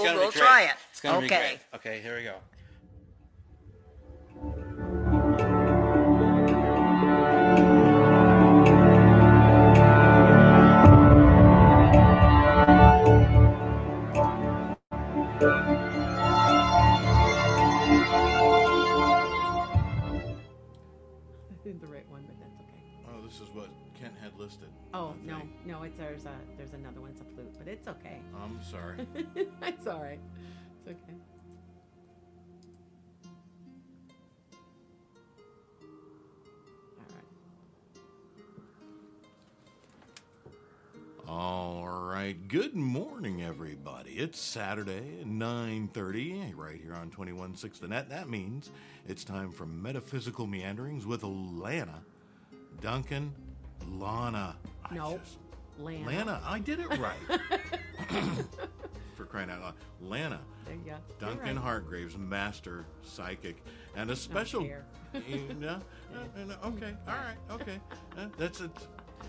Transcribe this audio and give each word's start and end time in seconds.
cool. 0.00 0.06
gonna 0.06 0.18
be 0.18 0.22
We'll 0.24 0.32
great. 0.32 0.42
try 0.42 0.62
it. 0.62 0.74
It's 0.90 1.00
gonna 1.00 1.20
be 1.20 1.26
Okay. 1.26 1.36
great. 1.38 1.58
Okay, 1.74 2.00
here 2.02 2.16
we 2.16 2.24
go. 2.24 2.34
Listed. 24.40 24.68
Oh 24.94 25.14
I 25.22 25.26
no, 25.26 25.38
think. 25.38 25.50
no, 25.66 25.82
it's 25.82 25.98
there's 25.98 26.24
a 26.24 26.34
there's 26.56 26.72
another 26.72 27.00
one. 27.00 27.10
It's 27.10 27.20
a 27.20 27.24
flute, 27.24 27.54
but 27.58 27.68
it's 27.68 27.86
okay. 27.86 28.20
I'm 28.42 28.58
sorry. 28.62 29.06
it's 29.36 29.86
all 29.86 30.00
right. 30.00 30.18
It's 30.78 30.88
okay. 30.88 31.14
All 41.28 41.36
right. 41.84 41.84
All 41.86 41.88
right. 41.88 42.48
Good 42.48 42.74
morning, 42.74 43.42
everybody. 43.42 44.12
It's 44.12 44.40
Saturday 44.40 45.20
at 45.20 45.26
9.30 45.26 46.56
right 46.56 46.80
here 46.82 46.94
on 46.94 47.10
21.6 47.10 47.78
The 47.78 47.88
Net. 47.88 48.08
That 48.08 48.28
means 48.28 48.70
it's 49.06 49.22
time 49.22 49.52
for 49.52 49.66
Metaphysical 49.66 50.46
Meanderings 50.46 51.04
with 51.06 51.22
Lana, 51.22 52.02
Duncan, 52.80 53.32
Lana. 53.88 54.56
I 54.90 54.94
No, 54.94 55.18
just- 55.18 55.38
Lana. 55.78 56.06
Lana. 56.06 56.40
I 56.44 56.58
did 56.58 56.80
it 56.80 56.88
right. 56.98 57.16
for 59.16 59.24
crying 59.24 59.50
out 59.50 59.60
loud. 59.60 59.74
Lana, 60.02 60.40
There 60.66 60.74
you 60.74 60.80
go. 60.86 60.96
Duncan 61.18 61.56
right. 61.56 61.56
Hargraves, 61.56 62.16
master 62.16 62.84
psychic, 63.02 63.62
and 63.96 64.10
a 64.10 64.16
special. 64.16 64.62
yeah, 64.66 64.78
uh, 65.14 65.18
uh, 65.18 66.68
okay, 66.68 66.94
all 67.08 67.14
right, 67.14 67.36
okay. 67.50 67.80
Uh, 68.16 68.26
that's 68.38 68.60
it. 68.60 68.70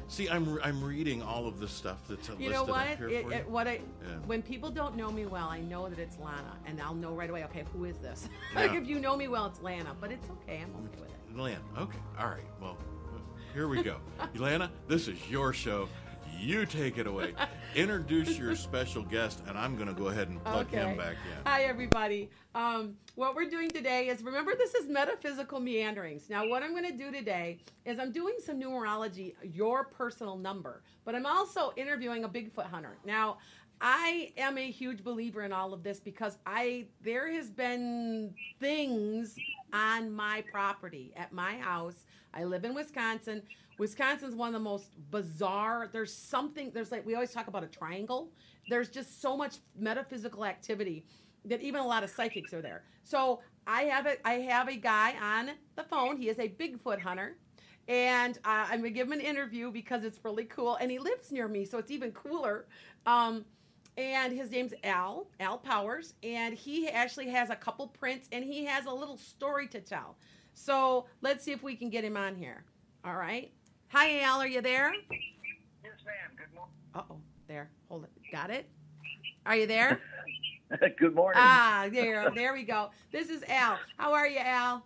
See, 0.07 0.29
I'm 0.29 0.59
I'm 0.63 0.83
reading 0.83 1.22
all 1.22 1.47
of 1.47 1.59
the 1.59 1.67
stuff 1.67 1.99
that's 2.09 2.29
You 2.29 2.49
listed 2.49 2.67
know 2.67 2.73
up 2.73 2.88
here 2.97 3.09
It, 3.09 3.23
for 3.23 3.31
it, 3.31 3.38
you. 3.38 3.44
Know 3.44 3.49
what 3.49 3.67
I 3.67 3.73
Yeah. 4.02 4.16
when 4.25 4.41
people 4.41 4.69
don't 4.69 4.95
know 4.95 5.11
me 5.11 5.25
well, 5.25 5.47
I 5.49 5.59
know 5.61 5.89
that 5.89 5.99
it's 5.99 6.17
Lana, 6.19 6.57
and 6.66 6.81
I'll 6.81 6.94
know 6.95 7.11
right 7.13 7.29
away. 7.29 7.44
Okay, 7.45 7.63
who 7.73 7.85
is 7.85 7.97
this? 7.97 8.29
like 8.55 8.73
if 8.73 8.88
you 8.88 8.99
know 8.99 9.16
me 9.17 9.27
well, 9.27 9.45
it's 9.47 9.61
Lana, 9.61 9.95
but 9.99 10.11
it's 10.11 10.27
okay. 10.29 10.61
I'm 10.63 10.73
okay 10.85 11.02
with 11.02 11.09
it. 11.09 11.38
Lana. 11.38 11.59
Okay, 11.77 11.99
all 12.19 12.27
right. 12.27 12.44
Well, 12.61 12.77
here 13.53 13.67
we 13.67 13.83
go. 13.83 13.97
Lana, 14.35 14.71
this 14.88 15.07
is 15.07 15.17
your 15.30 15.53
show. 15.53 15.89
You 16.39 16.66
take 16.66 16.97
it 16.97 17.05
away. 17.05 17.33
Introduce 17.75 18.38
your 18.38 18.55
special 18.55 19.03
guest, 19.03 19.44
and 19.47 19.57
I'm 19.57 19.75
going 19.75 19.88
to 19.88 19.94
go 19.94 20.07
ahead 20.07 20.30
and 20.30 20.44
plug 20.44 20.69
him 20.71 20.97
back 20.97 21.11
in. 21.11 21.45
Hi, 21.45 21.63
everybody. 21.63 22.29
Um, 22.55 22.95
what 23.16 23.35
we're 23.35 23.49
doing 23.49 23.69
today 23.69 24.07
is 24.07 24.23
remember, 24.23 24.55
this 24.55 24.73
is 24.73 24.88
metaphysical 24.88 25.59
meanderings. 25.59 26.29
Now, 26.29 26.47
what 26.47 26.63
I'm 26.63 26.72
going 26.72 26.89
to 26.89 26.97
do 26.97 27.11
today 27.11 27.59
is 27.85 27.99
I'm 27.99 28.11
doing 28.11 28.35
some 28.44 28.59
numerology, 28.59 29.35
your 29.44 29.85
personal 29.85 30.38
number, 30.38 30.81
but 31.05 31.13
I'm 31.13 31.25
also 31.27 31.73
interviewing 31.75 32.23
a 32.23 32.29
Bigfoot 32.29 32.66
hunter. 32.66 32.97
Now, 33.05 33.38
I 33.81 34.31
am 34.38 34.57
a 34.57 34.72
huge 34.72 35.03
believer 35.03 35.44
in 35.44 35.52
all 35.52 35.73
of 35.73 35.83
this 35.83 35.99
because 35.99 36.38
I 36.45 36.85
there 37.03 37.31
has 37.31 37.49
been 37.49 38.33
things 38.59 39.35
on 39.73 40.11
my 40.11 40.44
property 40.52 41.13
at 41.16 41.33
my 41.33 41.57
house. 41.57 42.05
I 42.33 42.43
live 42.43 42.65
in 42.65 42.73
Wisconsin. 42.73 43.43
Wisconsin's 43.77 44.35
one 44.35 44.47
of 44.49 44.53
the 44.53 44.59
most 44.59 44.91
bizarre. 45.09 45.89
There's 45.91 46.13
something. 46.13 46.71
There's 46.73 46.91
like 46.91 47.05
we 47.05 47.15
always 47.15 47.31
talk 47.31 47.47
about 47.47 47.63
a 47.63 47.67
triangle. 47.67 48.29
There's 48.69 48.89
just 48.89 49.21
so 49.21 49.35
much 49.35 49.57
metaphysical 49.77 50.45
activity 50.45 51.05
that 51.45 51.61
even 51.61 51.81
a 51.81 51.88
lot 51.88 52.03
of 52.03 52.09
psychics 52.09 52.53
are 52.53 52.61
there. 52.61 52.83
So 53.03 53.41
I 53.65 53.83
have 53.83 54.05
a 54.05 54.27
I 54.27 54.33
have 54.33 54.67
a 54.67 54.75
guy 54.75 55.15
on 55.21 55.51
the 55.75 55.83
phone. 55.83 56.17
He 56.17 56.29
is 56.29 56.39
a 56.39 56.49
Bigfoot 56.49 56.99
hunter. 56.99 57.38
And 57.88 58.38
uh, 58.45 58.67
I'm 58.69 58.79
gonna 58.79 58.91
give 58.91 59.07
him 59.07 59.13
an 59.13 59.22
interview 59.22 59.72
because 59.72 60.03
it's 60.03 60.19
really 60.23 60.45
cool, 60.45 60.75
and 60.75 60.91
he 60.91 61.00
lives 61.00 61.31
near 61.31 61.47
me, 61.47 61.66
so 61.66 61.79
it's 61.79 61.91
even 61.91 62.11
cooler. 62.11 62.67
Um, 63.06 63.44
and 63.97 64.31
his 64.31 64.51
name's 64.51 64.73
Al, 64.83 65.27
Al 65.39 65.57
Powers, 65.57 66.13
and 66.23 66.56
he 66.56 66.88
actually 66.89 67.29
has 67.29 67.50
a 67.50 67.56
couple 67.56 67.88
prints 67.88 68.29
and 68.31 68.44
he 68.44 68.66
has 68.66 68.85
a 68.85 68.91
little 68.91 69.17
story 69.17 69.67
to 69.67 69.81
tell. 69.81 70.16
So 70.53 71.06
let's 71.22 71.44
see 71.44 71.51
if 71.51 71.63
we 71.63 71.75
can 71.75 71.89
get 71.89 72.03
him 72.03 72.17
on 72.17 72.35
here. 72.35 72.63
All 73.03 73.16
right. 73.16 73.51
Hi, 73.89 74.22
Al, 74.22 74.41
are 74.41 74.47
you 74.47 74.62
there? 74.62 74.94
Yes, 75.12 75.94
ma'am. 76.06 76.31
Good 76.38 76.53
morning. 76.56 76.73
Uh 76.94 77.01
oh, 77.09 77.17
there. 77.47 77.69
Hold 77.89 78.03
it. 78.06 78.12
Got 78.31 78.50
it? 78.51 78.69
Are 79.45 79.56
you 79.56 79.67
there? 79.67 80.00
Good 81.00 81.16
morning. 81.16 81.41
ah, 81.44 81.89
there, 81.91 82.31
there 82.34 82.53
we 82.53 82.63
go. 82.63 82.91
This 83.12 83.29
is 83.29 83.44
Al. 83.50 83.78
How 83.97 84.13
are 84.13 84.28
you, 84.28 84.39
Al? 84.39 84.85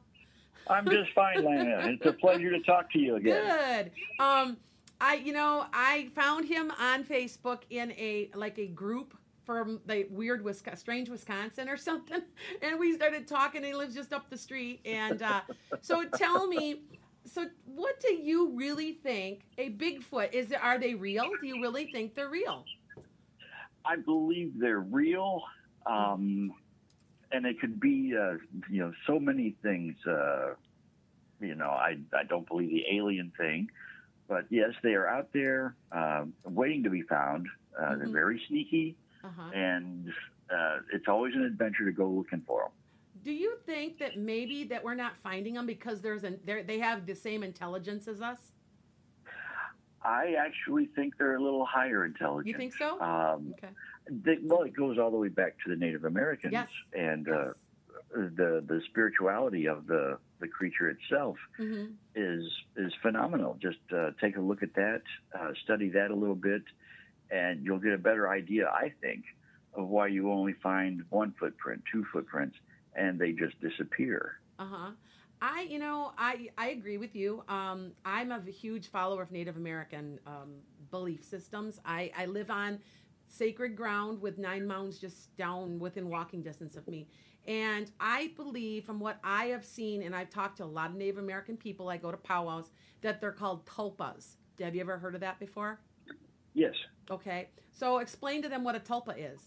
I'm 0.67 0.85
just 0.89 1.11
fine, 1.13 1.43
Lana. 1.43 1.81
It's 1.91 2.05
a 2.05 2.13
pleasure 2.13 2.49
to 2.49 2.59
talk 2.61 2.91
to 2.93 2.99
you 2.99 3.17
again. 3.17 3.43
Good. 3.45 3.91
Um, 4.23 4.57
I, 4.99 5.15
you 5.15 5.33
know, 5.33 5.65
I 5.73 6.09
found 6.15 6.45
him 6.45 6.71
on 6.79 7.03
Facebook 7.03 7.59
in 7.69 7.91
a 7.91 8.29
like 8.33 8.57
a 8.57 8.67
group 8.67 9.15
from 9.45 9.79
the 9.85 10.07
weird 10.09 10.43
Wisconsin, 10.43 10.79
strange 10.79 11.09
Wisconsin 11.09 11.69
or 11.69 11.77
something, 11.89 12.21
and 12.61 12.79
we 12.79 12.93
started 12.93 13.27
talking. 13.27 13.63
He 13.63 13.73
lives 13.73 13.95
just 13.95 14.13
up 14.13 14.29
the 14.29 14.37
street, 14.37 14.81
and 14.85 15.21
uh, 15.21 15.41
so 15.81 16.03
tell 16.05 16.47
me, 16.47 16.81
so 17.25 17.45
what 17.65 17.99
do 17.99 18.13
you 18.13 18.51
really 18.55 18.93
think 18.93 19.41
a 19.57 19.69
Bigfoot 19.71 20.33
is? 20.33 20.51
Are 20.51 20.79
they 20.79 20.95
real? 20.95 21.37
Do 21.39 21.47
you 21.47 21.61
really 21.61 21.85
think 21.85 22.15
they're 22.15 22.29
real? 22.29 22.65
I 23.85 23.97
believe 23.97 24.53
they're 24.59 24.79
real, 24.79 25.43
um, 25.85 26.53
and 27.31 27.45
it 27.45 27.59
could 27.59 27.79
be, 27.79 28.15
uh, 28.17 28.33
you 28.69 28.81
know, 28.81 28.93
so 29.05 29.19
many 29.19 29.55
things. 29.61 29.95
Uh, 30.07 30.55
you 31.39 31.55
know, 31.55 31.69
I 31.69 31.97
I 32.17 32.23
don't 32.23 32.47
believe 32.47 32.69
the 32.69 32.85
alien 32.95 33.31
thing, 33.37 33.69
but 34.27 34.45
yes, 34.49 34.71
they 34.81 34.93
are 34.95 35.07
out 35.07 35.29
there, 35.33 35.75
um, 35.91 36.33
waiting 36.45 36.83
to 36.83 36.89
be 36.89 37.03
found. 37.03 37.47
Uh, 37.79 37.95
They're 37.97 38.07
Mhm. 38.07 38.13
very 38.13 38.41
sneaky, 38.47 38.95
Uh-huh. 39.25 39.49
and 39.53 40.09
uh, 40.51 40.77
it's 40.93 41.07
always 41.07 41.33
an 41.33 41.43
adventure 41.43 41.85
to 41.85 41.91
go 41.91 42.07
looking 42.07 42.41
for 42.45 42.61
them. 42.61 42.71
Do 43.23 43.31
you 43.31 43.55
think 43.65 43.97
that 43.99 44.17
maybe 44.17 44.65
that 44.65 44.83
we're 44.83 44.93
not 44.93 45.17
finding 45.17 45.55
them 45.55 45.65
because 45.65 46.01
there's 46.01 46.23
an 46.23 46.39
they 46.45 46.61
they 46.61 46.79
have 46.79 47.05
the 47.07 47.15
same 47.15 47.41
intelligence 47.43 48.07
as 48.07 48.21
us? 48.21 48.51
I 50.03 50.35
actually 50.37 50.85
think 50.95 51.17
they're 51.17 51.37
a 51.37 51.41
little 51.41 51.65
higher 51.65 52.05
intelligence. 52.05 52.47
You 52.51 52.57
think 52.57 52.73
so? 52.75 53.01
Um, 53.01 53.55
okay. 53.57 53.73
they, 54.07 54.37
well, 54.43 54.61
it 54.61 54.75
goes 54.75 54.99
all 54.99 55.09
the 55.09 55.17
way 55.17 55.29
back 55.29 55.55
to 55.63 55.69
the 55.71 55.75
Native 55.75 56.05
Americans 56.05 56.53
Yes. 56.53 56.69
and 56.93 57.25
Yes. 57.25 57.35
uh, 57.35 57.53
the 58.13 58.63
the 58.67 58.81
spirituality 58.89 59.67
of 59.67 59.87
the 59.87 60.19
the 60.39 60.47
creature 60.47 60.89
itself 60.89 61.37
hmm 61.57 61.85
is 62.13 62.43
is 62.77 62.93
phenomenal. 63.01 63.57
Just 63.61 63.79
uh, 63.91 64.11
take 64.21 64.37
a 64.37 64.41
look 64.41 64.61
at 64.61 64.73
that, 64.75 65.01
uh, 65.37 65.51
study 65.63 65.89
that 65.89 66.11
a 66.11 66.15
little 66.15 66.35
bit, 66.35 66.61
and 67.31 67.63
you'll 67.65 67.79
get 67.79 67.93
a 67.93 67.97
better 67.97 68.29
idea, 68.29 68.67
I 68.69 68.93
think, 69.01 69.25
of 69.73 69.87
why 69.87 70.07
you 70.07 70.31
only 70.31 70.53
find 70.53 71.03
one 71.09 71.33
footprint, 71.39 71.83
two 71.91 72.05
footprints, 72.11 72.55
and 72.95 73.19
they 73.19 73.31
just 73.31 73.59
disappear. 73.61 74.39
Uh 74.59 74.65
huh. 74.65 74.91
I, 75.41 75.61
you 75.69 75.79
know, 75.79 76.13
I 76.17 76.49
I 76.57 76.69
agree 76.69 76.97
with 76.97 77.15
you. 77.15 77.43
Um, 77.49 77.91
I'm 78.05 78.31
a 78.31 78.39
huge 78.39 78.87
follower 78.87 79.21
of 79.21 79.31
Native 79.31 79.57
American 79.57 80.19
um, 80.25 80.55
belief 80.91 81.23
systems. 81.23 81.79
I 81.85 82.11
I 82.17 82.25
live 82.25 82.49
on 82.49 82.79
sacred 83.27 83.75
ground 83.75 84.21
with 84.21 84.37
nine 84.37 84.65
mounds 84.65 84.97
just 84.97 85.35
down 85.35 85.79
within 85.79 86.09
walking 86.09 86.41
distance 86.41 86.75
of 86.75 86.87
me. 86.87 87.07
And 87.47 87.91
I 87.99 88.31
believe, 88.35 88.85
from 88.85 88.99
what 88.99 89.19
I 89.23 89.45
have 89.47 89.65
seen, 89.65 90.01
and 90.01 90.15
I've 90.15 90.29
talked 90.29 90.57
to 90.57 90.63
a 90.63 90.65
lot 90.65 90.89
of 90.89 90.95
Native 90.95 91.17
American 91.17 91.57
people, 91.57 91.89
I 91.89 91.97
go 91.97 92.11
to 92.11 92.17
powwows, 92.17 92.71
that 93.01 93.21
they're 93.21 93.31
called 93.31 93.65
tulpas. 93.65 94.37
Have 94.59 94.73
you 94.73 94.81
ever 94.81 94.97
heard 94.97 95.13
of 95.13 95.21
that 95.21 95.39
before? 95.39 95.79
Yes. 96.53 96.73
Okay. 97.09 97.49
So 97.71 97.99
explain 97.99 98.41
to 98.43 98.49
them 98.49 98.63
what 98.63 98.75
a 98.75 98.79
tulpa 98.79 99.15
is. 99.17 99.41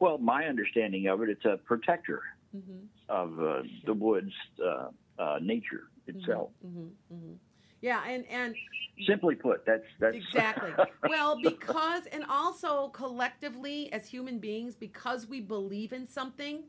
Well, 0.00 0.18
my 0.18 0.44
understanding 0.46 1.06
of 1.06 1.22
it, 1.22 1.28
it's 1.28 1.44
a 1.44 1.58
protector 1.64 2.22
Mm-hmm. 2.54 2.84
of 3.08 3.40
uh, 3.40 3.62
the 3.86 3.94
woods' 3.94 4.32
uh, 4.64 4.88
uh, 5.18 5.38
nature 5.40 5.84
itself. 6.06 6.50
hmm 6.62 6.88
hmm 7.10 7.32
Yeah, 7.80 8.02
and 8.06 8.26
and 8.26 8.54
Simply 9.08 9.34
put, 9.34 9.64
that's 9.66 9.84
that's 10.00 10.16
exactly. 10.16 10.76
well, 11.02 11.40
because 11.40 12.06
and 12.12 12.24
also 12.28 12.88
collectively 12.88 13.92
as 13.92 14.06
human 14.06 14.38
beings, 14.38 14.74
because 14.76 15.26
we 15.26 15.40
believe 15.40 15.92
in 15.92 16.06
something, 16.06 16.64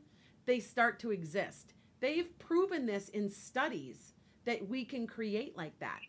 they 0.46 0.58
start 0.60 0.98
to 1.00 1.10
exist. 1.10 1.74
They've 2.00 2.36
proven 2.38 2.86
this 2.86 3.08
in 3.08 3.28
studies 3.28 4.14
that 4.46 4.68
we 4.68 4.84
can 4.84 5.06
create 5.06 5.56
like 5.56 5.78
that. 5.80 6.00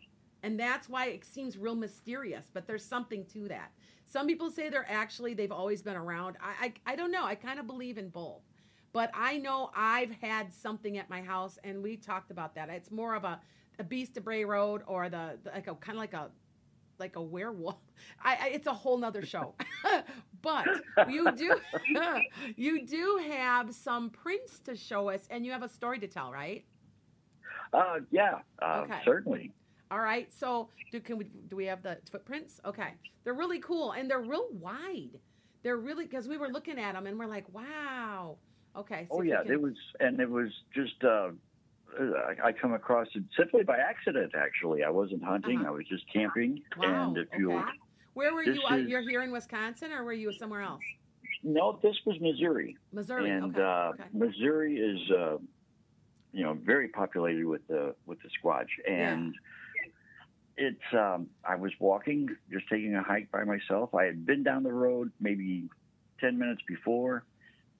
And 0.46 0.60
that's 0.60 0.88
why 0.88 1.06
it 1.08 1.24
seems 1.24 1.58
real 1.58 1.74
mysterious, 1.74 2.46
but 2.54 2.68
there's 2.68 2.84
something 2.84 3.26
to 3.32 3.48
that. 3.48 3.72
Some 4.04 4.28
people 4.28 4.48
say 4.48 4.68
they're 4.68 4.86
actually 4.88 5.34
they've 5.34 5.50
always 5.50 5.82
been 5.82 5.96
around. 5.96 6.36
I 6.40 6.72
I, 6.86 6.92
I 6.92 6.96
don't 6.96 7.10
know. 7.10 7.24
I 7.24 7.34
kind 7.34 7.58
of 7.58 7.66
believe 7.66 7.98
in 7.98 8.10
both. 8.10 8.42
But 8.92 9.10
I 9.12 9.38
know 9.38 9.70
I've 9.74 10.12
had 10.12 10.52
something 10.52 10.98
at 10.98 11.10
my 11.10 11.20
house, 11.20 11.58
and 11.64 11.82
we 11.82 11.96
talked 11.96 12.30
about 12.30 12.54
that. 12.54 12.70
It's 12.70 12.92
more 12.92 13.16
of 13.16 13.24
a, 13.24 13.40
a 13.80 13.84
Beast 13.84 14.16
of 14.18 14.24
Bray 14.24 14.44
Road 14.44 14.82
or 14.86 15.08
the, 15.08 15.36
the 15.42 15.50
like 15.50 15.66
a 15.66 15.74
kind 15.74 15.98
of 15.98 16.00
like 16.00 16.14
a 16.14 16.30
like 17.00 17.16
a 17.16 17.22
werewolf. 17.22 17.80
I, 18.22 18.36
I 18.40 18.48
it's 18.50 18.68
a 18.68 18.72
whole 18.74 18.98
nother 18.98 19.22
show. 19.22 19.56
But 20.42 20.68
you 21.10 21.32
do 21.32 21.56
you 22.56 22.86
do 22.86 23.20
have 23.30 23.74
some 23.74 24.10
prints 24.10 24.60
to 24.60 24.76
show 24.76 25.08
us, 25.08 25.26
and 25.28 25.44
you 25.44 25.50
have 25.50 25.64
a 25.64 25.68
story 25.68 25.98
to 25.98 26.06
tell, 26.06 26.30
right? 26.30 26.64
Uh, 27.72 27.98
yeah, 28.12 28.38
uh, 28.62 28.82
Okay. 28.84 29.00
certainly. 29.04 29.52
All 29.90 30.00
right. 30.00 30.32
So 30.32 30.68
do 30.90 31.00
can 31.00 31.18
we 31.18 31.24
do 31.24 31.56
we 31.56 31.66
have 31.66 31.82
the 31.82 31.98
footprints? 32.10 32.60
Okay, 32.64 32.94
they're 33.24 33.34
really 33.34 33.60
cool 33.60 33.92
and 33.92 34.10
they're 34.10 34.20
real 34.20 34.48
wide. 34.52 35.18
They're 35.62 35.76
really 35.76 36.04
because 36.04 36.28
we 36.28 36.36
were 36.38 36.48
looking 36.48 36.78
at 36.78 36.94
them 36.94 37.06
and 37.06 37.18
we're 37.18 37.26
like, 37.26 37.46
wow. 37.52 38.36
Okay. 38.76 39.02
see 39.02 39.08
Oh 39.10 39.22
yeah, 39.22 39.42
can- 39.42 39.52
it 39.52 39.60
was, 39.60 39.74
and 40.00 40.20
it 40.20 40.28
was 40.30 40.50
just. 40.74 41.02
Uh, 41.02 41.30
I 41.98 42.48
I 42.48 42.52
come 42.52 42.74
across 42.74 43.06
it 43.14 43.22
simply 43.36 43.62
by 43.62 43.78
accident. 43.78 44.32
Actually, 44.36 44.82
I 44.84 44.90
wasn't 44.90 45.24
hunting; 45.24 45.60
Uh-huh. 45.60 45.68
I 45.68 45.70
was 45.70 45.86
just 45.88 46.04
camping. 46.12 46.62
Wow. 46.76 47.08
And 47.08 47.16
if 47.16 47.28
you 47.38 47.52
okay. 47.52 47.64
Where 48.14 48.34
were 48.34 48.42
you? 48.42 48.60
Uh, 48.70 48.76
is- 48.76 48.88
you're 48.88 49.00
here 49.08 49.22
in 49.22 49.30
Wisconsin, 49.30 49.92
or 49.92 50.04
were 50.04 50.12
you 50.12 50.32
somewhere 50.32 50.62
else? 50.62 50.82
no, 51.42 51.78
this 51.82 51.94
was 52.04 52.18
Missouri, 52.20 52.76
Missouri. 52.92 53.30
and 53.30 53.54
okay. 53.56 53.62
uh, 53.62 53.90
okay. 53.90 54.04
Missouri 54.12 54.76
is, 54.76 55.10
uh, 55.10 55.36
you 56.32 56.42
know, 56.42 56.54
very 56.64 56.88
populated 56.88 57.44
with 57.46 57.66
the 57.68 57.94
with 58.04 58.18
the 58.22 58.28
squatch, 58.36 58.68
and 58.88 59.34
it's. 60.56 60.80
Um, 60.92 61.28
I 61.44 61.56
was 61.56 61.72
walking, 61.80 62.28
just 62.50 62.68
taking 62.68 62.94
a 62.94 63.02
hike 63.02 63.30
by 63.30 63.44
myself. 63.44 63.94
I 63.94 64.04
had 64.04 64.24
been 64.26 64.42
down 64.42 64.62
the 64.62 64.72
road 64.72 65.12
maybe 65.20 65.68
ten 66.20 66.38
minutes 66.38 66.62
before. 66.66 67.24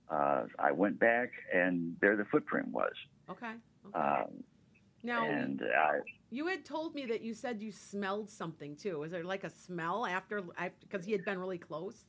Uh, 0.08 0.44
I 0.58 0.73
went 0.73 0.99
back, 0.99 1.31
and 1.52 1.96
there 2.00 2.17
the 2.17 2.25
footprint 2.26 2.69
was. 2.69 2.93
Okay. 3.31 3.52
okay. 3.87 3.99
Um, 3.99 4.44
now 5.02 5.28
and 5.28 5.62
I, 5.62 5.99
you 6.31 6.46
had 6.46 6.64
told 6.64 6.94
me 6.94 7.06
that 7.06 7.23
you 7.23 7.34
said 7.34 7.61
you 7.61 7.73
smelled 7.73 8.31
something 8.31 8.76
too. 8.76 8.99
Was 8.99 9.11
there 9.11 9.25
like 9.25 9.44
a 9.44 9.50
smell 9.50 10.06
after? 10.06 10.43
Because 10.81 11.05
he 11.05 11.12
had 11.12 11.25
been 11.25 11.38
really 11.38 11.58
close. 11.58 12.05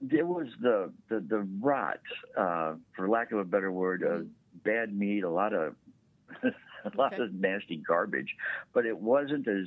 There 0.00 0.26
was 0.26 0.46
the 0.60 0.92
the, 1.08 1.20
the 1.20 1.46
rot, 1.60 2.00
uh, 2.38 2.74
for 2.96 3.08
lack 3.08 3.32
of 3.32 3.38
a 3.38 3.44
better 3.44 3.70
word, 3.70 4.02
uh, 4.02 4.06
Mhm. 4.06 4.28
bad 4.64 4.96
meat, 4.96 5.24
a 5.24 5.30
lot 5.30 5.52
of 5.52 5.74
Okay. 6.98 7.22
of 7.22 7.34
nasty 7.34 7.76
garbage, 7.76 8.36
but 8.72 8.86
it 8.86 8.96
wasn't 8.96 9.48
as 9.48 9.66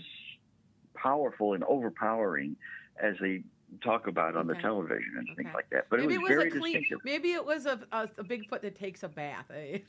powerful 0.94 1.54
and 1.54 1.64
overpowering 1.64 2.56
as 3.02 3.16
they 3.20 3.44
talk 3.82 4.08
about 4.08 4.36
on 4.36 4.48
the 4.48 4.56
television 4.56 5.14
and 5.18 5.28
things 5.36 5.50
like 5.54 5.70
that. 5.72 5.88
But 5.90 6.00
maybe 6.00 6.14
it 6.14 6.18
it 6.18 6.22
was 6.22 6.30
was 6.30 6.38
very 6.38 6.48
a 6.50 6.52
clean. 6.52 6.74
distinctive. 6.74 7.00
Maybe 7.04 7.32
it 7.34 7.46
was 7.46 7.66
a, 7.66 7.80
a, 7.92 8.04
a 8.18 8.24
Bigfoot 8.24 8.62
that 8.62 8.76
takes 8.76 9.04
a 9.04 9.08
bath. 9.10 9.46
eh? 9.56 9.80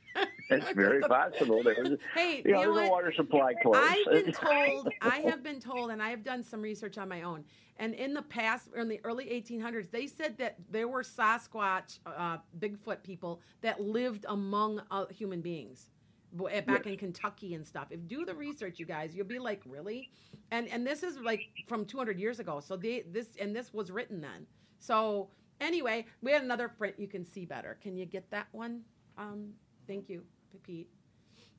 It's 0.50 0.70
very 0.72 1.00
possible. 1.02 1.62
There 1.62 1.76
was, 1.78 1.98
hey, 2.14 2.42
you 2.44 2.52
know, 2.52 2.60
you 2.60 2.66
know 2.66 2.74
there's 2.74 2.86
a 2.88 2.90
what? 2.90 2.90
water 2.90 3.12
supply 3.12 3.54
close. 3.62 3.76
I've 3.76 4.24
been 4.24 4.32
told, 4.32 4.88
I 5.00 5.18
have 5.18 5.42
been 5.42 5.60
told, 5.60 5.90
and 5.90 6.02
I 6.02 6.10
have 6.10 6.24
done 6.24 6.42
some 6.42 6.62
research 6.62 6.98
on 6.98 7.08
my 7.08 7.22
own. 7.22 7.44
And 7.76 7.94
in 7.94 8.14
the 8.14 8.22
past, 8.22 8.68
in 8.76 8.88
the 8.88 9.00
early 9.04 9.26
1800s, 9.26 9.90
they 9.90 10.06
said 10.06 10.38
that 10.38 10.56
there 10.70 10.86
were 10.86 11.02
Sasquatch, 11.02 11.98
uh, 12.06 12.38
Bigfoot 12.58 13.02
people 13.02 13.40
that 13.62 13.80
lived 13.80 14.24
among 14.28 14.80
uh, 14.90 15.06
human 15.06 15.40
beings 15.40 15.90
back 16.34 16.86
Yes. 16.86 16.86
in 16.86 16.96
Kentucky 16.96 17.54
and 17.54 17.66
stuff. 17.66 17.88
If 17.90 18.06
do 18.08 18.24
the 18.24 18.34
research, 18.34 18.78
you 18.78 18.86
guys, 18.86 19.14
you'll 19.14 19.26
be 19.26 19.38
like, 19.38 19.62
really? 19.66 20.10
And 20.50 20.68
and 20.68 20.86
this 20.86 21.02
is 21.02 21.18
like 21.18 21.42
from 21.66 21.84
200 21.84 22.18
years 22.18 22.40
ago. 22.40 22.60
So 22.60 22.76
they 22.76 23.02
this 23.10 23.28
and 23.40 23.54
this 23.54 23.72
was 23.72 23.90
written 23.90 24.20
then. 24.20 24.46
So 24.78 25.30
anyway, 25.60 26.06
we 26.22 26.32
had 26.32 26.42
another 26.42 26.68
print 26.68 26.96
you 26.98 27.08
can 27.08 27.24
see 27.24 27.44
better. 27.44 27.78
Can 27.82 27.96
you 27.96 28.06
get 28.06 28.30
that 28.30 28.48
one? 28.52 28.82
Um, 29.18 29.50
thank 29.86 30.08
you, 30.08 30.22
Pete. 30.62 30.88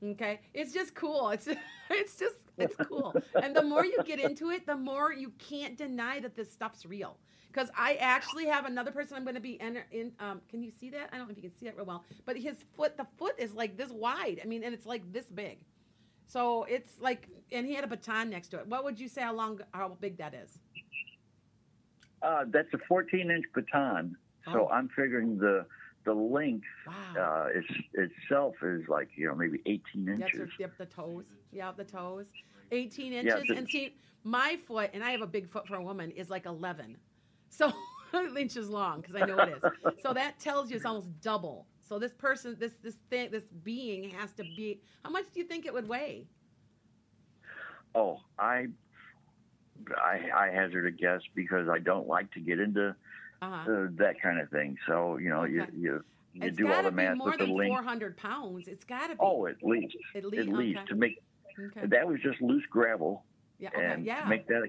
Okay, 0.04 0.42
it's 0.54 0.74
just 0.74 0.94
cool. 0.95 1.30
It's 1.33 1.48
it's 1.89 2.16
just 2.18 2.36
it's 2.57 2.75
cool. 2.75 3.16
And 3.42 3.56
the 3.56 3.63
more 3.63 3.86
you 3.86 3.98
get 4.06 4.19
into 4.19 4.50
it, 4.51 4.66
the 4.66 4.75
more 4.75 5.13
you 5.13 5.31
can't 5.39 5.78
deny 5.78 6.19
that 6.19 6.36
this 6.36 6.51
stuff's 6.51 6.86
real. 6.86 7.18
Because 7.56 7.69
I 7.78 7.96
actually 8.02 8.48
have 8.48 8.66
another 8.66 8.92
person 8.92 9.16
I'm 9.16 9.24
going 9.24 9.36
to 9.36 9.42
be 9.42 9.54
in. 9.62 9.80
in 9.92 10.12
um, 10.19 10.42
can 10.50 10.62
you 10.62 10.72
see 10.78 10.90
that? 10.90 11.10
I 11.13 11.18
don't 11.18 11.28
know 11.28 11.31
if 11.31 11.38
you 11.38 11.50
can 11.50 11.57
see 11.57 11.68
it 11.68 11.75
real 11.78 11.86
well, 11.86 12.04
but 12.25 12.36
his 12.36 12.57
foot, 12.75 12.98
the 12.98 13.07
foot 13.18 13.36
is 13.38 13.54
like 13.54 13.78
this 13.78 13.92
wide. 13.92 14.42
I 14.44 14.46
mean, 14.46 14.62
and 14.66 14.74
it's 14.74 14.86
like 14.86 15.10
this 15.13 15.28
big. 15.28 15.60
So 16.28 16.66
it's 16.66 17.00
like, 17.00 17.30
and 17.54 17.66
he 17.66 17.74
had 17.74 17.86
a 17.86 17.88
baton 17.88 18.30
next 18.30 18.50
to 18.50 18.57
it. 18.60 18.68
What 18.68 18.84
would 18.84 19.00
you 19.00 19.07
say? 19.07 19.22
How 19.22 19.34
long? 19.34 19.62
How 19.74 19.96
big 20.02 20.18
that 20.18 20.34
is? 20.34 20.60
uh, 22.22 22.44
that's 22.48 22.74
a 22.74 22.78
14 22.90 23.30
inch 23.31 23.46
baton, 23.54 24.18
so 24.52 24.68
Oh. 24.68 24.74
I'm 24.74 24.90
figuring 24.90 25.38
the 25.38 25.66
the 26.04 26.13
length 26.13 26.66
Wow. 26.88 26.94
uh, 27.18 27.48
it's, 27.54 27.68
itself 27.94 28.56
is 28.63 28.88
like 28.90 29.10
you 29.16 29.28
know 29.28 29.36
maybe 29.36 29.60
18 29.66 30.07
inches. 30.10 30.19
That's 30.19 30.38
her, 30.38 30.50
yep, 30.60 30.78
the 30.78 30.86
toes. 30.88 31.25
Yeah, 31.54 31.72
the 31.72 31.84
toes. 31.86 32.28
18 32.72 33.13
Yeah, 33.13 33.19
inches. 33.19 33.48
the- 33.48 33.56
and 33.56 33.68
see, 33.69 33.96
my 34.24 34.57
foot, 34.68 34.90
and 34.94 35.04
I 35.04 35.12
have 35.12 35.22
a 35.22 35.28
big 35.28 35.48
foot 35.50 35.68
for 35.68 35.75
a 35.75 35.84
woman, 35.84 36.12
is 36.12 36.30
like 36.30 36.46
11. 36.48 36.98
So 37.50 37.71
inches 38.38 38.69
long, 38.69 39.01
because 39.01 39.15
I 39.21 39.25
know 39.25 39.38
it 39.39 39.50
is. 39.63 40.01
So 40.01 40.13
that 40.13 40.39
tells 40.39 40.69
you 40.69 40.77
it's 40.77 40.86
almost 40.86 41.09
double. 41.21 41.68
So 41.88 42.00
this 42.00 42.13
person, 42.13 42.56
this 42.59 42.74
this 42.81 42.95
thing, 43.09 43.30
this 43.31 43.44
being 43.63 44.09
has 44.12 44.31
to 44.33 44.44
be. 44.44 44.81
How 45.03 45.09
much 45.12 45.25
do 45.33 45.39
you 45.39 45.45
think 45.45 45.65
it 45.65 45.74
would 45.74 45.88
weigh? 45.88 46.27
Oh, 47.94 48.19
I, 48.38 48.68
I, 49.97 50.19
I 50.36 50.47
hazard 50.51 50.86
a 50.88 50.92
guess 50.92 51.21
because 51.33 51.69
I 51.69 51.80
don't 51.80 52.07
like 52.07 52.31
to 52.33 52.39
get 52.39 52.59
into 52.59 52.95
Uh-huh. 53.42 53.71
uh, 53.71 53.88
that 53.97 54.19
kind 54.21 54.39
of 54.39 54.50
thing. 54.50 54.77
So 54.88 55.18
you 55.18 55.30
know, 55.30 55.44
you 55.44 55.62
Okay. 55.63 55.71
you 55.77 56.03
you 56.33 56.42
It's 56.47 56.57
do 56.57 56.71
all 56.71 56.83
the 56.83 56.92
math 56.92 57.18
more 57.18 57.27
with 57.30 57.39
the 57.39 57.45
than 57.45 57.56
length. 57.56 57.69
400 57.69 58.18
pounds. 58.18 58.68
It's 58.68 58.83
got 58.83 59.07
to 59.07 59.13
be. 59.13 59.19
Oh, 59.21 59.45
at 59.47 59.62
least, 59.63 59.95
at 60.15 60.24
at 60.25 60.30
least. 60.31 60.50
least 60.50 60.80
okay. 60.80 60.88
to 60.88 60.95
make 60.95 61.19
okay. 61.68 61.86
that 61.88 62.07
was 62.07 62.19
just 62.21 62.42
loose 62.42 62.65
gravel, 62.69 63.24
Yeah. 63.59 63.69
Okay. 63.69 63.86
and 63.86 64.06
yeah. 64.06 64.25
make 64.27 64.47
that, 64.47 64.63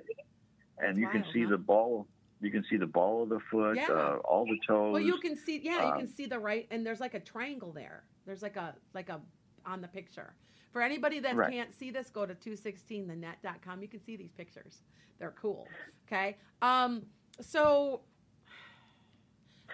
and 0.78 0.88
That's 0.90 0.98
you 0.98 1.08
can 1.08 1.24
see 1.32 1.42
huh? 1.44 1.50
the 1.50 1.58
ball. 1.58 2.06
You 2.40 2.50
can 2.50 2.64
see 2.68 2.76
the 2.76 2.86
ball 2.86 3.22
of 3.22 3.30
the 3.30 3.40
foot, 3.50 3.76
Yeah. 3.76 3.88
uh, 3.90 4.16
all 4.24 4.44
the 4.44 4.58
toes. 4.66 4.92
Well, 4.92 5.02
you 5.02 5.18
can 5.18 5.36
see, 5.36 5.58
yeah, 5.58 5.86
you 5.86 5.92
Um, 5.92 5.98
can 6.00 6.08
see 6.08 6.26
the 6.26 6.38
right, 6.38 6.66
and 6.70 6.84
there's 6.86 7.00
like 7.00 7.14
a 7.14 7.20
triangle 7.20 7.72
there. 7.72 8.04
There's 8.26 8.42
like 8.42 8.56
a 8.56 8.76
like 8.92 9.08
a 9.08 9.20
on 9.64 9.80
the 9.80 9.88
picture. 9.88 10.34
For 10.70 10.82
anybody 10.82 11.18
that 11.20 11.34
Right. 11.34 11.50
can't 11.50 11.72
see 11.72 11.90
this, 11.90 12.10
go 12.10 12.26
to 12.26 12.34
216thenet.com. 12.34 13.80
You 13.80 13.88
can 13.88 14.00
see 14.00 14.16
these 14.16 14.32
pictures. 14.32 14.82
They're 15.18 15.32
cool. 15.40 15.66
Okay. 16.06 16.36
Um. 16.60 17.06
So. 17.40 18.02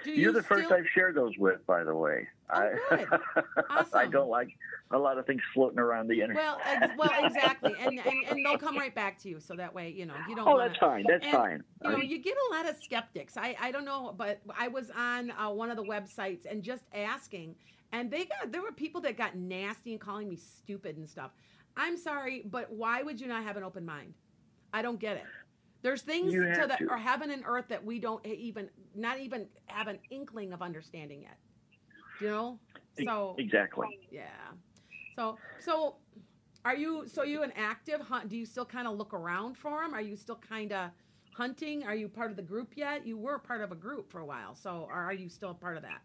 Do 0.05 0.11
you 0.11 0.17
You're 0.23 0.33
the 0.33 0.43
first 0.43 0.73
I've 0.73 0.89
shared 0.95 1.15
those 1.15 1.37
with, 1.39 1.65
by 1.67 1.85
the 1.85 1.95
way. 1.95 2.27
Oh, 2.53 2.59
I, 2.91 2.97
good. 2.97 3.87
I 3.95 4.07
don't 4.07 4.29
like 4.29 4.49
a 4.91 4.99
lot 4.99 5.19
of 5.19 5.27
things 5.27 5.41
floating 5.55 5.79
around 5.79 6.09
the 6.09 6.21
internet. 6.21 6.37
Well, 6.37 6.61
ex- 6.65 6.93
well, 6.99 7.25
exactly, 7.25 7.75
and, 7.81 7.99
and 7.99 8.25
and 8.31 8.45
they'll 8.45 8.59
come 8.59 8.77
right 8.77 8.95
back 8.95 9.19
to 9.23 9.29
you, 9.29 9.41
so 9.41 9.55
that 9.57 9.75
way 9.75 9.91
you 9.91 10.07
know 10.07 10.15
you 10.29 10.37
don't. 10.37 10.47
oh, 10.47 10.53
wanna, 10.53 10.69
that's 10.69 10.79
fine. 10.79 11.05
That's 11.09 11.25
and, 11.25 11.35
fine. 11.35 11.65
you 11.83 11.91
know, 11.91 11.99
you 11.99 12.19
get 12.19 12.37
a 12.51 12.55
lot 12.55 12.69
of 12.69 12.77
skeptics. 12.83 13.37
I, 13.37 13.57
I 13.61 13.71
don't 13.71 13.85
know, 13.85 14.15
but 14.17 14.41
I 14.57 14.69
was 14.69 14.91
on 14.97 15.31
uh, 15.31 15.51
one 15.51 15.71
of 15.71 15.77
the 15.77 15.85
websites 15.85 16.45
and 16.51 16.63
just 16.63 16.85
asking, 16.93 17.55
and 17.93 18.11
they 18.11 18.25
got 18.25 18.53
there 18.53 18.63
were 18.63 18.73
people 18.73 19.01
that 19.03 19.17
got 19.17 19.37
nasty 19.37 19.93
and 19.93 20.01
calling 20.01 20.29
me 20.29 20.37
stupid 20.37 20.97
and 20.97 21.09
stuff. 21.09 21.31
I'm 21.77 21.97
sorry, 21.97 22.43
but 22.45 22.71
why 22.71 23.03
would 23.03 23.21
you 23.21 23.29
not 23.29 23.45
have 23.45 23.57
an 23.57 23.63
open 23.63 23.85
mind? 23.85 24.15
I 24.73 24.83
don't 24.83 25.01
get 25.01 25.17
it. 25.17 25.25
There's 25.83 26.03
things 26.03 26.33
to 26.33 26.67
the 26.69 26.77
to. 26.79 26.91
or 26.91 26.97
heaven 26.97 27.31
and 27.31 27.43
earth 27.45 27.67
that 27.69 27.85
we 27.85 27.99
don't 27.99 28.25
even 28.25 28.69
not 28.95 29.19
even 29.19 29.47
have 29.67 29.89
an 29.89 29.99
inkling 30.11 30.53
of 30.53 30.63
understanding 30.63 31.23
yet. 31.23 31.39
You 32.21 32.29
know, 32.29 32.59
so 33.05 33.35
exactly. 33.39 33.87
yeah. 34.11 34.27
So 35.17 35.39
so 35.61 35.97
are 36.65 36.77
you 36.77 37.07
so 37.09 37.23
you 37.23 37.43
an 37.43 37.53
active 37.57 38.01
hunt 38.01 38.29
do 38.29 38.37
you 38.37 38.47
still 38.47 38.65
kind 38.65 38.87
of 38.87 38.97
look 38.97 39.15
around 39.15 39.57
for 39.57 39.83
them? 39.83 39.95
Are 39.95 40.01
you 40.01 40.17
still 40.17 40.41
kind 40.49 40.73
of 40.73 40.91
hunting? 41.35 41.85
Are 41.85 41.95
you 41.95 42.09
part 42.09 42.31
of 42.31 42.37
the 42.37 42.43
group 42.43 42.73
yet? 42.77 43.07
You 43.07 43.17
were 43.19 43.39
part 43.39 43.63
of 43.63 43.73
a 43.73 43.75
group 43.77 44.11
for 44.11 44.21
a 44.21 44.27
while. 44.27 44.55
So 44.55 44.87
or 44.89 44.95
are 44.95 45.13
you 45.15 45.29
still 45.29 45.51
a 45.51 45.55
part 45.55 45.77
of 45.77 45.83
that? 45.83 46.03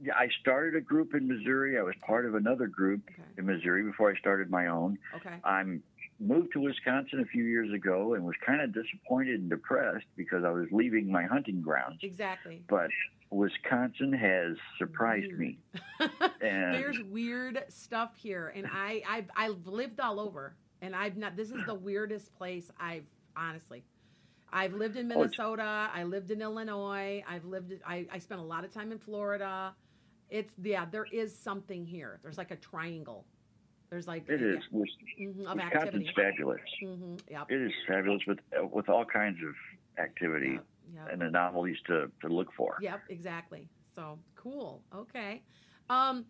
Yeah, 0.00 0.14
I 0.14 0.28
started 0.40 0.76
a 0.76 0.80
group 0.80 1.14
in 1.14 1.26
Missouri. 1.26 1.76
I 1.76 1.82
was 1.82 1.94
part 2.06 2.24
of 2.24 2.34
another 2.36 2.68
group 2.68 3.02
Okay. 3.10 3.28
in 3.36 3.46
Missouri 3.46 3.82
before 3.82 4.10
I 4.10 4.16
started 4.18 4.48
my 4.48 4.68
own. 4.68 4.96
Okay. 5.16 5.34
I'm 5.42 5.82
moved 6.20 6.52
to 6.52 6.60
Wisconsin 6.60 7.20
a 7.20 7.24
few 7.26 7.44
years 7.44 7.72
ago 7.72 8.14
and 8.14 8.24
was 8.24 8.36
kind 8.44 8.60
of 8.60 8.72
disappointed 8.72 9.40
and 9.40 9.50
depressed 9.50 10.06
because 10.16 10.44
I 10.44 10.50
was 10.50 10.66
leaving 10.70 11.10
my 11.10 11.24
hunting 11.24 11.60
grounds. 11.60 11.98
Exactly. 12.02 12.62
But 12.68 12.90
Wisconsin 13.30 14.12
has 14.12 14.56
surprised 14.78 15.32
me. 15.32 15.58
And 16.40 16.74
There's 16.74 17.00
weird 17.10 17.64
stuff 17.68 18.16
here 18.16 18.52
and 18.54 18.66
I 18.72 19.02
I've 19.08 19.30
I've 19.36 19.66
lived 19.66 19.98
all 20.00 20.20
over 20.20 20.54
and 20.82 20.94
I've 20.94 21.16
not 21.16 21.36
this 21.36 21.50
is 21.50 21.60
the 21.66 21.74
weirdest 21.74 22.32
place 22.36 22.70
I've 22.78 23.04
honestly 23.36 23.84
I've 24.52 24.72
lived 24.72 24.96
in 24.96 25.10
Oh, 25.12 25.18
Minnesota. 25.20 25.90
I 25.92 26.04
lived 26.04 26.30
in 26.30 26.40
Illinois. 26.40 27.22
I've 27.28 27.44
lived. 27.44 27.74
I, 27.86 28.06
I 28.10 28.18
spent 28.18 28.40
a 28.40 28.44
lot 28.44 28.64
of 28.64 28.72
time 28.72 28.92
in 28.92 28.98
Florida. 28.98 29.74
It's 30.30 30.54
yeah. 30.62 30.86
There 30.90 31.04
is 31.12 31.36
something 31.36 31.84
here. 31.84 32.18
There's 32.22 32.38
like 32.38 32.50
a 32.50 32.56
triangle. 32.56 33.26
There's 33.90 34.08
like 34.08 34.26
it 34.26 34.40
is. 34.40 34.58
Wis- 34.72 34.88
mhm, 35.20 35.36
Wisconsin's 35.36 35.60
activity. 35.74 36.10
fabulous. 36.16 36.60
hmm 36.82 37.14
Yep. 37.30 37.50
It 37.50 37.60
is 37.60 37.72
fabulous 37.86 38.22
with 38.26 38.38
with 38.72 38.88
all 38.88 39.04
kinds 39.04 39.36
of 39.46 39.54
activity 40.02 40.52
Yep. 40.54 40.64
Yep. 40.94 41.08
and 41.12 41.22
anomalies 41.22 41.76
to, 41.86 42.10
to 42.22 42.28
look 42.28 42.52
for. 42.56 42.76
Yep, 42.80 43.02
exactly. 43.08 43.68
So 43.94 44.18
cool. 44.34 44.82
Okay. 44.94 45.42
Um, 45.90 46.26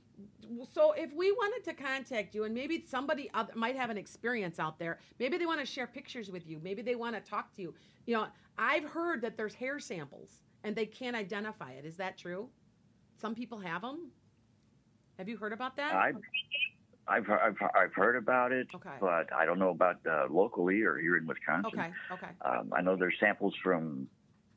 so 0.72 0.92
if 0.92 1.12
we 1.12 1.32
wanted 1.32 1.64
to 1.70 1.74
contact 1.74 2.34
you, 2.34 2.44
and 2.44 2.54
maybe 2.54 2.84
somebody 2.86 3.28
other, 3.34 3.52
might 3.56 3.76
have 3.76 3.90
an 3.90 3.98
experience 3.98 4.58
out 4.60 4.78
there, 4.78 4.98
maybe 5.18 5.36
they 5.36 5.46
want 5.46 5.60
to 5.60 5.66
share 5.66 5.86
pictures 5.86 6.30
with 6.30 6.46
you, 6.46 6.60
maybe 6.62 6.80
they 6.82 6.94
want 6.94 7.14
to 7.16 7.20
talk 7.20 7.54
to 7.56 7.62
you. 7.62 7.74
You 8.06 8.14
know, 8.16 8.26
I've 8.56 8.84
heard 8.84 9.20
that 9.22 9.36
there's 9.36 9.54
hair 9.54 9.78
samples 9.80 10.42
and 10.64 10.74
they 10.76 10.86
can't 10.86 11.16
identify 11.16 11.72
it. 11.72 11.84
Is 11.84 11.96
that 11.96 12.16
true? 12.16 12.48
Some 13.20 13.34
people 13.34 13.58
have 13.58 13.82
them. 13.82 14.10
Have 15.18 15.28
you 15.28 15.36
heard 15.36 15.52
about 15.52 15.76
that? 15.76 15.92
I've, 15.92 16.16
I've, 17.08 17.28
I've, 17.28 17.56
I've 17.74 17.94
heard 17.94 18.14
about 18.16 18.52
it, 18.52 18.68
Okay. 18.74 18.90
but 19.00 19.32
I 19.32 19.44
don't 19.44 19.58
know 19.58 19.70
about 19.70 19.96
uh, 20.08 20.26
locally 20.30 20.82
or 20.82 20.98
here 20.98 21.16
in 21.16 21.26
Wisconsin. 21.26 21.72
okay. 21.80 21.90
Okay. 22.12 22.28
Um, 22.44 22.72
I 22.76 22.80
know 22.82 22.94
there's 22.96 23.16
samples 23.18 23.54
from, 23.62 24.06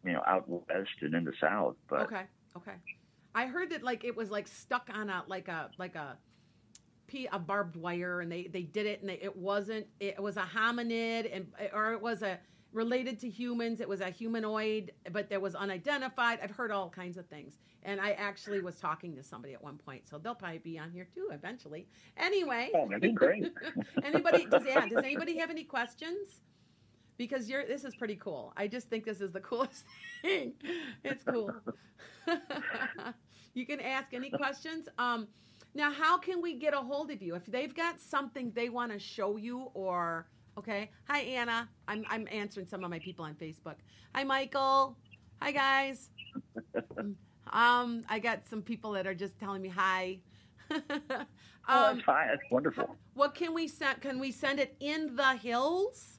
you 0.04 0.14
know, 0.14 0.22
out 0.28 0.48
west 0.48 0.90
and 1.02 1.14
in 1.14 1.24
the 1.24 1.34
south, 1.40 1.76
but 1.90 2.02
Okay. 2.02 2.24
Okay. 2.58 2.76
I 3.34 3.46
heard 3.46 3.70
that 3.72 3.84
like 3.84 4.04
it 4.04 4.16
was 4.16 4.30
like 4.30 4.48
stuck 4.48 4.90
on 4.94 5.10
a 5.10 5.24
like 5.28 5.48
a 5.48 5.70
like 5.78 5.96
a 5.96 6.18
p 7.08 7.28
a 7.32 7.40
barbed 7.40 7.76
wire, 7.76 8.22
and 8.22 8.32
they 8.32 8.48
they 8.48 8.64
did 8.64 8.86
it, 8.86 9.02
and 9.02 9.10
they, 9.10 9.20
it 9.22 9.36
wasn't. 9.36 9.88
It 10.00 10.22
was 10.22 10.38
a 10.38 10.44
hominid, 10.44 11.34
and 11.34 11.48
or 11.74 11.94
it 11.94 12.02
was 12.02 12.22
a 12.24 12.40
related 12.74 13.20
to 13.20 13.30
humans. 13.30 13.80
It 13.82 13.88
was 13.88 14.02
a 14.02 14.10
humanoid, 14.10 14.92
but 15.12 15.30
there 15.30 15.40
was 15.40 15.56
unidentified. 15.56 16.40
I've 16.42 16.52
heard 16.52 16.72
all 16.72 16.90
kinds 16.90 17.18
of 17.18 17.28
things, 17.28 17.60
and 17.84 18.02
I 18.02 18.12
actually 18.12 18.62
was 18.62 18.78
talking 18.78 19.16
to 19.16 19.24
somebody 19.24 19.54
at 19.54 19.64
one 19.64 19.78
point, 19.78 20.08
so 20.10 20.18
they'll 20.18 20.36
probably 20.36 20.60
be 20.60 20.78
on 20.78 20.92
here 20.92 21.08
too 21.14 21.30
eventually. 21.32 21.88
Anyway. 22.18 22.72
oh, 22.74 22.88
that'd 22.88 23.02
be 23.02 23.12
great. 23.12 23.46
anybody 24.04 24.46
does 24.46 24.64
yeah, 24.66 24.86
does 24.88 25.04
anybody 25.04 25.38
have 25.38 25.50
any 25.50 25.64
questions? 25.64 26.42
Because 27.22 27.48
you're 27.48 27.68
this 27.68 27.84
is 27.84 27.94
pretty 27.94 28.16
cool. 28.16 28.52
I 28.58 28.66
just 28.68 28.90
think 28.90 29.06
this 29.06 29.22
is 29.22 29.32
the 29.32 29.40
coolest 29.50 29.86
thing. 30.24 30.54
It's 31.04 31.24
cool. 31.24 31.54
you 33.54 33.64
can 33.68 33.80
ask 33.80 34.12
any 34.16 34.32
questions. 34.32 34.90
Um 34.98 35.28
now 35.76 35.92
how 35.92 36.18
can 36.18 36.42
we 36.42 36.56
get 36.56 36.74
a 36.74 36.78
hold 36.78 37.12
of 37.12 37.22
you? 37.22 37.36
If 37.36 37.46
they've 37.46 37.76
got 37.76 38.00
something 38.00 38.52
they 38.56 38.70
want 38.70 38.92
to 38.92 38.98
show 38.98 39.38
you 39.38 39.70
or 39.76 40.26
okay. 40.58 40.90
Hi 41.10 41.20
Anna. 41.20 41.70
I'm 41.88 42.06
I'm 42.10 42.28
answering 42.32 42.66
some 42.66 42.84
of 42.84 42.90
my 42.90 42.98
people 42.98 43.24
on 43.24 43.36
Facebook. 43.36 43.76
Hi 44.16 44.24
Michael. 44.24 44.98
Hi 45.44 45.52
guys. 45.52 46.10
um 47.54 48.04
I 48.10 48.18
got 48.18 48.48
some 48.48 48.64
people 48.64 48.94
that 48.94 49.06
are 49.06 49.14
just 49.14 49.38
telling 49.38 49.62
me 49.62 49.70
hi. 49.70 50.18
oh, 50.72 50.80
um, 51.68 51.98
that's 51.98 52.02
fine. 52.04 52.30
That's 52.30 52.50
wonderful. 52.50 52.96
what 53.14 53.36
can 53.36 53.54
we 53.54 53.68
send? 53.68 54.02
Can 54.02 54.18
we 54.18 54.32
send 54.32 54.60
it 54.60 54.76
in 54.80 55.16
the 55.16 55.36
hills? 55.36 56.18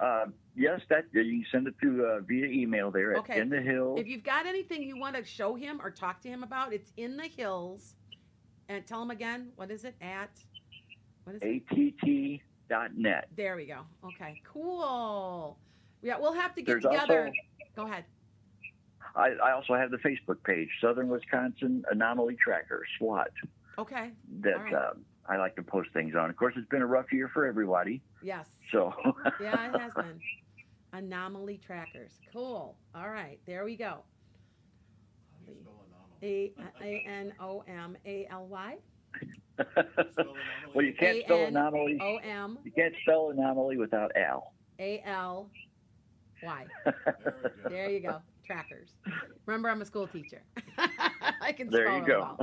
Uh, 0.00 0.26
yes, 0.56 0.80
that 0.88 1.04
you 1.12 1.22
can 1.22 1.46
send 1.52 1.66
it 1.68 1.74
to 1.82 2.04
uh, 2.06 2.20
via 2.20 2.46
email 2.46 2.90
there 2.90 3.12
at 3.12 3.18
Okay. 3.20 3.38
in 3.38 3.50
the 3.50 3.60
hill. 3.60 3.96
If 3.98 4.06
you've 4.06 4.24
got 4.24 4.46
anything 4.46 4.82
you 4.82 4.98
want 4.98 5.14
to 5.16 5.24
show 5.24 5.54
him 5.54 5.80
or 5.82 5.90
talk 5.90 6.22
to 6.22 6.28
him 6.28 6.42
about, 6.42 6.72
it's 6.72 6.90
in 6.96 7.16
the 7.16 7.26
hills. 7.28 7.94
And 8.68 8.86
tell 8.86 9.02
him 9.02 9.10
again, 9.10 9.50
what 9.56 9.70
is 9.70 9.84
it 9.84 9.94
at? 10.00 10.30
What 11.24 11.36
is 11.36 11.42
it? 11.42 11.62
att.net. 12.70 13.28
There 13.36 13.56
we 13.56 13.66
go. 13.66 13.80
Okay, 14.04 14.40
cool. 14.50 15.58
Yeah, 16.02 16.18
we'll 16.18 16.32
have 16.32 16.54
to 16.54 16.62
get 16.62 16.66
There's 16.66 16.82
together. 16.84 17.26
also 17.26 17.32
Go 17.76 17.86
ahead. 17.86 18.04
I, 19.14 19.30
I 19.42 19.52
also 19.52 19.74
have 19.74 19.90
the 19.90 19.96
Facebook 19.98 20.42
page, 20.44 20.68
Southern 20.80 21.08
Wisconsin 21.08 21.84
Anomaly 21.90 22.36
Tracker 22.42 22.84
(SWAT). 22.98 23.30
Okay. 23.78 24.10
That 24.40 24.56
right. 24.60 24.74
uh, 24.74 24.90
I 25.28 25.36
like 25.36 25.54
to 25.56 25.62
post 25.62 25.90
things 25.92 26.14
on. 26.16 26.30
Of 26.30 26.36
course, 26.36 26.54
it's 26.56 26.68
been 26.68 26.82
a 26.82 26.86
rough 26.86 27.12
year 27.12 27.28
for 27.32 27.46
everybody, 27.46 28.02
Yes. 28.22 28.48
so 28.72 28.92
Yeah, 29.40 29.72
it 29.74 29.80
has 29.80 29.92
been. 29.94 30.20
Anomaly 30.92 31.60
trackers. 31.64 32.18
Cool. 32.32 32.76
All 32.96 33.10
right. 33.10 33.38
There 33.46 33.64
we 33.64 33.76
go. 33.76 33.98
A 36.22 36.52
A 36.82 37.04
N 37.06 37.32
O 37.40 37.62
M 37.68 37.96
A 38.04 38.26
L 38.30 38.46
Y. 38.48 38.76
well, 40.74 40.84
you 40.84 40.92
can't 40.98 41.22
spell 41.24 41.44
anomaly. 41.46 41.98
O 42.00 42.16
M 42.16 42.58
You 42.64 42.72
can't 42.72 42.94
spell 43.02 43.30
anomaly 43.30 43.76
without 43.78 44.10
Al. 44.16 44.52
A 44.80 45.00
L 45.06 45.48
Y. 46.42 46.66
There 47.68 47.88
you 47.88 48.00
go. 48.00 48.20
Trackers. 48.44 48.90
Remember, 49.46 49.70
I'm 49.70 49.80
a 49.80 49.84
school 49.86 50.08
teacher. 50.08 50.42
I 51.40 51.52
can 51.52 51.70
There 51.70 51.86
spell 51.86 51.96
you 51.98 52.02
it 52.02 52.06
go. 52.06 52.36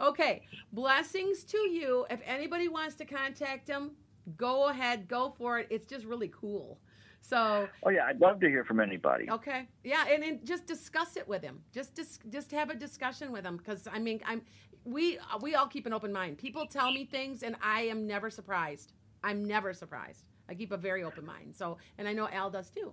Okay. 0.00 0.42
Blessings 0.72 1.44
to 1.44 1.58
you. 1.58 2.06
If 2.10 2.20
anybody 2.24 2.68
wants 2.68 2.94
to 2.96 3.04
contact 3.04 3.68
him, 3.68 3.92
go 4.36 4.68
ahead, 4.68 5.08
go 5.08 5.34
for 5.36 5.58
it. 5.58 5.66
It's 5.70 5.86
just 5.86 6.04
really 6.04 6.30
cool. 6.38 6.78
So, 7.20 7.68
Oh 7.84 7.90
yeah, 7.90 8.04
I'd 8.06 8.20
love 8.20 8.38
to 8.40 8.48
hear 8.48 8.64
from 8.64 8.78
anybody. 8.78 9.28
okay, 9.28 9.66
yeah, 9.82 10.04
and, 10.08 10.22
and 10.22 10.46
just 10.46 10.64
discuss 10.66 11.16
it 11.16 11.26
with 11.26 11.42
him. 11.42 11.60
Just 11.72 11.94
dis- 11.94 12.20
just 12.30 12.52
have 12.52 12.70
a 12.70 12.74
discussion 12.74 13.32
with 13.32 13.44
him 13.44 13.56
because 13.56 13.88
I 13.92 13.98
mean, 13.98 14.20
I'm 14.24 14.42
we 14.84 15.18
we 15.40 15.56
all 15.56 15.66
keep 15.66 15.86
an 15.86 15.92
open 15.92 16.12
mind. 16.12 16.38
People 16.38 16.66
tell 16.66 16.92
me 16.92 17.04
things, 17.04 17.42
and 17.42 17.56
I 17.60 17.82
am 17.82 18.06
never 18.06 18.30
surprised. 18.30 18.92
I'm 19.24 19.44
never 19.44 19.72
surprised. 19.72 20.22
I 20.48 20.54
keep 20.54 20.70
a 20.70 20.76
very 20.76 21.02
open 21.02 21.26
mind. 21.26 21.56
So, 21.56 21.78
and 21.98 22.06
I 22.06 22.12
know 22.12 22.28
Al 22.28 22.48
does 22.50 22.70
too. 22.70 22.92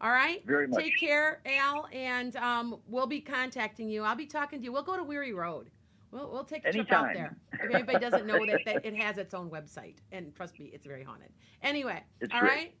All 0.00 0.10
right. 0.10 0.44
Very 0.44 0.66
much. 0.66 0.82
Take 0.82 0.98
care, 0.98 1.40
Al, 1.46 1.88
and 1.92 2.34
um, 2.36 2.80
we'll 2.88 3.06
be 3.06 3.20
contacting 3.20 3.88
you. 3.88 4.02
I'll 4.02 4.16
be 4.16 4.26
talking 4.26 4.58
to 4.58 4.64
you. 4.64 4.72
We'll 4.72 4.82
go 4.82 4.96
to 4.96 5.04
Weary 5.04 5.32
Road. 5.32 5.70
We'll, 6.10 6.30
we'll 6.30 6.44
take 6.44 6.64
a 6.66 6.72
trip 6.72 6.90
out 6.90 7.08
there. 7.14 7.36
If 7.52 7.74
anybody 7.74 7.98
doesn't 7.98 8.26
know 8.26 8.44
that, 8.46 8.60
that 8.64 8.84
it 8.84 8.94
has 8.96 9.18
its 9.18 9.34
own 9.34 9.50
website, 9.50 9.96
and 10.12 10.34
trust 10.34 10.58
me, 10.58 10.70
it's 10.72 10.86
very 10.86 11.04
haunted. 11.04 11.30
Anyway, 11.62 12.02
It's 12.20 12.32
all 12.32 12.40
great. 12.40 12.50
right. 12.50 12.74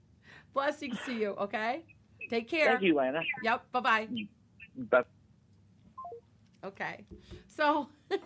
Blessings 0.54 0.98
to 1.04 1.12
you. 1.12 1.30
Okay. 1.38 1.84
Take 2.30 2.48
care. 2.48 2.66
Thank 2.66 2.82
you, 2.82 2.94
Lana. 2.94 3.20
Yep. 3.44 3.70
Bye 3.72 3.80
bye. 3.80 4.08
Bye. 4.90 5.02
Okay. 6.64 7.04
So, 7.46 7.88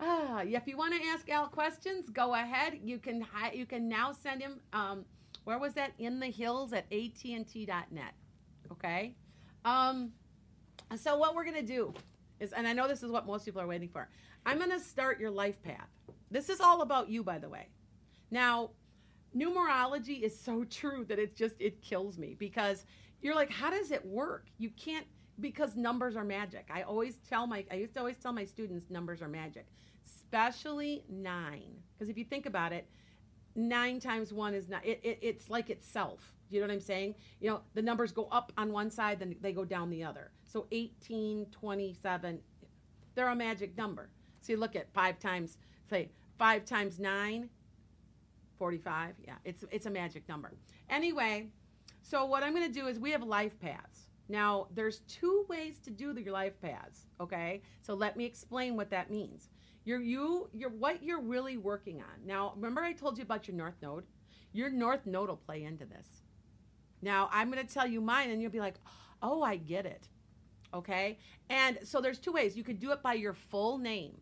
ah, 0.00 0.40
if 0.42 0.66
you 0.66 0.76
want 0.76 0.94
to 0.94 1.06
ask 1.08 1.28
Al 1.28 1.48
questions, 1.48 2.08
go 2.08 2.34
ahead. 2.34 2.78
You 2.82 2.98
can 2.98 3.20
hi- 3.20 3.52
you 3.52 3.66
can 3.66 3.88
now 3.88 4.12
send 4.12 4.40
him. 4.40 4.60
Um, 4.72 5.04
where 5.44 5.58
was 5.58 5.74
that? 5.74 5.92
In 5.98 6.20
the 6.20 6.28
hills 6.28 6.72
at 6.72 6.86
AT&T.net. 6.92 8.14
Okay. 8.70 9.14
Um, 9.64 10.12
so 10.96 11.16
what 11.16 11.34
we're 11.34 11.44
gonna 11.44 11.62
do 11.62 11.92
is, 12.42 12.52
and 12.52 12.66
I 12.66 12.72
know 12.72 12.88
this 12.88 13.02
is 13.02 13.10
what 13.10 13.26
most 13.26 13.44
people 13.44 13.60
are 13.60 13.66
waiting 13.66 13.88
for. 13.88 14.08
I'm 14.44 14.58
gonna 14.58 14.80
start 14.80 15.20
your 15.20 15.30
life 15.30 15.62
path. 15.62 15.88
This 16.30 16.48
is 16.48 16.60
all 16.60 16.82
about 16.82 17.08
you, 17.08 17.22
by 17.22 17.38
the 17.38 17.48
way. 17.48 17.68
Now, 18.30 18.70
numerology 19.36 20.22
is 20.22 20.38
so 20.38 20.64
true 20.70 21.04
that 21.08 21.18
it 21.18 21.36
just 21.36 21.56
it 21.60 21.80
kills 21.82 22.18
me 22.18 22.34
because 22.38 22.84
you're 23.20 23.34
like, 23.34 23.50
how 23.50 23.70
does 23.70 23.90
it 23.92 24.04
work? 24.04 24.48
You 24.58 24.70
can't 24.70 25.06
because 25.40 25.76
numbers 25.76 26.16
are 26.16 26.24
magic. 26.24 26.68
I 26.72 26.82
always 26.82 27.18
tell 27.28 27.46
my 27.46 27.64
I 27.70 27.76
used 27.76 27.94
to 27.94 28.00
always 28.00 28.18
tell 28.18 28.32
my 28.32 28.44
students 28.44 28.90
numbers 28.90 29.22
are 29.22 29.28
magic, 29.28 29.66
especially 30.04 31.04
nine. 31.08 31.76
Because 31.94 32.10
if 32.10 32.18
you 32.18 32.24
think 32.24 32.46
about 32.46 32.72
it, 32.72 32.88
nine 33.54 34.00
times 34.00 34.32
one 34.32 34.54
is 34.54 34.68
not. 34.68 34.84
It, 34.84 35.00
it, 35.02 35.18
it's 35.22 35.48
like 35.48 35.70
itself. 35.70 36.34
You 36.50 36.60
know 36.60 36.66
what 36.66 36.74
I'm 36.74 36.80
saying? 36.80 37.14
You 37.40 37.50
know, 37.50 37.60
the 37.74 37.80
numbers 37.80 38.12
go 38.12 38.28
up 38.30 38.52
on 38.58 38.72
one 38.72 38.90
side, 38.90 39.20
then 39.20 39.36
they 39.40 39.52
go 39.52 39.64
down 39.64 39.88
the 39.88 40.04
other. 40.04 40.30
So 40.52 40.66
18, 40.70 41.46
27, 41.50 42.38
they're 43.14 43.28
a 43.28 43.34
magic 43.34 43.74
number. 43.78 44.10
So 44.42 44.52
you 44.52 44.58
look 44.58 44.76
at 44.76 44.92
five 44.92 45.18
times, 45.18 45.56
say 45.88 46.10
five 46.38 46.66
times 46.66 46.98
nine, 46.98 47.48
45. 48.58 49.14
Yeah, 49.24 49.34
it's 49.46 49.64
it's 49.70 49.86
a 49.86 49.90
magic 49.90 50.28
number. 50.28 50.52
Anyway, 50.90 51.46
so 52.02 52.26
what 52.26 52.42
I'm 52.42 52.54
going 52.54 52.70
to 52.70 52.80
do 52.80 52.86
is 52.86 52.98
we 52.98 53.12
have 53.12 53.22
life 53.22 53.58
paths. 53.60 54.08
Now, 54.28 54.66
there's 54.74 54.98
two 55.08 55.46
ways 55.48 55.78
to 55.84 55.90
do 55.90 56.14
your 56.20 56.34
life 56.34 56.60
paths, 56.60 57.06
okay? 57.18 57.62
So 57.80 57.94
let 57.94 58.18
me 58.18 58.26
explain 58.26 58.76
what 58.76 58.90
that 58.90 59.10
means. 59.10 59.48
You're 59.86 60.02
you 60.02 60.50
you're 60.52 60.70
what 60.70 61.02
you're 61.02 61.22
really 61.22 61.56
working 61.56 62.02
on. 62.02 62.26
Now, 62.26 62.52
remember 62.56 62.82
I 62.82 62.92
told 62.92 63.16
you 63.16 63.24
about 63.24 63.48
your 63.48 63.56
north 63.56 63.76
node? 63.80 64.04
Your 64.52 64.68
north 64.68 65.06
node 65.06 65.30
will 65.30 65.36
play 65.36 65.64
into 65.64 65.86
this. 65.86 66.24
Now, 67.00 67.30
I'm 67.32 67.50
going 67.50 67.66
to 67.66 67.72
tell 67.72 67.86
you 67.86 68.02
mine 68.02 68.28
and 68.28 68.42
you'll 68.42 68.50
be 68.50 68.60
like, 68.60 68.76
"Oh, 69.22 69.42
I 69.42 69.56
get 69.56 69.86
it." 69.86 70.08
Okay? 70.74 71.18
And 71.50 71.78
so 71.82 72.00
there's 72.00 72.18
two 72.18 72.32
ways. 72.32 72.56
You 72.56 72.64
could 72.64 72.78
do 72.78 72.92
it 72.92 73.02
by 73.02 73.14
your 73.14 73.34
full 73.34 73.78
name. 73.78 74.12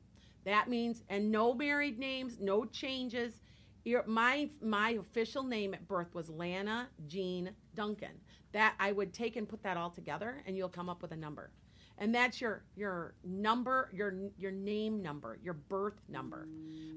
That 0.45 0.69
means 0.69 1.03
and 1.09 1.31
no 1.31 1.55
married 1.55 1.99
names, 1.99 2.39
no 2.41 2.65
changes. 2.65 3.41
Your, 3.85 4.05
my 4.07 4.51
my 4.61 4.91
official 4.91 5.43
name 5.43 5.75
at 5.75 5.87
birth 5.89 6.15
was 6.15 6.29
Lana 6.29 6.89
Jean 7.07 7.51
Duncan. 7.75 8.21
That 8.53 8.75
I 8.81 8.93
would 8.93 9.13
take 9.13 9.37
and 9.37 9.49
put 9.49 9.63
that 9.63 9.77
all 9.77 9.91
together, 9.91 10.43
and 10.47 10.57
you'll 10.57 10.69
come 10.69 10.89
up 10.89 11.03
with 11.03 11.13
a 11.13 11.17
number, 11.17 11.51
and 11.99 12.15
that's 12.15 12.41
your 12.41 12.65
your 12.77 13.15
number, 13.25 13.91
your 13.93 14.15
your 14.37 14.51
name 14.51 15.03
number, 15.03 15.39
your 15.43 15.55
birth 15.55 16.01
number. 16.09 16.49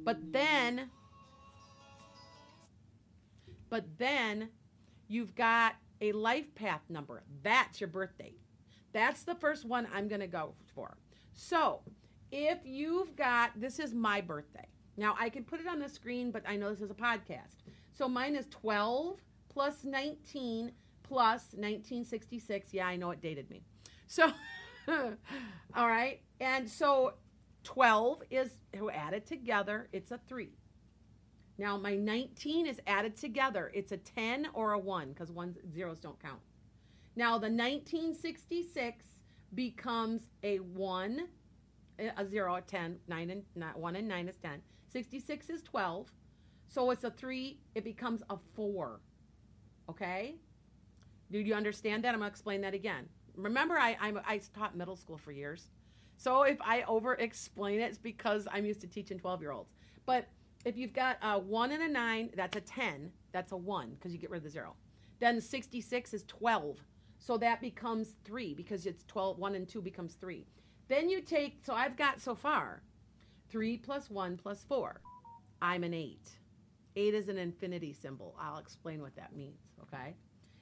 But 0.03 0.17
then, 0.31 0.89
but 3.69 3.85
then, 3.97 4.49
you've 5.07 5.35
got 5.35 5.75
a 6.01 6.11
life 6.11 6.53
path 6.55 6.81
number. 6.89 7.23
That's 7.43 7.79
your 7.79 7.87
birth 7.87 8.17
date. 8.17 8.39
That's 8.93 9.23
the 9.23 9.35
first 9.35 9.65
one 9.65 9.87
I'm 9.93 10.07
going 10.07 10.21
to 10.21 10.27
go 10.27 10.53
for. 10.73 10.95
So, 11.33 11.81
if 12.31 12.59
you've 12.63 13.15
got 13.15 13.51
this 13.59 13.79
is 13.79 13.93
my 13.93 14.21
birthday. 14.21 14.67
Now, 14.95 15.15
I 15.19 15.29
can 15.29 15.43
put 15.43 15.59
it 15.59 15.67
on 15.67 15.79
the 15.79 15.89
screen, 15.89 16.31
but 16.31 16.43
I 16.47 16.55
know 16.55 16.69
this 16.69 16.81
is 16.81 16.91
a 16.91 16.95
podcast. 16.95 17.63
So, 17.91 18.07
mine 18.07 18.35
is 18.35 18.47
12 18.49 19.19
plus 19.49 19.83
19 19.83 20.71
plus 21.01 21.53
1966. 21.53 22.73
Yeah, 22.73 22.87
I 22.87 22.95
know 22.95 23.11
it 23.11 23.21
dated 23.21 23.49
me. 23.49 23.63
So, 24.07 24.31
all 24.87 25.87
right. 25.87 26.21
And 26.39 26.69
so 26.69 27.13
12 27.63 28.23
is 28.29 28.51
added 28.93 29.25
together, 29.25 29.87
it's 29.91 30.11
a 30.11 30.19
3. 30.27 30.49
Now, 31.57 31.77
my 31.77 31.95
19 31.95 32.65
is 32.65 32.81
added 32.87 33.15
together. 33.15 33.71
It's 33.73 33.91
a 33.91 33.97
10 33.97 34.47
or 34.53 34.73
a 34.73 34.79
1 34.79 35.09
because 35.09 35.31
one 35.31 35.55
zeros 35.71 35.99
don't 35.99 36.19
count. 36.19 36.39
Now 37.15 37.37
the 37.37 37.49
1966 37.49 39.05
becomes 39.53 40.21
a 40.41 40.57
1, 40.57 41.27
a 42.17 42.25
0, 42.25 42.55
a 42.55 42.61
10, 42.61 42.97
9 43.07 43.29
and 43.29 43.43
not 43.55 43.77
1 43.77 43.95
and 43.95 44.07
9 44.07 44.27
is 44.27 44.37
10. 44.37 44.61
66 44.89 45.49
is 45.49 45.61
12. 45.61 46.11
So 46.67 46.89
it's 46.91 47.03
a 47.03 47.11
3, 47.11 47.59
it 47.75 47.83
becomes 47.83 48.23
a 48.29 48.37
4. 48.55 48.99
Okay? 49.89 50.35
Do 51.31 51.39
you 51.39 51.53
understand 51.53 52.03
that? 52.03 52.13
I'm 52.13 52.19
going 52.19 52.29
to 52.29 52.33
explain 52.33 52.61
that 52.61 52.73
again. 52.73 53.07
Remember, 53.35 53.77
I, 53.77 53.97
I'm, 53.99 54.19
I 54.25 54.39
taught 54.55 54.75
middle 54.75 54.95
school 54.95 55.17
for 55.17 55.31
years. 55.31 55.69
So 56.17 56.43
if 56.43 56.57
I 56.61 56.83
over 56.83 57.13
explain 57.15 57.79
it, 57.79 57.85
it's 57.85 57.97
because 57.97 58.47
I'm 58.51 58.65
used 58.65 58.81
to 58.81 58.87
teaching 58.87 59.19
12 59.19 59.41
year 59.41 59.51
olds. 59.51 59.73
But 60.05 60.27
if 60.65 60.77
you've 60.77 60.93
got 60.93 61.17
a 61.21 61.37
1 61.37 61.71
and 61.71 61.83
a 61.83 61.89
9, 61.89 62.29
that's 62.35 62.55
a 62.55 62.61
10. 62.61 63.11
That's 63.31 63.51
a 63.51 63.57
1 63.57 63.91
because 63.91 64.13
you 64.13 64.19
get 64.19 64.29
rid 64.29 64.37
of 64.37 64.43
the 64.43 64.49
0. 64.49 64.75
Then 65.19 65.41
66 65.41 66.13
is 66.13 66.23
12. 66.23 66.79
So 67.25 67.37
that 67.37 67.61
becomes 67.61 68.15
3 68.25 68.53
because 68.53 68.85
it's 68.85 69.05
12. 69.05 69.39
1 69.39 69.55
and 69.55 69.67
2 69.67 69.81
becomes 69.81 70.15
3. 70.15 70.45
Then 70.89 71.07
you 71.09 71.21
take, 71.21 71.59
so 71.63 71.73
I've 71.73 71.95
got 71.95 72.19
so 72.19 72.35
far 72.35 72.83
3 73.49 73.77
plus 73.77 74.09
1 74.09 74.35
plus 74.35 74.65
4. 74.67 74.99
I'm 75.61 75.85
an 75.85 75.93
8. 75.93 76.19
8 76.97 77.13
is 77.13 77.29
an 77.29 77.37
infinity 77.37 77.93
symbol. 77.93 78.35
I'll 78.37 78.57
explain 78.57 79.01
what 79.01 79.15
that 79.15 79.33
means, 79.37 79.61
okay? 79.83 80.15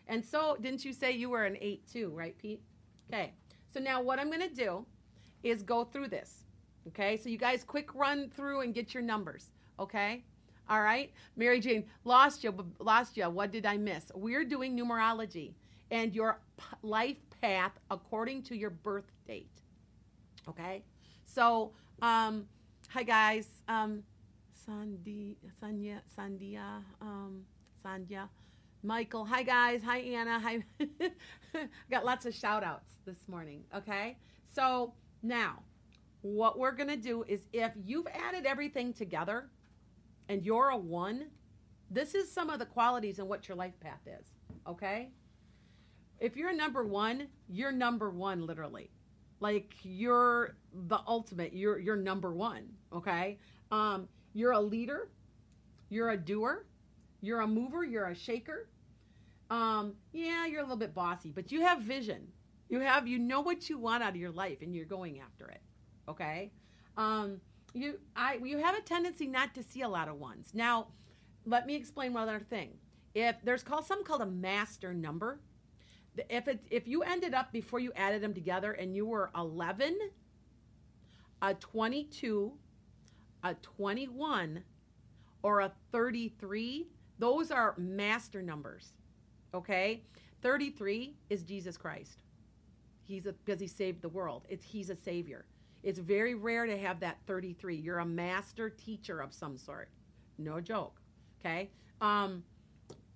And 0.07 0.23
so, 0.23 0.55
didn't 0.61 0.85
you 0.85 0.93
say 0.93 1.11
you 1.11 1.31
were 1.31 1.45
an 1.45 1.57
8 1.59 1.87
too, 1.91 2.11
right, 2.13 2.37
Pete? 2.37 2.61
Okay. 3.11 3.33
So 3.73 3.79
now 3.79 3.99
what 4.03 4.19
I'm 4.19 4.29
to 4.31 4.47
do 4.47 4.85
is 5.41 5.63
go 5.63 5.83
through 5.83 6.09
this. 6.09 6.43
Okay? 6.89 7.17
So 7.17 7.29
you 7.29 7.39
guys 7.39 7.63
quick 7.63 7.95
run 7.95 8.29
through 8.29 8.61
and 8.61 8.73
get 8.73 8.93
your 8.93 9.01
numbers, 9.01 9.49
okay? 9.79 10.23
All 10.69 10.81
right? 10.81 11.11
Mary 11.35 11.59
Jane, 11.59 11.85
lost 12.03 12.43
you, 12.43 12.53
lost 12.79 13.17
you. 13.17 13.27
What 13.29 13.51
did 13.51 13.65
I 13.65 13.77
miss? 13.77 14.11
We're 14.13 14.45
doing 14.45 14.77
numerology 14.77 15.53
and 15.91 16.15
your 16.15 16.39
life 16.81 17.17
path 17.41 17.73
according 17.91 18.43
to 18.43 18.55
your 18.55 18.69
birth 18.69 19.11
date. 19.27 19.61
Okay? 20.47 20.83
So, 21.25 21.73
um, 22.01 22.45
hi 22.89 23.03
guys. 23.03 23.47
Um, 23.67 24.03
Sandy, 24.53 25.37
Sanya, 25.61 25.99
Sandia, 26.17 26.83
um, 27.01 27.41
Sandhya, 27.83 28.29
Michael. 28.83 29.25
Hi 29.25 29.43
guys. 29.43 29.81
Hi 29.83 29.99
Anna. 29.99 30.39
Hi. 30.39 30.63
Got 31.91 32.05
lots 32.05 32.25
of 32.25 32.33
shout 32.33 32.63
outs 32.63 32.93
this 33.05 33.27
morning. 33.27 33.63
Okay. 33.75 34.17
So 34.49 34.93
now, 35.21 35.61
what 36.21 36.57
we're 36.57 36.71
going 36.71 36.89
to 36.89 36.97
do 36.97 37.23
is 37.27 37.47
if 37.53 37.71
you've 37.83 38.07
added 38.07 38.45
everything 38.45 38.93
together 38.93 39.49
and 40.29 40.43
you're 40.43 40.69
a 40.69 40.77
one, 40.77 41.27
this 41.89 42.15
is 42.15 42.31
some 42.31 42.49
of 42.49 42.59
the 42.59 42.65
qualities 42.65 43.19
and 43.19 43.27
what 43.27 43.47
your 43.47 43.57
life 43.57 43.79
path 43.79 44.01
is. 44.07 44.25
Okay. 44.67 45.09
If 46.21 46.37
you're 46.37 46.53
number 46.53 46.83
one, 46.83 47.27
you're 47.49 47.71
number 47.71 48.11
one 48.11 48.45
literally. 48.45 48.91
Like 49.39 49.73
you're 49.81 50.55
the 50.71 50.99
ultimate. 51.07 51.51
You're 51.51 51.79
you're 51.79 51.95
number 51.95 52.31
one. 52.31 52.69
Okay. 52.93 53.39
Um, 53.71 54.07
you're 54.33 54.51
a 54.51 54.61
leader. 54.61 55.09
You're 55.89 56.11
a 56.11 56.17
doer. 56.17 56.65
You're 57.21 57.41
a 57.41 57.47
mover. 57.47 57.83
You're 57.83 58.05
a 58.05 58.15
shaker. 58.15 58.69
Um, 59.49 59.95
yeah, 60.13 60.45
you're 60.45 60.59
a 60.59 60.63
little 60.63 60.77
bit 60.77 60.93
bossy, 60.93 61.31
but 61.31 61.51
you 61.51 61.61
have 61.61 61.81
vision. 61.81 62.27
You 62.69 62.79
have 62.81 63.07
you 63.07 63.17
know 63.17 63.41
what 63.41 63.67
you 63.67 63.79
want 63.79 64.03
out 64.03 64.11
of 64.11 64.15
your 64.15 64.31
life, 64.31 64.61
and 64.61 64.75
you're 64.75 64.85
going 64.85 65.19
after 65.19 65.49
it. 65.49 65.61
Okay. 66.07 66.51
Um, 66.97 67.41
you 67.73 67.99
I 68.15 68.35
you 68.43 68.59
have 68.59 68.77
a 68.77 68.81
tendency 68.81 69.25
not 69.25 69.55
to 69.55 69.63
see 69.63 69.81
a 69.81 69.89
lot 69.89 70.07
of 70.07 70.19
ones. 70.19 70.51
Now, 70.53 70.89
let 71.47 71.65
me 71.65 71.75
explain 71.75 72.13
one 72.13 72.29
other 72.29 72.39
thing. 72.39 72.77
If 73.15 73.37
there's 73.43 73.63
called 73.63 73.85
something 73.85 74.05
called 74.05 74.21
a 74.21 74.27
master 74.27 74.93
number, 74.93 75.39
if 76.29 76.47
it 76.47 76.59
if 76.69 76.87
you 76.87 77.03
ended 77.03 77.33
up 77.33 77.51
before 77.51 77.79
you 77.79 77.91
added 77.95 78.21
them 78.21 78.33
together 78.33 78.73
and 78.73 78.95
you 78.95 79.05
were 79.05 79.31
11, 79.35 79.97
a 81.41 81.53
22, 81.53 82.51
a 83.43 83.53
21, 83.55 84.63
or 85.43 85.61
a 85.61 85.71
33, 85.91 86.87
those 87.19 87.51
are 87.51 87.75
master 87.77 88.41
numbers. 88.41 88.93
Okay? 89.53 90.01
33 90.41 91.15
is 91.29 91.43
Jesus 91.43 91.77
Christ. 91.77 92.23
He's 93.03 93.25
a 93.25 93.33
because 93.33 93.59
he 93.59 93.67
saved 93.67 94.01
the 94.01 94.09
world. 94.09 94.45
It's 94.49 94.65
he's 94.65 94.89
a 94.89 94.95
savior. 94.95 95.45
It's 95.83 95.99
very 95.99 96.35
rare 96.35 96.65
to 96.65 96.77
have 96.77 96.99
that 96.99 97.17
33. 97.25 97.75
You're 97.75 97.99
a 97.99 98.05
master 98.05 98.69
teacher 98.69 99.19
of 99.19 99.33
some 99.33 99.57
sort. 99.57 99.89
No 100.37 100.59
joke. 100.59 101.01
Okay? 101.39 101.69
Um 101.99 102.43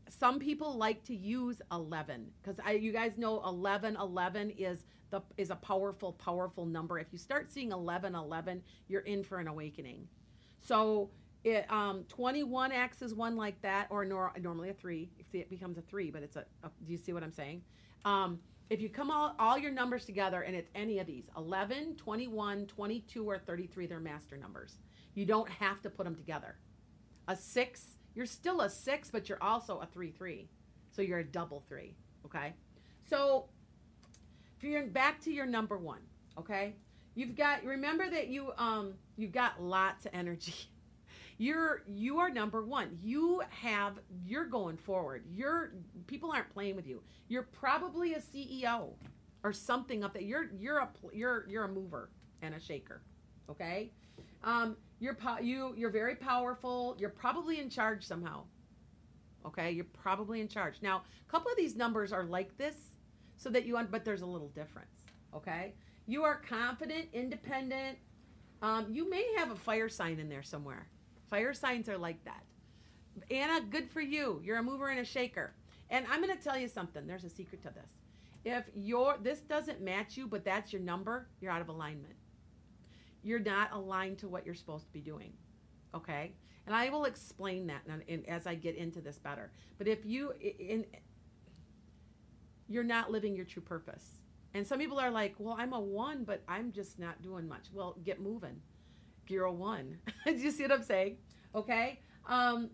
some 0.07 0.39
people 0.39 0.77
like 0.77 1.03
to 1.05 1.15
use 1.15 1.61
11 1.71 2.27
because 2.41 2.59
I 2.63 2.73
you 2.73 2.91
guys 2.91 3.17
know 3.17 3.43
11 3.45 3.95
11 3.95 4.51
is 4.51 4.85
the 5.09 5.21
is 5.37 5.49
a 5.49 5.55
powerful 5.55 6.13
powerful 6.13 6.65
number. 6.65 6.99
If 6.99 7.07
you 7.11 7.17
start 7.17 7.51
seeing 7.51 7.71
11 7.71 8.15
11, 8.15 8.61
you're 8.87 9.01
in 9.01 9.23
for 9.23 9.39
an 9.39 9.47
awakening. 9.47 10.07
So 10.59 11.09
it, 11.43 11.71
um, 11.71 12.05
21 12.09 12.71
acts 12.71 13.03
as 13.03 13.13
one 13.13 13.35
like 13.35 13.61
that, 13.61 13.85
or 13.91 14.03
nor, 14.03 14.33
normally 14.41 14.69
a 14.69 14.73
three. 14.73 15.11
See, 15.31 15.37
it 15.37 15.49
becomes 15.49 15.77
a 15.77 15.81
three, 15.81 16.09
but 16.09 16.23
it's 16.23 16.35
a, 16.35 16.45
a 16.63 16.71
do 16.85 16.91
you 16.91 16.97
see 16.97 17.13
what 17.13 17.21
I'm 17.21 17.31
saying? 17.31 17.61
Um, 18.03 18.39
if 18.69 18.81
you 18.81 18.89
come 18.89 19.11
all, 19.11 19.35
all 19.37 19.57
your 19.57 19.71
numbers 19.71 20.05
together 20.05 20.41
and 20.41 20.55
it's 20.55 20.69
any 20.73 20.97
of 20.97 21.05
these 21.05 21.25
11, 21.37 21.97
21, 21.97 22.65
22, 22.65 23.29
or 23.29 23.37
33, 23.37 23.85
they're 23.85 23.99
master 23.99 24.37
numbers. 24.37 24.79
You 25.13 25.25
don't 25.25 25.49
have 25.49 25.81
to 25.83 25.89
put 25.89 26.05
them 26.05 26.15
together. 26.15 26.55
A 27.27 27.35
six, 27.35 27.94
you're 28.15 28.25
still 28.25 28.61
a 28.61 28.69
six, 28.69 29.11
but 29.11 29.29
you're 29.29 29.43
also 29.43 29.79
a 29.79 29.85
three, 29.85 30.11
three. 30.11 30.47
So 30.91 31.01
you're 31.01 31.19
a 31.19 31.23
double 31.23 31.63
three, 31.67 31.95
okay? 32.25 32.53
So 33.07 33.45
if 34.57 34.63
you're 34.63 34.87
back 34.87 35.21
to 35.21 35.31
your 35.31 35.45
number 35.45 35.77
one, 35.77 35.99
okay? 36.39 36.73
You've 37.13 37.35
got, 37.35 37.63
remember 37.63 38.09
that 38.09 38.29
you, 38.29 38.51
um, 38.57 38.93
you've 39.17 39.33
got 39.33 39.61
lots 39.61 40.05
of 40.05 40.13
energy. 40.13 40.55
you're 41.37 41.83
you 41.85 42.19
are 42.19 42.29
number 42.29 42.63
one 42.63 42.97
you 43.01 43.41
have 43.49 43.99
you're 44.25 44.45
going 44.45 44.77
forward 44.77 45.21
you're 45.29 45.73
people 46.07 46.31
aren't 46.31 46.49
playing 46.53 46.77
with 46.77 46.87
you 46.87 47.01
you're 47.27 47.43
probably 47.43 48.13
a 48.13 48.19
ceo 48.19 48.93
or 49.43 49.51
something 49.51 50.01
up 50.01 50.13
there 50.13 50.21
you're 50.21 50.45
you're 50.57 50.77
a 50.77 50.89
you're 51.11 51.45
you're 51.49 51.65
a 51.65 51.67
mover 51.67 52.09
and 52.41 52.55
a 52.55 52.59
shaker 52.59 53.01
okay 53.49 53.91
um 54.45 54.77
you're 54.99 55.13
po- 55.13 55.39
you 55.39 55.73
you're 55.77 55.89
very 55.89 56.15
powerful 56.15 56.95
you're 56.99 57.09
probably 57.09 57.59
in 57.59 57.69
charge 57.69 58.05
somehow 58.05 58.43
okay 59.45 59.71
you're 59.71 59.85
probably 59.85 60.41
in 60.41 60.47
charge 60.47 60.75
now 60.81 61.03
a 61.27 61.31
couple 61.31 61.51
of 61.51 61.57
these 61.57 61.75
numbers 61.75 62.11
are 62.11 62.23
like 62.23 62.57
this 62.57 62.75
so 63.37 63.49
that 63.49 63.65
you 63.65 63.77
un- 63.77 63.87
but 63.91 64.05
there's 64.05 64.21
a 64.21 64.25
little 64.25 64.49
difference 64.49 65.01
okay 65.33 65.73
you 66.07 66.23
are 66.23 66.41
confident 66.47 67.07
independent 67.13 67.97
um, 68.61 68.87
you 68.89 69.09
may 69.09 69.25
have 69.37 69.51
a 69.51 69.55
fire 69.55 69.89
sign 69.89 70.19
in 70.19 70.29
there 70.29 70.43
somewhere 70.43 70.87
Fire 71.29 71.53
signs 71.53 71.89
are 71.89 71.97
like 71.97 72.23
that. 72.25 72.43
Anna, 73.31 73.61
good 73.61 73.89
for 73.89 74.01
you. 74.01 74.41
You're 74.43 74.57
a 74.57 74.63
mover 74.63 74.89
and 74.89 74.99
a 74.99 75.05
shaker. 75.05 75.53
And 75.89 76.05
I'm 76.11 76.21
going 76.21 76.35
to 76.35 76.43
tell 76.43 76.57
you 76.57 76.67
something. 76.67 77.07
There's 77.07 77.23
a 77.23 77.29
secret 77.29 77.61
to 77.63 77.69
this. 77.69 77.91
If 78.43 78.65
your 78.75 79.17
this 79.21 79.39
doesn't 79.39 79.81
match 79.81 80.17
you, 80.17 80.27
but 80.27 80.45
that's 80.45 80.71
your 80.71 80.81
number, 80.81 81.27
you're 81.41 81.51
out 81.51 81.61
of 81.61 81.69
alignment. 81.69 82.13
You're 83.25 83.39
not 83.39 83.71
aligned 83.73 84.19
to 84.19 84.27
what 84.27 84.45
you're 84.45 84.55
supposed 84.55 84.85
to 84.85 84.93
be 84.93 85.01
doing. 85.01 85.33
Okay? 85.95 86.33
And 86.67 86.75
I 86.75 86.89
will 86.89 87.05
explain 87.05 87.67
that 87.67 87.81
as 88.27 88.45
I 88.45 88.53
get 88.53 88.75
into 88.75 89.01
this 89.01 89.17
better. 89.17 89.51
But 89.79 89.87
if 89.87 90.05
you 90.05 90.33
in 90.39 90.85
you're 92.67 92.83
not 92.83 93.11
living 93.11 93.35
your 93.35 93.45
true 93.45 93.61
purpose. 93.61 94.21
And 94.53 94.65
some 94.65 94.79
people 94.79 94.99
are 94.99 95.11
like, 95.11 95.35
"Well, 95.37 95.55
I'm 95.59 95.73
a 95.73 95.79
1, 95.79 96.23
but 96.23 96.41
I'm 96.47 96.71
just 96.71 96.97
not 96.97 97.21
doing 97.21 97.47
much." 97.47 97.65
Well, 97.73 97.97
get 98.03 98.21
moving 98.21 98.61
Bureau 99.25 99.51
One. 99.51 99.97
Do 100.25 100.33
you 100.33 100.51
see 100.51 100.63
what 100.63 100.71
I'm 100.71 100.83
saying? 100.83 101.17
Okay. 101.53 101.99
Um, 102.27 102.69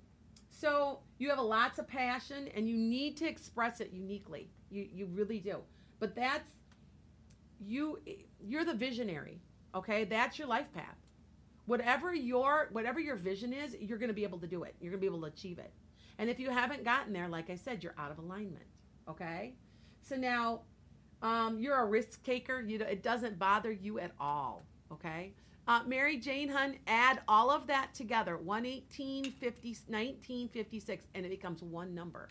so 0.49 0.99
you 1.17 1.29
have 1.29 1.39
a 1.39 1.43
lots 1.43 1.79
of 1.79 1.87
passion 1.87 2.49
and 2.55 2.69
you 2.69 2.77
need 2.77 3.17
to 3.17 3.27
express 3.27 3.79
it 3.79 3.91
uniquely. 3.91 4.49
You 4.69 4.87
you 4.91 5.05
really 5.07 5.39
do. 5.39 5.59
But 5.99 6.15
that's 6.15 6.51
you 7.59 7.99
you're 8.39 8.65
the 8.65 8.73
visionary. 8.73 9.41
Okay? 9.75 10.03
That's 10.03 10.37
your 10.37 10.47
life 10.47 10.71
path. 10.73 10.97
Whatever 11.65 12.13
your 12.13 12.69
whatever 12.71 12.99
your 12.99 13.15
vision 13.15 13.53
is, 13.53 13.75
you're 13.79 13.97
going 13.97 14.09
to 14.09 14.13
be 14.13 14.23
able 14.23 14.39
to 14.39 14.47
do 14.47 14.63
it. 14.63 14.75
You're 14.81 14.91
going 14.91 14.99
to 14.99 15.09
be 15.09 15.13
able 15.15 15.21
to 15.21 15.27
achieve 15.27 15.59
it. 15.59 15.71
And 16.17 16.29
if 16.29 16.39
you 16.39 16.49
haven't 16.49 16.83
gotten 16.83 17.13
there, 17.13 17.27
like 17.27 17.49
I 17.49 17.55
said, 17.55 17.83
you're 17.83 17.95
out 17.97 18.11
of 18.11 18.19
alignment. 18.19 18.65
Okay? 19.09 19.55
So 20.01 20.15
now 20.15 20.61
um, 21.21 21.59
you're 21.59 21.77
a 21.77 21.85
risk 21.85 22.23
taker. 22.23 22.61
You 22.61 22.79
know, 22.79 22.85
it 22.85 23.03
doesn't 23.03 23.39
bother 23.39 23.71
you 23.71 23.99
at 23.99 24.11
all. 24.19 24.65
Okay? 24.91 25.33
Uh, 25.67 25.81
Mary 25.85 26.17
Jane 26.17 26.49
Hun, 26.49 26.75
add 26.87 27.21
all 27.27 27.51
of 27.51 27.67
that 27.67 27.93
together 27.93 28.37
118, 28.37 29.31
50, 29.31 29.69
1956, 29.87 31.05
and 31.13 31.25
it 31.25 31.29
becomes 31.29 31.61
one 31.61 31.93
number. 31.93 32.29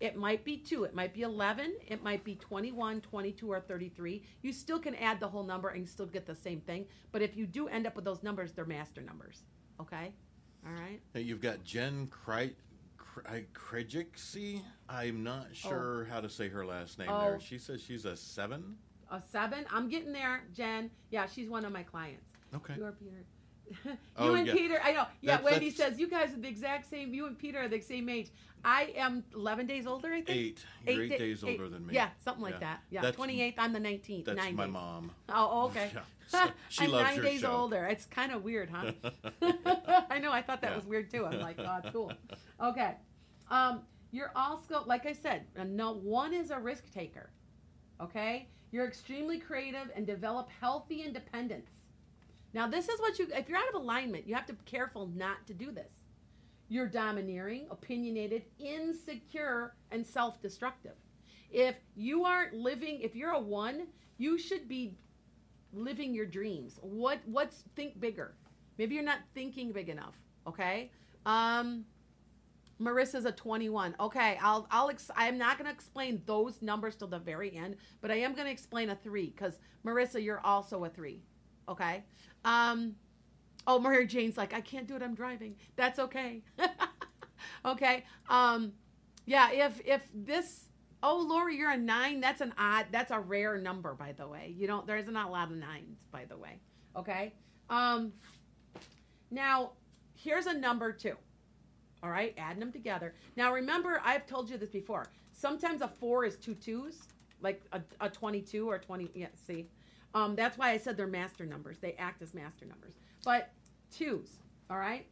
It 0.00 0.16
might 0.16 0.44
be 0.44 0.56
two, 0.56 0.84
it 0.84 0.94
might 0.94 1.12
be 1.12 1.22
11, 1.22 1.74
it 1.88 2.04
might 2.04 2.22
be 2.22 2.36
21, 2.36 3.00
22, 3.00 3.50
or 3.50 3.60
33. 3.60 4.22
You 4.42 4.52
still 4.52 4.78
can 4.78 4.94
add 4.94 5.18
the 5.18 5.26
whole 5.28 5.42
number 5.42 5.70
and 5.70 5.88
still 5.88 6.06
get 6.06 6.24
the 6.24 6.36
same 6.36 6.60
thing. 6.60 6.86
But 7.10 7.22
if 7.22 7.36
you 7.36 7.46
do 7.46 7.66
end 7.68 7.86
up 7.86 7.96
with 7.96 8.04
those 8.04 8.22
numbers, 8.22 8.52
they're 8.52 8.64
master 8.64 9.00
numbers. 9.02 9.42
Okay? 9.80 10.12
All 10.64 10.72
right? 10.72 11.00
Now 11.14 11.20
you've 11.20 11.40
got 11.40 11.64
Jen 11.64 12.08
Krejcik. 12.08 12.54
I'm 14.88 15.24
not 15.24 15.46
oh. 15.50 15.54
sure 15.54 16.06
how 16.10 16.20
to 16.20 16.28
say 16.28 16.48
her 16.48 16.64
last 16.64 16.98
name 16.98 17.08
Oh. 17.10 17.20
there. 17.20 17.40
She 17.40 17.58
says 17.58 17.82
she's 17.82 18.04
a 18.04 18.16
seven. 18.16 18.76
A 19.10 19.20
seven. 19.20 19.64
I'm 19.70 19.88
getting 19.88 20.12
there, 20.12 20.44
Jen. 20.54 20.90
Yeah, 21.10 21.26
she's 21.26 21.48
one 21.48 21.64
of 21.64 21.72
my 21.72 21.82
clients. 21.82 22.26
Okay. 22.54 22.74
You 22.76 22.84
are 22.84 22.92
Peter. 22.92 23.24
you 23.84 23.96
Oh, 24.16 24.34
and 24.34 24.46
yeah. 24.46 24.52
Peter, 24.54 24.80
I 24.82 24.92
know. 24.92 25.06
Yeah, 25.20 25.36
That's- 25.36 25.44
Wendy 25.44 25.70
that's- 25.70 25.90
says 25.92 26.00
you 26.00 26.08
guys 26.08 26.32
are 26.32 26.40
the 26.40 26.48
exact 26.48 26.88
same. 26.88 27.12
You 27.14 27.26
and 27.26 27.38
Peter 27.38 27.58
are 27.60 27.68
the 27.68 27.80
same 27.80 28.08
age. 28.08 28.30
I 28.64 28.92
am 28.96 29.22
11 29.34 29.66
days 29.66 29.86
older, 29.86 30.08
I 30.08 30.22
think. 30.22 30.30
Eight. 30.30 30.64
You're 30.86 31.02
eight, 31.04 31.08
da- 31.10 31.18
days 31.18 31.44
eight- 31.44 31.60
older 31.60 31.68
than 31.68 31.86
me. 31.86 31.94
Yeah, 31.94 32.08
something 32.18 32.42
like 32.42 32.54
Yeah. 32.54 32.60
that. 32.60 32.82
Yeah, 32.90 33.02
That's- 33.02 33.16
28th. 33.16 33.54
I'm 33.58 33.72
the 33.72 33.78
19th. 33.80 34.24
That's 34.24 34.36
nine 34.36 34.56
my 34.56 34.64
days. 34.64 34.72
mom. 34.72 35.10
Oh, 35.28 35.66
okay. 35.68 35.90
Yeah. 35.94 36.00
So 36.26 36.44
she 36.68 36.84
I'm 36.84 36.90
loves 36.90 37.04
nine 37.04 37.14
your 37.16 37.24
days 37.24 37.40
show. 37.42 37.52
older. 37.52 37.86
It's 37.86 38.04
kind 38.06 38.32
of 38.32 38.42
weird, 38.44 38.68
huh? 38.70 38.92
I 40.10 40.18
know. 40.18 40.32
I 40.32 40.42
thought 40.42 40.60
that 40.62 40.70
Yeah. 40.72 40.76
was 40.76 40.86
weird 40.86 41.10
too. 41.10 41.24
I'm 41.24 41.40
like, 41.40 41.58
oh, 41.58 41.78
cool. 41.92 42.12
Okay. 42.62 42.94
Um, 43.50 43.82
you're 44.10 44.32
also, 44.34 44.82
like 44.86 45.06
I 45.06 45.12
said, 45.12 45.46
uh, 45.58 45.64
no 45.64 45.92
one 45.94 46.34
is 46.34 46.50
a 46.50 46.58
risk 46.58 46.92
taker. 46.92 47.30
Okay. 48.00 48.48
You're 48.72 48.86
extremely 48.86 49.38
creative 49.38 49.90
and 49.94 50.06
develop 50.06 50.48
healthy 50.60 51.02
independence. 51.02 51.70
Now, 52.58 52.66
this 52.66 52.88
is 52.88 52.98
what 52.98 53.20
you. 53.20 53.28
If 53.32 53.48
you're 53.48 53.56
out 53.56 53.68
of 53.68 53.80
alignment, 53.80 54.26
you 54.26 54.34
have 54.34 54.46
to 54.46 54.52
be 54.52 54.64
careful 54.64 55.06
not 55.14 55.46
to 55.46 55.54
do 55.54 55.70
this. 55.70 55.92
You're 56.68 56.88
domineering, 56.88 57.68
opinionated, 57.70 58.46
insecure, 58.58 59.76
and 59.92 60.04
self-destructive. 60.04 60.96
If 61.52 61.76
you 61.94 62.24
aren't 62.24 62.54
living, 62.54 62.98
if 63.00 63.14
you're 63.14 63.30
a 63.30 63.38
one, 63.38 63.86
you 64.16 64.38
should 64.38 64.68
be 64.68 64.96
living 65.72 66.12
your 66.12 66.26
dreams. 66.26 66.80
What 66.82 67.20
what's 67.26 67.62
think 67.76 68.00
bigger? 68.00 68.34
Maybe 68.76 68.96
you're 68.96 69.04
not 69.04 69.20
thinking 69.34 69.70
big 69.70 69.88
enough. 69.88 70.16
Okay. 70.44 70.90
Um, 71.26 71.84
Marissa's 72.80 73.24
a 73.24 73.30
21. 73.30 73.94
Okay, 74.00 74.36
I'll 74.42 74.66
I'll 74.72 74.90
ex- 74.90 75.12
I'm 75.14 75.38
not 75.38 75.58
going 75.58 75.66
to 75.66 75.72
explain 75.72 76.22
those 76.26 76.60
numbers 76.60 76.96
till 76.96 77.06
the 77.06 77.20
very 77.20 77.56
end, 77.56 77.76
but 78.00 78.10
I 78.10 78.16
am 78.16 78.34
going 78.34 78.46
to 78.46 78.52
explain 78.52 78.90
a 78.90 78.96
three 78.96 79.26
because 79.26 79.60
Marissa, 79.86 80.20
you're 80.20 80.40
also 80.40 80.84
a 80.84 80.88
three. 80.88 81.22
Okay. 81.68 82.04
Um, 82.44 82.94
oh, 83.66 83.78
Mary 83.78 84.06
Jane's 84.06 84.36
like, 84.36 84.54
I 84.54 84.60
can't 84.60 84.86
do 84.86 84.96
it. 84.96 85.02
I'm 85.02 85.14
driving. 85.14 85.56
That's 85.76 85.98
okay. 85.98 86.42
okay. 87.64 88.04
Um, 88.28 88.72
yeah. 89.26 89.50
If 89.50 89.80
if 89.84 90.02
this 90.14 90.68
Oh, 91.02 91.24
Lori, 91.28 91.56
you're 91.56 91.70
a 91.70 91.76
nine. 91.76 92.20
That's 92.20 92.40
an 92.40 92.52
odd. 92.58 92.86
That's 92.90 93.10
a 93.12 93.20
rare 93.20 93.56
number, 93.58 93.94
by 93.94 94.12
the 94.12 94.26
way. 94.26 94.52
You 94.56 94.66
don't. 94.66 94.86
There's 94.86 95.06
not 95.08 95.28
a 95.28 95.30
lot 95.30 95.50
of 95.50 95.56
nines, 95.56 95.98
by 96.10 96.24
the 96.24 96.36
way. 96.36 96.60
Okay. 96.96 97.34
Um. 97.70 98.12
Now, 99.30 99.72
here's 100.14 100.46
a 100.46 100.54
number 100.54 100.92
two. 100.92 101.14
All 102.02 102.10
right, 102.10 102.34
adding 102.38 102.60
them 102.60 102.72
together. 102.72 103.14
Now, 103.36 103.52
remember, 103.52 104.00
I've 104.04 104.26
told 104.26 104.48
you 104.48 104.56
this 104.56 104.70
before. 104.70 105.06
Sometimes 105.32 105.82
a 105.82 105.88
four 105.88 106.24
is 106.24 106.36
two 106.36 106.54
twos, 106.54 107.08
like 107.40 107.62
a, 107.72 107.80
a 108.00 108.08
22 108.08 108.68
or 108.68 108.78
20. 108.78 109.10
Yeah, 109.14 109.26
see, 109.34 109.68
um, 110.14 110.34
that's 110.36 110.56
why 110.56 110.70
I 110.70 110.78
said 110.78 110.96
they're 110.96 111.06
master 111.06 111.46
numbers. 111.46 111.78
They 111.78 111.92
act 111.94 112.22
as 112.22 112.34
master 112.34 112.64
numbers. 112.66 112.94
But 113.24 113.50
twos. 113.90 114.30
All 114.70 114.78
right. 114.78 115.06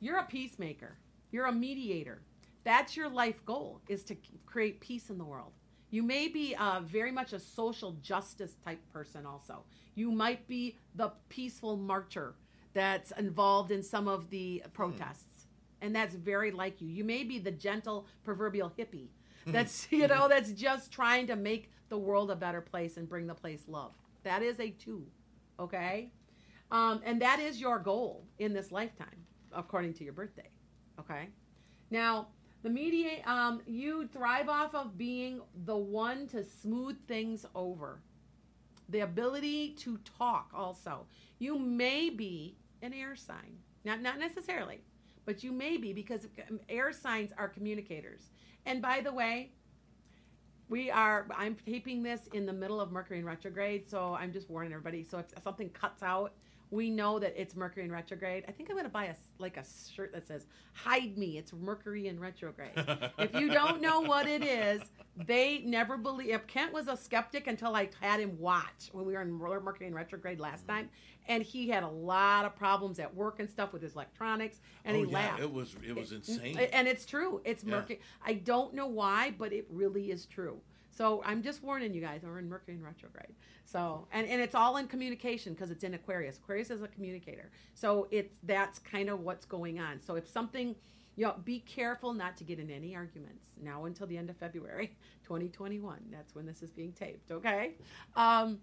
You're 0.00 0.18
a 0.18 0.24
peacemaker. 0.24 0.98
You're 1.30 1.46
a 1.46 1.52
mediator. 1.52 2.22
That's 2.64 2.96
your 2.96 3.08
life 3.08 3.44
goal 3.44 3.80
is 3.88 4.04
to 4.04 4.16
create 4.46 4.80
peace 4.80 5.10
in 5.10 5.18
the 5.18 5.24
world. 5.24 5.52
You 5.90 6.02
may 6.02 6.28
be 6.28 6.54
uh, 6.54 6.80
very 6.80 7.10
much 7.10 7.32
a 7.32 7.40
social 7.40 7.92
justice 8.02 8.56
type 8.64 8.80
person 8.92 9.24
also. 9.24 9.64
You 9.94 10.12
might 10.12 10.46
be 10.46 10.78
the 10.94 11.12
peaceful 11.28 11.76
marcher 11.76 12.34
that's 12.74 13.10
involved 13.12 13.70
in 13.70 13.82
some 13.82 14.06
of 14.06 14.28
the 14.30 14.62
protests. 14.74 15.46
And 15.80 15.94
that's 15.94 16.14
very 16.14 16.50
like 16.50 16.80
you. 16.80 16.88
You 16.88 17.04
may 17.04 17.24
be 17.24 17.38
the 17.38 17.50
gentle 17.50 18.06
proverbial 18.24 18.72
hippie 18.78 19.08
that's, 19.46 19.88
you 19.92 20.06
know, 20.06 20.28
that's 20.28 20.52
just 20.52 20.90
trying 20.92 21.26
to 21.28 21.36
make 21.36 21.70
the 21.88 21.98
world 21.98 22.30
a 22.30 22.36
better 22.36 22.60
place 22.60 22.96
and 22.96 23.08
bring 23.08 23.26
the 23.26 23.34
place 23.34 23.62
love. 23.66 23.92
That 24.24 24.42
is 24.42 24.60
a 24.60 24.70
two. 24.70 25.06
Okay? 25.58 26.10
Um, 26.70 27.00
and 27.04 27.20
that 27.22 27.40
is 27.40 27.60
your 27.60 27.78
goal 27.78 28.24
in 28.38 28.52
this 28.52 28.70
lifetime, 28.70 29.26
according 29.52 29.94
to 29.94 30.04
your 30.04 30.12
birthday. 30.12 30.50
Okay? 31.00 31.28
Now, 31.90 32.28
the 32.62 32.70
media, 32.70 33.22
um, 33.24 33.62
you 33.66 34.08
thrive 34.08 34.48
off 34.48 34.74
of 34.74 34.98
being 34.98 35.40
the 35.64 35.76
one 35.76 36.26
to 36.28 36.44
smooth 36.44 36.96
things 37.06 37.46
over. 37.54 38.00
The 38.88 39.00
ability 39.00 39.70
to 39.80 39.98
talk, 39.98 40.50
also. 40.54 41.06
You 41.38 41.58
may 41.58 42.10
be 42.10 42.56
an 42.82 42.92
air 42.92 43.14
sign. 43.16 43.58
Not, 43.84 44.02
not 44.02 44.18
necessarily, 44.18 44.80
but 45.24 45.44
you 45.44 45.52
may 45.52 45.76
be 45.76 45.92
because 45.92 46.26
um, 46.50 46.58
air 46.68 46.92
signs 46.92 47.32
are 47.38 47.48
communicators. 47.48 48.30
And 48.66 48.82
by 48.82 49.00
the 49.00 49.12
way, 49.12 49.52
we 50.68 50.90
are, 50.90 51.26
I'm 51.34 51.56
taping 51.66 52.02
this 52.02 52.28
in 52.32 52.46
the 52.46 52.52
middle 52.52 52.80
of 52.80 52.92
Mercury 52.92 53.18
in 53.18 53.24
retrograde, 53.24 53.88
so 53.88 54.14
I'm 54.14 54.32
just 54.32 54.50
warning 54.50 54.72
everybody. 54.72 55.06
So 55.08 55.18
if 55.18 55.26
something 55.42 55.70
cuts 55.70 56.02
out, 56.02 56.32
we 56.70 56.90
know 56.90 57.18
that 57.18 57.34
it's 57.36 57.56
Mercury 57.56 57.84
in 57.84 57.92
retrograde. 57.92 58.44
I 58.46 58.52
think 58.52 58.68
I'm 58.68 58.76
going 58.76 58.84
to 58.84 58.90
buy 58.90 59.06
a 59.06 59.14
like 59.38 59.56
a 59.56 59.64
shirt 59.94 60.12
that 60.12 60.26
says 60.26 60.46
"Hide 60.72 61.16
me." 61.16 61.38
It's 61.38 61.52
Mercury 61.52 62.08
in 62.08 62.20
retrograde. 62.20 62.72
if 63.18 63.34
you 63.34 63.50
don't 63.50 63.80
know 63.80 64.00
what 64.00 64.26
it 64.26 64.44
is, 64.44 64.82
they 65.16 65.62
never 65.64 65.96
believe. 65.96 66.30
If 66.30 66.46
Kent 66.46 66.72
was 66.72 66.88
a 66.88 66.96
skeptic 66.96 67.46
until 67.46 67.74
I 67.74 67.88
had 68.00 68.20
him 68.20 68.38
watch 68.38 68.90
when 68.92 69.04
we 69.06 69.14
were 69.14 69.22
in 69.22 69.32
Mercury 69.32 69.86
in 69.86 69.94
retrograde 69.94 70.40
last 70.40 70.66
mm-hmm. 70.66 70.76
time, 70.76 70.90
and 71.26 71.42
he 71.42 71.68
had 71.68 71.82
a 71.82 71.88
lot 71.88 72.44
of 72.44 72.54
problems 72.56 72.98
at 72.98 73.14
work 73.14 73.40
and 73.40 73.48
stuff 73.48 73.72
with 73.72 73.82
his 73.82 73.94
electronics, 73.94 74.60
and 74.84 74.96
oh, 74.96 75.04
he 75.04 75.10
yeah, 75.10 75.14
laughed. 75.14 75.42
it 75.42 75.52
was 75.52 75.74
it 75.86 75.96
was 75.96 76.12
insane. 76.12 76.58
And 76.72 76.86
it's 76.86 77.06
true. 77.06 77.40
It's 77.44 77.64
Yeah. 77.64 77.76
Mercury. 77.76 78.00
I 78.24 78.34
don't 78.34 78.74
know 78.74 78.86
why, 78.86 79.34
but 79.38 79.52
it 79.52 79.66
really 79.70 80.10
is 80.10 80.26
true. 80.26 80.60
So 80.98 81.22
I'm 81.24 81.44
just 81.44 81.62
warning 81.62 81.94
you 81.94 82.00
guys. 82.00 82.22
We're 82.24 82.40
in 82.40 82.48
Mercury 82.48 82.74
in 82.74 82.82
retrograde. 82.82 83.36
So 83.64 84.08
and, 84.12 84.26
and 84.26 84.42
it's 84.42 84.56
all 84.56 84.78
in 84.78 84.88
communication 84.88 85.54
because 85.54 85.70
it's 85.70 85.84
in 85.84 85.94
Aquarius. 85.94 86.38
Aquarius 86.38 86.70
is 86.70 86.82
a 86.82 86.88
communicator. 86.88 87.52
So 87.74 88.08
it's 88.10 88.38
that's 88.42 88.80
kind 88.80 89.08
of 89.08 89.20
what's 89.20 89.46
going 89.46 89.78
on. 89.78 90.00
So 90.00 90.16
if 90.16 90.28
something, 90.28 90.74
you 91.14 91.24
know, 91.24 91.36
be 91.44 91.60
careful 91.60 92.12
not 92.12 92.36
to 92.38 92.44
get 92.44 92.58
in 92.58 92.68
any 92.68 92.96
arguments 92.96 93.52
now 93.62 93.84
until 93.84 94.08
the 94.08 94.18
end 94.18 94.28
of 94.28 94.36
February 94.38 94.96
2021. 95.22 96.00
That's 96.10 96.34
when 96.34 96.44
this 96.44 96.64
is 96.64 96.72
being 96.72 96.90
taped. 96.90 97.30
Okay. 97.30 97.74
Um, 98.16 98.58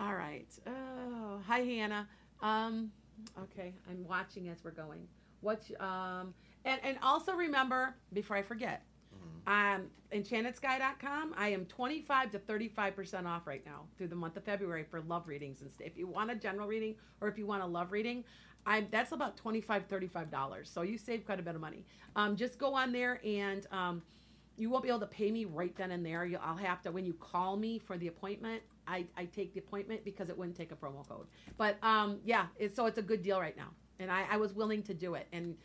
all 0.00 0.16
right. 0.16 0.48
Oh, 0.66 1.40
hi 1.46 1.60
Hannah. 1.60 2.08
Um, 2.42 2.90
okay, 3.40 3.72
I'm 3.88 4.04
watching 4.04 4.48
as 4.48 4.64
we're 4.64 4.72
going. 4.72 5.06
What's 5.42 5.70
um 5.78 6.34
and 6.64 6.80
and 6.82 6.98
also 7.04 7.34
remember 7.34 7.94
before 8.12 8.36
I 8.36 8.42
forget, 8.42 8.82
um, 9.48 9.84
enchantedsky.com. 10.12 11.34
I 11.36 11.48
am 11.48 11.64
25 11.64 12.32
to 12.32 12.38
35 12.38 12.94
percent 12.94 13.26
off 13.26 13.46
right 13.46 13.64
now 13.64 13.86
through 13.96 14.08
the 14.08 14.14
month 14.14 14.36
of 14.36 14.44
February 14.44 14.84
for 14.88 15.00
love 15.00 15.26
readings 15.26 15.62
and. 15.62 15.70
If 15.80 15.96
you 15.96 16.06
want 16.06 16.30
a 16.30 16.34
general 16.36 16.68
reading 16.68 16.94
or 17.20 17.28
if 17.28 17.38
you 17.38 17.46
want 17.46 17.62
a 17.62 17.66
love 17.66 17.90
reading, 17.90 18.24
I'm 18.66 18.86
that's 18.90 19.12
about 19.12 19.36
25 19.38 19.86
35 19.86 20.30
dollars. 20.30 20.70
So 20.70 20.82
you 20.82 20.98
save 20.98 21.24
quite 21.24 21.40
a 21.40 21.42
bit 21.42 21.54
of 21.54 21.62
money. 21.62 21.84
Um, 22.14 22.36
just 22.36 22.58
go 22.58 22.74
on 22.74 22.92
there 22.92 23.20
and 23.24 23.66
um, 23.72 24.02
you 24.58 24.68
won't 24.68 24.82
be 24.82 24.90
able 24.90 25.00
to 25.00 25.06
pay 25.06 25.30
me 25.30 25.46
right 25.46 25.74
then 25.76 25.92
and 25.92 26.04
there. 26.04 26.26
You, 26.26 26.38
I'll 26.42 26.56
have 26.56 26.82
to 26.82 26.90
when 26.92 27.06
you 27.06 27.14
call 27.14 27.56
me 27.56 27.78
for 27.78 27.96
the 27.96 28.08
appointment. 28.08 28.62
I, 28.86 29.06
I 29.16 29.24
take 29.26 29.54
the 29.54 29.60
appointment 29.60 30.04
because 30.04 30.28
it 30.28 30.36
wouldn't 30.36 30.56
take 30.56 30.72
a 30.72 30.76
promo 30.76 31.08
code. 31.08 31.26
But 31.56 31.76
um, 31.82 32.18
yeah, 32.24 32.46
it's, 32.58 32.76
so 32.76 32.86
it's 32.86 32.98
a 32.98 33.02
good 33.02 33.22
deal 33.22 33.40
right 33.40 33.56
now, 33.56 33.68
and 33.98 34.10
I, 34.10 34.24
I 34.30 34.36
was 34.38 34.54
willing 34.54 34.82
to 34.84 34.94
do 34.94 35.14
it 35.14 35.26
and 35.32 35.56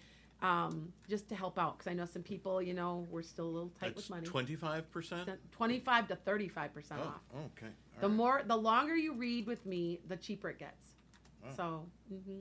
um, 0.43 0.91
just 1.09 1.29
to 1.29 1.35
help 1.35 1.57
out 1.57 1.77
because 1.77 1.89
I 1.89 1.93
know 1.95 2.05
some 2.05 2.21
people, 2.21 2.61
you 2.61 2.73
know, 2.73 3.07
we're 3.09 3.21
still 3.23 3.45
a 3.45 3.53
little 3.53 3.71
tight 3.79 3.95
with 3.95 4.09
money. 4.09 4.25
twenty 4.27 4.55
five 4.55 4.91
percent. 4.91 5.29
Twenty-five 5.51 6.07
to 6.09 6.15
thirty-five 6.17 6.73
percent 6.73 6.99
Oh, 7.03 7.07
off. 7.07 7.21
okay. 7.57 7.67
All 7.95 8.01
The 8.01 8.07
right. 8.09 8.15
more, 8.15 8.41
the 8.45 8.55
longer 8.57 8.95
you 8.95 9.13
read 9.13 9.47
with 9.47 9.65
me, 9.65 10.01
the 10.07 10.17
cheaper 10.17 10.49
it 10.49 10.59
gets. 10.59 10.89
So, 11.57 11.85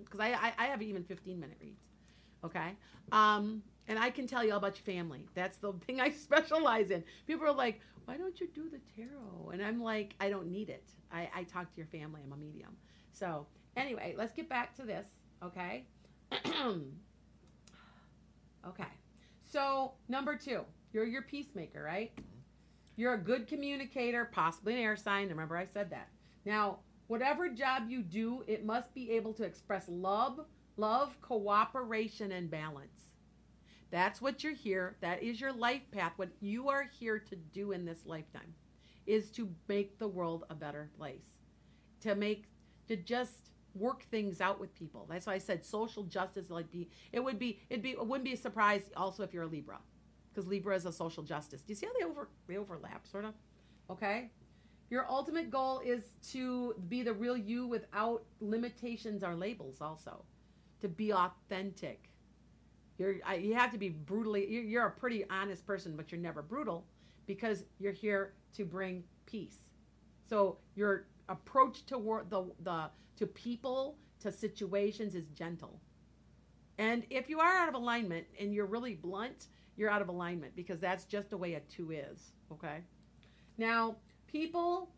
because 0.05 0.21
I, 0.21 0.29
I, 0.33 0.53
I 0.59 0.65
have 0.67 0.81
even 0.83 1.03
fifteen-minute 1.03 1.57
reads. 1.61 1.81
Okay, 2.45 2.71
um, 3.13 3.63
and 3.89 3.99
I 3.99 4.11
can 4.11 4.27
tell 4.29 4.45
you 4.45 4.51
all 4.53 4.59
about 4.59 4.77
your 4.77 4.95
family. 4.97 5.27
That's 5.35 5.57
the 5.59 5.73
thing 5.87 6.01
I 6.01 6.11
specialize 6.11 6.91
in. 6.91 7.03
People 7.27 7.47
are 7.47 7.53
like, 7.53 7.81
"Why 8.05 8.17
don't 8.17 8.41
you 8.41 8.49
do 8.55 8.69
the 8.69 8.79
tarot?" 8.97 9.51
And 9.53 9.63
I'm 9.65 9.81
like, 9.83 10.15
"I 10.21 10.29
don't 10.31 10.49
need 10.51 10.71
it. 10.71 10.85
I, 11.13 11.29
I 11.35 11.43
talk 11.45 11.71
to 11.71 11.77
your 11.77 11.87
family. 11.87 12.21
I'm 12.25 12.33
a 12.33 12.37
medium." 12.37 12.77
So, 13.13 13.47
anyway, 13.77 14.15
let's 14.17 14.33
get 14.33 14.49
back 14.49 14.75
to 14.77 14.83
this. 14.83 15.07
Okay. 15.43 15.85
okay. 18.67 18.85
So, 19.45 19.93
number 20.09 20.37
two, 20.37 20.63
you're 20.93 21.05
your 21.05 21.23
peacemaker, 21.23 21.83
right? 21.83 22.15
Mm-hmm. 22.15 22.39
You're 22.97 23.15
a 23.15 23.19
good 23.19 23.47
communicator, 23.47 24.25
possibly 24.25 24.75
an 24.75 24.81
air 24.81 24.97
sign. 24.97 25.29
Remember, 25.29 25.57
I 25.57 25.67
said 25.67 25.91
that. 25.91 26.09
Now, 26.45 26.81
whatever 27.07 27.49
job 27.49 27.85
you 27.89 28.03
do, 28.03 28.45
it 28.47 28.65
must 28.65 28.95
be 28.95 29.11
able 29.13 29.33
to 29.35 29.45
express 29.45 29.89
love, 29.89 30.41
love, 30.77 31.21
cooperation, 31.21 32.33
and 32.33 32.51
balance. 32.51 33.09
That's 33.91 34.23
what 34.23 34.43
you're 34.43 34.55
here. 34.55 34.97
That 35.01 35.23
is 35.23 35.41
your 35.41 35.53
life 35.53 35.83
path. 35.91 36.13
What 36.17 36.31
you 36.41 36.69
are 36.69 36.85
here 36.99 37.19
to 37.19 37.37
do 37.37 37.73
in 37.73 37.85
this 37.85 38.07
lifetime 38.07 38.55
is 39.07 39.31
to 39.33 39.51
make 39.69 39.99
the 39.99 40.09
world 40.09 40.45
a 40.49 40.55
better 40.55 40.91
place. 40.97 41.25
To 42.01 42.15
make, 42.15 42.47
to 42.89 42.97
just 42.97 43.51
work 43.75 44.05
things 44.11 44.41
out 44.41 44.61
with 44.61 44.75
people. 44.75 45.07
That's 45.09 45.27
why 45.27 45.35
I 45.35 45.39
said 45.39 45.65
social 45.65 46.05
justice. 46.05 46.51
Like 46.51 46.71
be, 46.71 46.89
it 47.13 47.21
would 47.21 47.39
be, 47.39 47.61
it'd 47.71 47.83
be, 47.83 47.91
it 47.91 48.07
wouldn't 48.07 48.25
be 48.25 48.35
a 48.35 48.37
surprise. 48.37 48.83
Also, 48.97 49.23
if 49.23 49.33
you're 49.33 49.45
a 49.45 49.47
Libra, 49.47 49.79
because 50.33 50.49
Libra 50.49 50.75
is 50.77 50.87
a 50.87 50.93
social 50.93 51.23
justice. 51.23 51.63
Do 51.63 51.73
you 51.73 51.75
see 51.77 51.87
how 51.87 51.93
they 51.99 52.05
over 52.05 52.29
they 52.47 52.57
overlap, 52.57 53.07
sort 53.07 53.25
of? 53.25 53.35
Okay. 53.91 54.31
Your 54.91 55.09
ultimate 55.09 55.51
goal 55.51 55.81
is 55.85 56.03
to 56.33 56.75
be 56.89 57.03
the 57.03 57.15
real 57.15 57.37
you 57.37 57.67
without 57.67 58.25
limitations 58.41 59.25
or 59.25 59.35
labels. 59.35 59.81
Also, 59.81 60.23
to 60.81 60.89
be 60.89 61.13
authentic. 61.13 62.11
You're 62.99 63.17
I, 63.27 63.37
you 63.37 63.55
have 63.55 63.73
to 63.73 63.79
be 63.79 63.89
brutally. 63.89 64.47
You're, 64.51 64.65
you're 64.65 64.87
a 64.87 64.91
pretty 64.91 65.25
honest 65.31 65.67
person, 65.67 65.97
but 65.97 66.13
you're 66.13 66.21
never 66.21 66.43
brutal 66.43 66.85
because 67.27 67.65
you're 67.79 67.93
here 67.93 68.35
to 68.55 68.65
bring 68.65 69.05
peace. 69.25 69.57
So 70.29 70.59
your 70.75 71.07
approach 71.29 71.87
to 71.87 71.99
wor- 71.99 72.27
the 72.29 72.45
the 72.61 72.91
to 73.17 73.27
people 73.27 73.99
to 74.21 74.33
situations 74.33 75.15
is 75.15 75.27
gentle. 75.29 75.81
And 76.79 77.05
if 77.11 77.29
you 77.29 77.41
are 77.41 77.53
out 77.55 77.69
of 77.69 77.75
alignment 77.75 78.27
and 78.41 78.55
you're 78.55 78.67
really 78.67 78.95
blunt, 78.95 79.49
you're 79.77 79.91
out 79.91 80.03
of 80.03 80.09
alignment 80.09 80.55
because 80.57 80.81
that's 80.81 81.05
just 81.05 81.31
the 81.31 81.37
way 81.37 81.55
a 81.55 81.61
two 81.61 81.91
is. 81.91 82.33
Okay. 82.51 82.79
Now, 83.59 83.97
people, 84.27 84.91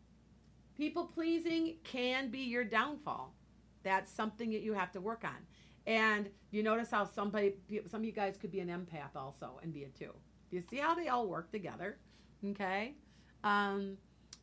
people 0.75 1.05
pleasing 1.05 1.75
can 1.83 2.29
be 2.29 2.39
your 2.39 2.63
downfall. 2.63 3.35
That's 3.83 4.11
something 4.11 4.51
that 4.51 4.61
you 4.61 4.73
have 4.73 4.91
to 4.93 5.01
work 5.01 5.23
on. 5.23 5.37
And 5.85 6.29
you 6.51 6.63
notice 6.63 6.89
how 6.89 7.05
somebody, 7.05 7.55
some 7.87 8.01
of 8.01 8.05
you 8.05 8.11
guys 8.11 8.37
could 8.37 8.51
be 8.51 8.59
an 8.59 8.69
empath 8.69 9.15
also 9.15 9.59
and 9.61 9.73
be 9.73 9.83
a 9.83 9.89
two. 9.89 10.11
Do 10.49 10.55
you 10.55 10.63
see 10.69 10.77
how 10.77 10.95
they 10.95 11.09
all 11.09 11.27
work 11.27 11.51
together? 11.51 11.97
Okay. 12.43 12.95
Um, 13.43 13.97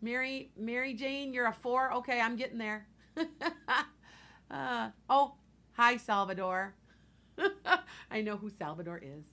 Mary, 0.06 0.50
Mary 0.58 0.94
Jane, 0.94 1.32
you're 1.32 1.46
a 1.46 1.52
four. 1.52 1.92
Okay, 1.94 2.20
I'm 2.20 2.34
getting 2.36 2.58
there. 2.58 2.86
uh, 4.50 4.90
oh, 5.08 5.34
hi, 5.72 5.96
Salvador. 5.96 6.74
I 8.10 8.20
know 8.20 8.36
who 8.36 8.50
Salvador 8.50 8.98
is. 9.02 9.24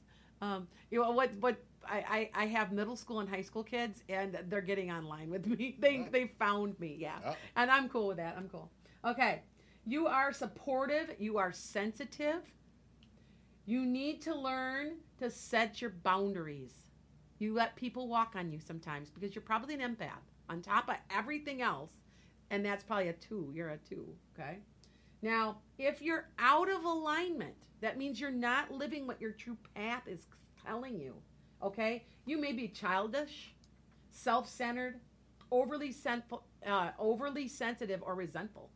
Um, 0.42 0.68
you 0.92 1.02
know 1.02 1.12
what? 1.12 1.34
What 1.40 1.58
I, 1.88 2.30
I, 2.36 2.44
I 2.44 2.46
have 2.48 2.72
middle 2.72 2.96
school 2.96 3.20
and 3.20 3.28
high 3.28 3.42
school 3.42 3.64
kids, 3.64 4.04
and 4.08 4.38
they're 4.48 4.62
getting 4.62 4.92
online 4.92 5.30
with 5.30 5.48
me. 5.48 5.76
They 5.82 6.00
Oh. 6.02 6.08
they 6.12 6.28
found 6.40 6.80
me, 6.80 6.96
yeah, 7.00 7.18
Oh. 7.26 7.36
and 7.56 7.70
I'm 7.72 7.90
cool 7.90 8.08
with 8.08 8.18
that. 8.18 8.36
I'm 8.38 8.48
cool. 8.48 8.70
Okay, 9.04 9.42
you 9.86 10.08
are 10.08 10.32
supportive. 10.32 11.16
You 11.20 11.38
are 11.40 11.52
sensitive. 11.52 12.42
You 13.66 13.86
need 13.86 14.22
to 14.24 14.36
learn 14.36 14.98
to 15.20 15.30
set 15.30 15.82
your 15.82 15.92
boundaries. 15.92 16.74
You 17.40 17.54
let 17.54 17.76
people 17.76 18.08
walk 18.08 18.34
on 18.36 18.52
you 18.52 18.60
sometimes 18.60 19.10
because 19.10 19.34
you're 19.36 19.42
probably 19.42 19.74
an 19.76 19.82
empath 19.82 20.26
on 20.50 20.62
top 20.62 20.90
of 20.90 20.96
everything 21.16 21.62
else, 21.62 21.92
and 22.50 22.66
that's 22.66 22.84
probably 22.84 23.10
a 23.10 23.14
two. 23.14 23.52
You're 23.54 23.70
a 23.70 23.78
two, 23.78 24.08
okay? 24.34 24.58
Now, 25.22 25.58
if 25.78 26.02
you're 26.02 26.30
out 26.40 26.70
of 26.70 26.84
alignment, 26.84 27.54
that 27.82 27.98
means 27.98 28.20
you're 28.20 28.32
not 28.32 28.72
living 28.72 29.08
what 29.08 29.22
your 29.22 29.32
true 29.32 29.58
path 29.76 30.04
is 30.08 30.28
telling 30.66 31.00
you, 31.00 31.16
okay? 31.64 32.06
You 32.26 32.40
may 32.40 32.52
be 32.52 32.68
childish, 32.68 33.54
self-centered, 34.12 35.00
overly 35.52 35.92
sensitive, 35.92 36.40
uh, 36.66 36.92
overly 36.98 37.48
sensitive 37.48 38.02
or 38.04 38.16
resentful, 38.16 38.70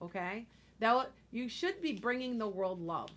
okay? 0.00 0.46
That 0.80 1.10
you 1.30 1.48
should 1.48 1.80
be 1.82 1.92
bringing 1.92 2.38
the 2.38 2.48
world 2.48 2.80
love. 2.80 3.10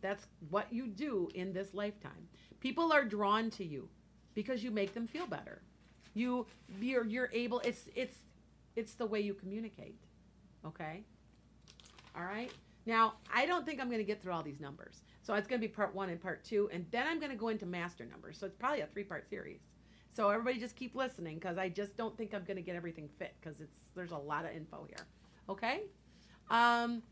That's 0.00 0.26
what 0.50 0.72
you 0.72 0.86
do 0.86 1.28
in 1.34 1.52
this 1.52 1.74
lifetime. 1.74 2.28
People 2.60 2.92
are 2.92 3.04
drawn 3.04 3.50
to 3.50 3.64
you 3.64 3.88
because 4.34 4.64
you 4.64 4.70
make 4.70 4.94
them 4.94 5.06
feel 5.06 5.26
better. 5.26 5.62
You 6.14 6.46
you're 6.80 7.06
you're 7.06 7.30
able 7.32 7.60
it's 7.60 7.88
it's 7.94 8.16
it's 8.76 8.94
the 8.94 9.06
way 9.06 9.20
you 9.20 9.34
communicate. 9.34 9.96
Okay? 10.64 11.04
All 12.16 12.24
right? 12.24 12.50
Now, 12.86 13.14
I 13.32 13.46
don't 13.46 13.64
think 13.64 13.80
I'm 13.80 13.86
going 13.88 13.98
to 13.98 14.04
get 14.04 14.22
through 14.22 14.32
all 14.32 14.42
these 14.42 14.60
numbers. 14.60 15.02
So 15.22 15.34
it's 15.34 15.46
going 15.46 15.60
to 15.60 15.66
be 15.66 15.72
part 15.72 15.94
1 15.94 16.08
and 16.08 16.20
part 16.20 16.44
2 16.44 16.70
and 16.72 16.84
then 16.90 17.06
I'm 17.06 17.18
going 17.18 17.30
to 17.30 17.36
go 17.36 17.48
into 17.48 17.66
master 17.66 18.04
numbers. 18.04 18.38
So 18.38 18.46
it's 18.46 18.56
probably 18.56 18.80
a 18.80 18.86
three-part 18.86 19.28
series. 19.28 19.60
So 20.10 20.28
everybody 20.28 20.58
just 20.58 20.76
keep 20.76 20.94
listening 20.94 21.38
cuz 21.40 21.58
I 21.58 21.68
just 21.68 21.96
don't 21.96 22.16
think 22.16 22.34
I'm 22.34 22.44
going 22.44 22.56
to 22.56 22.62
get 22.62 22.76
everything 22.76 23.08
fit 23.18 23.34
cuz 23.42 23.60
it's 23.60 23.78
there's 23.94 24.10
a 24.10 24.16
lot 24.16 24.44
of 24.44 24.52
info 24.52 24.84
here. 24.88 25.06
Okay? 25.48 25.82
Um 26.50 27.02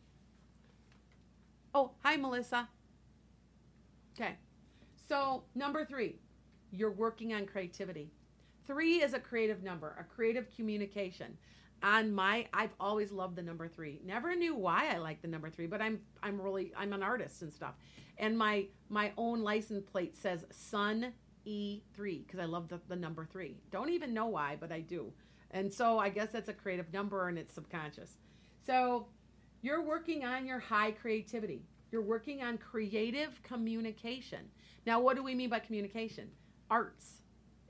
Oh, 1.72 1.92
hi 2.02 2.16
Melissa. 2.16 2.68
Okay. 4.14 4.36
So, 5.08 5.44
number 5.54 5.84
3, 5.84 6.16
you're 6.72 6.90
working 6.90 7.32
on 7.32 7.46
creativity. 7.46 8.10
3 8.70 9.02
is 9.02 9.14
a 9.14 9.18
creative 9.18 9.64
number, 9.64 9.96
a 9.98 10.04
creative 10.04 10.46
communication. 10.54 11.36
On 11.82 12.12
my 12.12 12.46
I've 12.52 12.74
always 12.78 13.10
loved 13.10 13.34
the 13.34 13.42
number 13.42 13.66
3. 13.66 14.02
Never 14.04 14.36
knew 14.36 14.54
why 14.54 14.90
I 14.94 14.98
like 14.98 15.22
the 15.22 15.28
number 15.28 15.50
3, 15.50 15.66
but 15.66 15.82
I'm 15.82 15.98
I'm 16.22 16.40
really 16.40 16.72
I'm 16.76 16.92
an 16.92 17.02
artist 17.02 17.42
and 17.42 17.52
stuff. 17.52 17.74
And 18.16 18.38
my 18.38 18.66
my 18.88 19.10
own 19.16 19.42
license 19.42 19.82
plate 19.84 20.16
says 20.16 20.44
Sun 20.52 21.12
E3 21.48 22.24
because 22.24 22.38
I 22.38 22.44
love 22.44 22.68
the, 22.68 22.80
the 22.86 22.94
number 22.94 23.24
3. 23.24 23.56
Don't 23.72 23.90
even 23.90 24.14
know 24.14 24.26
why, 24.26 24.56
but 24.60 24.70
I 24.70 24.82
do. 24.82 25.12
And 25.50 25.72
so 25.72 25.98
I 25.98 26.10
guess 26.10 26.30
that's 26.30 26.48
a 26.48 26.52
creative 26.52 26.92
number 26.92 27.28
and 27.28 27.36
it's 27.36 27.52
subconscious. 27.52 28.18
So, 28.64 29.08
you're 29.62 29.82
working 29.82 30.24
on 30.24 30.46
your 30.46 30.60
high 30.60 30.92
creativity. 30.92 31.64
You're 31.90 32.02
working 32.02 32.40
on 32.42 32.56
creative 32.56 33.42
communication. 33.42 34.48
Now, 34.86 35.00
what 35.00 35.16
do 35.16 35.24
we 35.24 35.34
mean 35.34 35.50
by 35.50 35.58
communication? 35.58 36.28
Arts, 36.70 37.22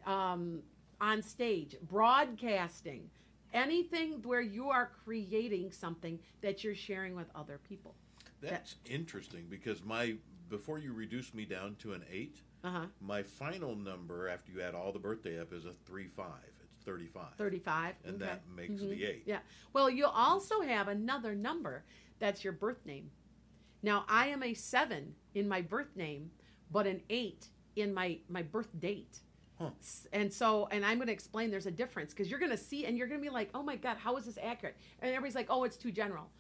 um, 0.06 0.62
on 1.00 1.22
stage, 1.22 1.76
broadcasting, 1.88 3.08
anything 3.52 4.20
where 4.24 4.40
you 4.40 4.68
are 4.70 4.90
creating 5.04 5.70
something 5.70 6.18
that 6.42 6.62
you're 6.62 6.74
sharing 6.74 7.14
with 7.14 7.26
other 7.34 7.58
people. 7.68 7.94
That's 8.42 8.76
interesting 8.88 9.46
because 9.50 9.82
my 9.84 10.14
before 10.48 10.78
you 10.78 10.92
reduce 10.92 11.32
me 11.34 11.44
down 11.44 11.76
to 11.80 11.92
an 11.92 12.02
eight, 12.10 12.40
Uh 12.64 12.70
huh. 12.70 12.86
my 13.00 13.22
final 13.22 13.76
number 13.76 14.28
after 14.28 14.50
you 14.52 14.60
add 14.60 14.74
all 14.74 14.92
the 14.92 14.98
birthday 14.98 15.40
up 15.40 15.52
is 15.52 15.64
a 15.64 15.72
three 15.86 16.08
five. 16.08 16.50
It's 16.74 16.84
thirty 16.84 17.06
five. 17.06 17.34
35. 17.36 17.94
And 18.04 18.16
okay. 18.16 18.24
that 18.24 18.40
makes 18.56 18.80
Mhm. 18.82 18.90
the 18.90 19.04
eight. 19.04 19.22
Yeah. 19.26 19.40
Well, 19.72 19.88
you'll 19.90 20.08
also 20.10 20.60
have 20.62 20.88
another 20.88 21.34
number 21.34 21.84
that's 22.18 22.42
your 22.42 22.52
birth 22.52 22.84
name. 22.86 23.10
Now, 23.82 24.04
I 24.08 24.28
am 24.28 24.42
a 24.42 24.52
seven 24.54 25.14
in 25.34 25.48
my 25.48 25.62
birth 25.62 25.94
name, 25.96 26.30
but 26.70 26.86
an 26.86 27.02
eight 27.10 27.46
in 27.76 27.92
my 27.94 28.18
my 28.28 28.42
birth 28.42 28.78
date. 28.80 29.20
Huh. 29.60 29.70
And 30.12 30.32
so, 30.32 30.68
and 30.70 30.84
I'm 30.86 30.96
going 30.96 31.08
to 31.08 31.12
explain 31.12 31.50
there's 31.50 31.66
a 31.66 31.70
difference 31.70 32.12
because 32.12 32.30
you're 32.30 32.40
going 32.40 32.50
to 32.50 32.56
see 32.56 32.86
and 32.86 32.96
you're 32.96 33.06
going 33.06 33.20
to 33.20 33.24
be 33.24 33.32
like, 33.32 33.50
oh 33.54 33.62
my 33.62 33.76
God, 33.76 33.98
how 33.98 34.16
is 34.16 34.24
this 34.24 34.38
accurate? 34.42 34.76
And 35.00 35.10
everybody's 35.10 35.34
like, 35.34 35.48
oh, 35.50 35.64
it's 35.64 35.76
too 35.76 35.92
general. 35.92 36.30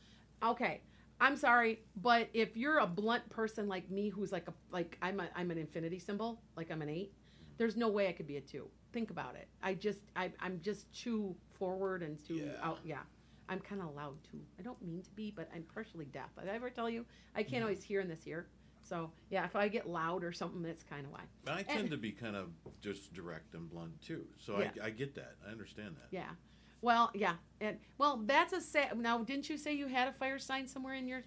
Okay. 0.42 0.80
I'm 1.20 1.36
sorry, 1.36 1.80
but 2.00 2.30
if 2.32 2.56
you're 2.56 2.78
a 2.78 2.86
blunt 2.86 3.28
person 3.28 3.68
like 3.68 3.90
me, 3.90 4.08
who's 4.08 4.32
like 4.32 4.48
a 4.48 4.54
like 4.72 4.96
I'm 5.02 5.20
a 5.20 5.28
I'm 5.36 5.50
an 5.50 5.58
infinity 5.58 5.98
symbol, 5.98 6.40
like 6.56 6.70
I'm 6.70 6.80
an 6.80 6.88
eight, 6.88 7.12
there's 7.58 7.76
no 7.76 7.88
way 7.90 8.08
I 8.08 8.12
could 8.12 8.26
be 8.26 8.38
a 8.38 8.40
two. 8.40 8.68
Think 8.92 9.10
about 9.10 9.34
it. 9.34 9.46
I 9.62 9.74
just 9.74 10.00
I 10.16 10.32
I'm 10.40 10.60
just 10.62 10.90
too 10.98 11.36
forward 11.58 12.02
and 12.02 12.18
too 12.26 12.36
Yeah. 12.36 12.52
out. 12.62 12.78
Yeah, 12.84 13.00
I'm 13.50 13.60
kind 13.60 13.82
of 13.82 13.94
loud 13.94 14.16
too. 14.30 14.40
I 14.58 14.62
don't 14.62 14.80
mean 14.82 15.02
to 15.02 15.10
be, 15.10 15.30
but 15.30 15.50
I'm 15.54 15.64
partially 15.74 16.06
deaf. 16.06 16.30
Did 16.40 16.48
I 16.48 16.54
ever 16.54 16.70
tell 16.70 16.88
you 16.88 17.04
I 17.34 17.42
can't 17.42 17.60
mm. 17.60 17.66
always 17.66 17.82
hear 17.82 18.00
in 18.00 18.08
this 18.08 18.26
ear? 18.26 18.46
So 18.90 19.12
yeah, 19.30 19.44
if 19.44 19.54
I 19.54 19.68
get 19.68 19.88
loud 19.88 20.24
or 20.24 20.32
something, 20.32 20.62
that's 20.62 20.82
kind 20.82 21.06
of 21.06 21.12
why. 21.12 21.20
But 21.44 21.54
I 21.54 21.62
tend 21.62 21.80
And- 21.82 21.90
to 21.92 21.96
be 21.96 22.10
kind 22.10 22.34
of 22.34 22.48
just 22.80 23.14
direct 23.14 23.54
and 23.54 23.70
blunt 23.70 24.02
too. 24.02 24.26
So 24.36 24.58
Yeah. 24.58 24.72
I, 24.82 24.86
I 24.86 24.90
get 24.90 25.14
that. 25.14 25.36
I 25.46 25.52
understand 25.52 25.94
that. 25.96 26.08
Yeah. 26.10 26.30
Well, 26.82 27.10
yeah, 27.14 27.34
and 27.60 27.78
well, 27.98 28.16
that's 28.24 28.52
a 28.54 28.60
sa- 28.60 28.94
now. 28.96 29.18
Didn't 29.22 29.48
you 29.50 29.58
say 29.58 29.74
you 29.74 29.86
had 29.86 30.08
a 30.08 30.12
fire 30.12 30.38
sign 30.38 30.66
somewhere 30.66 30.94
in 30.94 31.06
your? 31.06 31.22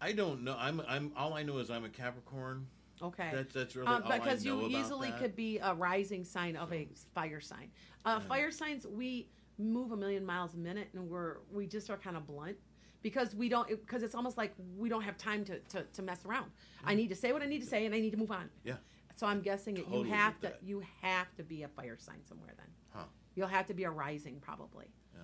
I 0.00 0.12
don't 0.12 0.42
know. 0.42 0.56
I'm 0.58 0.80
I'm 0.88 1.12
all 1.14 1.34
I 1.34 1.42
know 1.44 1.58
is 1.58 1.70
I'm 1.70 1.84
a 1.84 1.90
Capricorn. 1.90 2.66
Okay. 3.02 3.30
That's 3.32 3.52
that's 3.54 3.76
really 3.76 3.86
Um, 3.88 4.02
all 4.02 4.10
because 4.12 4.44
I 4.44 4.48
know 4.50 4.66
you 4.66 4.78
easily 4.78 5.10
that. 5.10 5.20
could 5.20 5.36
be 5.36 5.58
a 5.58 5.74
rising 5.74 6.24
sign 6.24 6.56
of 6.56 6.72
a 6.72 6.88
fire 7.14 7.40
sign. 7.40 7.70
Uh, 8.04 8.18
Yeah. 8.20 8.28
Fire 8.28 8.50
signs 8.50 8.86
we 8.86 9.28
move 9.58 9.92
a 9.92 9.96
million 9.96 10.24
miles 10.24 10.54
a 10.54 10.58
minute, 10.58 10.88
and 10.94 11.08
we're 11.08 11.36
we 11.52 11.66
just 11.68 11.90
are 11.90 11.98
kind 11.98 12.16
of 12.16 12.26
blunt 12.26 12.56
because 13.04 13.34
we 13.36 13.48
don't 13.50 13.68
because 13.68 14.02
it's 14.02 14.14
almost 14.16 14.36
like 14.36 14.52
we 14.76 14.88
don't 14.88 15.02
have 15.02 15.16
time 15.18 15.44
to, 15.44 15.60
to, 15.60 15.82
to 15.92 16.02
mess 16.02 16.24
around. 16.24 16.50
I 16.84 16.94
need 16.94 17.10
to 17.10 17.14
say 17.14 17.32
what 17.32 17.42
I 17.42 17.46
need 17.46 17.60
to 17.60 17.66
say, 17.66 17.84
and 17.86 17.94
I 17.94 18.00
need 18.00 18.10
to 18.10 18.16
move 18.16 18.32
on. 18.32 18.48
Yeah. 18.64 18.76
So 19.14 19.26
I'm 19.28 19.42
guessing 19.42 19.74
that 19.74 19.88
you 19.92 20.02
have 20.04 20.40
to 20.40 20.52
you 20.64 20.82
have 21.02 21.32
to 21.36 21.44
be 21.44 21.62
a 21.62 21.68
fire 21.68 21.96
sign 21.98 22.24
somewhere 22.26 22.54
then. 22.56 22.66
Huh. 22.92 23.04
You'll 23.36 23.46
have 23.46 23.66
to 23.66 23.74
be 23.74 23.84
a 23.84 23.90
rising 23.90 24.40
probably. 24.40 24.86
Yeah. 25.14 25.20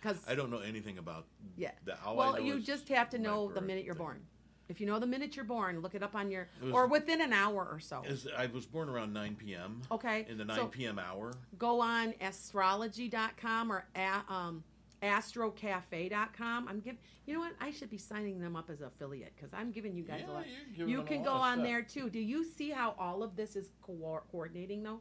'Cause 0.00 0.24
I, 0.26 0.32
I 0.32 0.34
don't 0.36 0.50
know 0.50 0.60
anything 0.60 0.98
about 0.98 1.26
Yeah. 1.56 1.72
I 2.04 2.12
well, 2.12 2.40
you 2.40 2.60
just 2.60 2.88
have 2.88 3.10
to 3.10 3.18
know 3.18 3.50
the 3.52 3.60
minute 3.60 3.84
you're 3.84 3.94
thing. 3.94 4.04
born. 4.04 4.20
If 4.68 4.80
you 4.80 4.86
know 4.86 4.98
the 4.98 5.06
minute 5.06 5.36
you're 5.36 5.44
born, 5.44 5.80
look 5.80 5.94
it 5.94 6.02
up 6.02 6.14
on 6.14 6.30
your 6.30 6.48
was- 6.62 6.72
or 6.72 6.86
within 6.86 7.20
an 7.20 7.32
hour 7.32 7.68
or 7.70 7.80
so. 7.80 8.02
Is 8.06 8.26
I 8.36 8.46
was 8.46 8.66
born 8.66 8.88
around 8.88 9.12
9 9.12 9.36
p.m. 9.36 9.82
Okay. 9.90 10.26
In 10.28 10.38
the 10.38 10.44
9 10.44 10.56
so- 10.56 10.66
p.m. 10.68 10.98
hour. 10.98 11.32
go 11.58 11.80
on 11.80 12.14
astrology.com 12.20 13.72
or 13.72 13.84
a, 13.96 14.32
um, 14.32 14.64
astrocafe.com. 15.02 16.68
I'm 16.68 16.80
giving, 16.80 16.98
you 17.26 17.34
know 17.34 17.40
what? 17.40 17.52
I 17.60 17.70
should 17.70 17.90
be 17.90 17.98
signing 17.98 18.40
them 18.40 18.56
up 18.56 18.70
as 18.70 18.80
affiliate 18.80 19.32
because 19.36 19.52
I'm 19.52 19.70
giving 19.70 19.94
you 19.96 20.02
guys 20.04 20.22
a 20.28 20.32
lot. 20.32 20.44
You 20.74 21.02
can 21.02 21.22
go 21.22 21.32
on 21.32 21.62
there 21.62 21.82
too. 21.82 22.10
Do 22.10 22.18
you 22.18 22.44
see 22.44 22.70
how 22.70 22.94
all 22.98 23.22
of 23.22 23.36
this 23.36 23.56
is 23.56 23.70
co- 23.82 24.22
coordinating 24.30 24.82
though? 24.82 25.00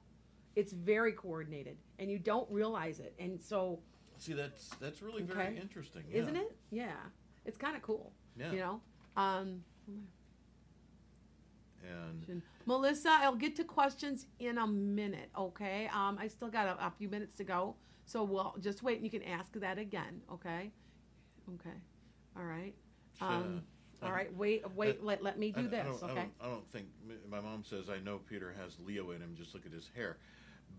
It's 0.56 0.72
very 0.72 1.12
coordinated 1.12 1.78
and 2.00 2.10
you 2.10 2.20
don't 2.20 2.50
realize 2.52 3.00
it. 3.00 3.14
And 3.20 3.42
so, 3.42 3.80
See, 4.18 4.34
that's 4.34 4.70
that's 4.80 5.02
really 5.02 5.24
very 5.24 5.48
Okay. 5.48 5.58
interesting. 5.60 6.04
Yeah. 6.10 6.22
isn't 6.22 6.36
it? 6.38 6.56
Yeah. 6.72 6.96
It's 7.46 7.58
kind 7.58 7.76
of 7.76 7.82
cool. 7.82 8.14
Yeah. 8.38 8.52
You 8.52 8.60
know? 8.60 8.82
Um, 9.18 9.64
and 12.28 12.42
Melissa, 12.66 13.10
I'll 13.22 13.36
get 13.36 13.56
to 13.58 13.64
questions 13.64 14.26
in 14.40 14.58
a 14.58 14.66
minute, 14.66 15.30
okay? 15.38 15.88
Um, 15.94 16.18
I 16.20 16.28
still 16.28 16.48
got 16.50 16.68
a, 16.68 16.88
a 16.88 16.92
few 16.98 17.08
minutes 17.10 17.36
to 17.36 17.44
go, 17.44 17.76
so 18.06 18.24
we'll 18.24 18.56
just 18.62 18.84
wait 18.84 18.96
and 18.98 19.04
you 19.04 19.12
can 19.12 19.24
ask 19.24 19.52
that 19.54 19.78
again, 19.78 20.22
okay? 20.32 20.72
Okay, 21.56 21.76
all 22.38 22.44
right. 22.44 22.74
Um, 23.22 23.62
all 24.04 24.12
right, 24.12 24.36
wait, 24.36 24.64
wait, 24.76 25.04
let, 25.04 25.24
let 25.24 25.40
me 25.40 25.54
I- 25.56 25.62
do 25.62 25.68
I 25.68 25.70
this, 25.70 26.00
don't- 26.00 26.10
I 26.10 26.12
okay? 26.14 26.22
don't, 26.22 26.32
I 26.42 26.46
don't 26.50 26.72
think 26.72 26.88
my 27.30 27.40
mom 27.40 27.64
says 27.64 27.90
I 27.90 28.00
know 28.00 28.20
Peter 28.30 28.54
has 28.62 28.78
Leo 28.86 29.12
in 29.12 29.22
him. 29.22 29.36
Just 29.38 29.54
look 29.54 29.66
at 29.66 29.72
his 29.72 29.90
hair, 29.96 30.18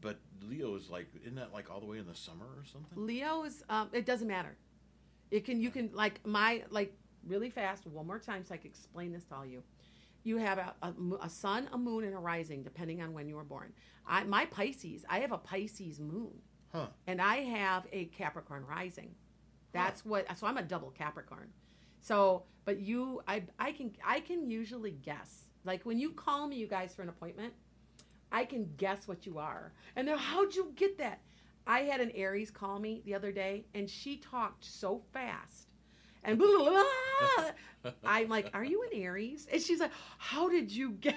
but 0.01 0.19
Leo 0.49 0.75
is 0.77 0.89
like 0.91 1.07
isn't 1.23 1.35
that 1.37 1.53
like 1.53 1.71
all 1.71 1.81
the 1.81 1.87
way 1.87 1.99
in 1.99 2.07
the 2.07 2.15
summer 2.15 2.45
or 2.45 2.65
something? 2.65 3.07
Leo 3.07 3.45
is, 3.45 3.65
um, 3.69 3.89
it 3.93 4.07
doesn't 4.07 4.29
matter. 4.29 4.57
It 5.31 5.45
can, 5.45 5.61
you 5.61 5.71
can, 5.73 5.91
like, 5.93 6.25
my, 6.25 6.63
like, 6.71 6.95
really 7.27 7.51
fast, 7.51 7.85
one 7.87 8.07
more 8.07 8.21
time 8.21 8.45
so 8.45 8.55
I 8.55 8.59
can 8.59 8.71
explain 8.71 9.13
this 9.13 9.25
to 9.25 9.35
all 9.35 9.45
you. 9.47 9.65
You 10.23 10.37
have 10.37 10.59
a, 10.59 10.73
a, 10.83 10.93
mo- 10.97 11.19
a 11.21 11.29
sun, 11.29 11.69
a 11.73 11.79
moon, 11.79 12.05
and 12.05 12.15
a 12.15 12.19
rising, 12.19 12.63
depending 12.63 13.03
on 13.03 13.13
when 13.13 13.29
you 13.29 13.35
were 13.35 13.43
born. 13.43 13.73
I, 14.07 14.23
my 14.23 14.45
Pisces, 14.47 15.05
I 15.11 15.19
have 15.19 15.33
a 15.33 15.39
Pisces 15.39 15.99
moon. 15.99 16.31
Huh? 16.73 16.87
and 17.07 17.23
I 17.23 17.37
have 17.37 17.87
a 17.93 18.07
Capricorn 18.07 18.65
rising. 18.67 19.15
That's 19.73 20.05
what. 20.05 20.27
So 20.39 20.47
I'm 20.47 20.59
a 20.59 20.63
double 20.63 20.91
Capricorn. 20.91 21.49
So, 22.01 22.45
but 22.65 22.81
you, 22.81 23.23
I, 23.27 23.43
I 23.59 23.73
can, 23.73 23.93
I 24.05 24.21
can 24.21 24.51
usually 24.51 24.93
guess. 24.93 25.45
Like 25.65 25.85
when 25.85 25.99
you 25.99 26.13
call 26.13 26.47
me, 26.47 26.57
you 26.57 26.67
guys, 26.67 26.95
for 26.95 27.03
an 27.03 27.09
appointment, 27.09 27.53
I 28.31 28.45
can 28.45 28.71
guess 28.77 29.09
what 29.09 29.27
you 29.27 29.39
are. 29.39 29.73
And 29.97 30.07
they're, 30.07 30.17
how'd 30.17 30.55
you 30.55 30.73
get 30.77 30.99
that? 30.99 31.21
I 31.67 31.81
had 31.81 32.01
an 32.01 32.13
Aries 32.15 32.51
call 32.51 32.79
me 32.79 33.03
the 33.05 33.15
other 33.15 33.33
day, 33.33 33.65
and 33.75 33.91
she 33.91 34.19
talked 34.19 34.65
so 34.65 35.03
fast, 35.13 35.67
and 36.23 36.39
blah, 36.39 36.49
blah, 36.59 36.85
blah. 37.83 37.93
I'm 38.05 38.29
like, 38.29 38.51
"Are 38.55 38.65
you 38.65 38.85
an 38.85 39.01
Aries?" 39.01 39.49
And 39.53 39.61
she's 39.61 39.81
like, 39.81 39.91
"How 40.19 40.49
did 40.49 40.71
you 40.71 40.93
get?" 40.93 41.17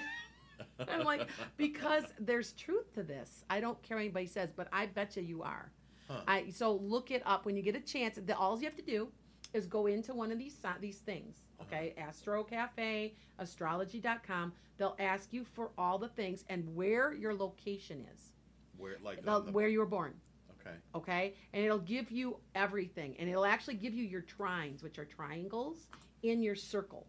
I'm 0.88 1.04
like, 1.04 1.28
because 1.56 2.04
there's 2.18 2.52
truth 2.52 2.92
to 2.94 3.02
this. 3.02 3.44
I 3.50 3.60
don't 3.60 3.80
care 3.82 3.96
what 3.96 4.02
anybody 4.02 4.26
says, 4.26 4.50
but 4.54 4.68
I 4.72 4.86
bet 4.86 5.16
you 5.16 5.22
you 5.22 5.42
are. 5.42 5.70
Huh. 6.08 6.20
I 6.26 6.50
so 6.50 6.74
look 6.74 7.10
it 7.10 7.22
up 7.24 7.46
when 7.46 7.56
you 7.56 7.62
get 7.62 7.76
a 7.76 7.80
chance. 7.80 8.18
The, 8.24 8.36
all 8.36 8.58
you 8.58 8.64
have 8.64 8.76
to 8.76 8.82
do 8.82 9.08
is 9.54 9.66
go 9.66 9.86
into 9.86 10.14
one 10.14 10.30
of 10.32 10.38
these 10.38 10.56
these 10.80 10.98
things. 10.98 11.36
Uh-huh. 11.60 11.66
Okay, 11.76 11.94
Astro 11.98 12.42
Cafe, 12.44 13.14
astrology.com. 13.38 14.52
They'll 14.78 14.96
ask 14.98 15.32
you 15.32 15.44
for 15.44 15.70
all 15.78 15.98
the 15.98 16.08
things 16.08 16.44
and 16.48 16.74
where 16.74 17.12
your 17.12 17.34
location 17.34 18.06
is, 18.14 18.32
Where 18.78 18.96
like 19.02 19.24
the, 19.24 19.40
the- 19.40 19.52
where 19.52 19.68
you 19.68 19.78
were 19.80 19.86
born. 19.86 20.14
Okay. 20.60 20.76
Okay, 20.94 21.34
and 21.54 21.64
it'll 21.64 21.78
give 21.78 22.10
you 22.10 22.36
everything, 22.54 23.16
and 23.18 23.28
it'll 23.30 23.46
actually 23.46 23.74
give 23.74 23.94
you 23.94 24.04
your 24.04 24.22
trines, 24.22 24.82
which 24.82 24.98
are 24.98 25.06
triangles 25.06 25.86
in 26.22 26.42
your 26.42 26.54
circle, 26.54 27.06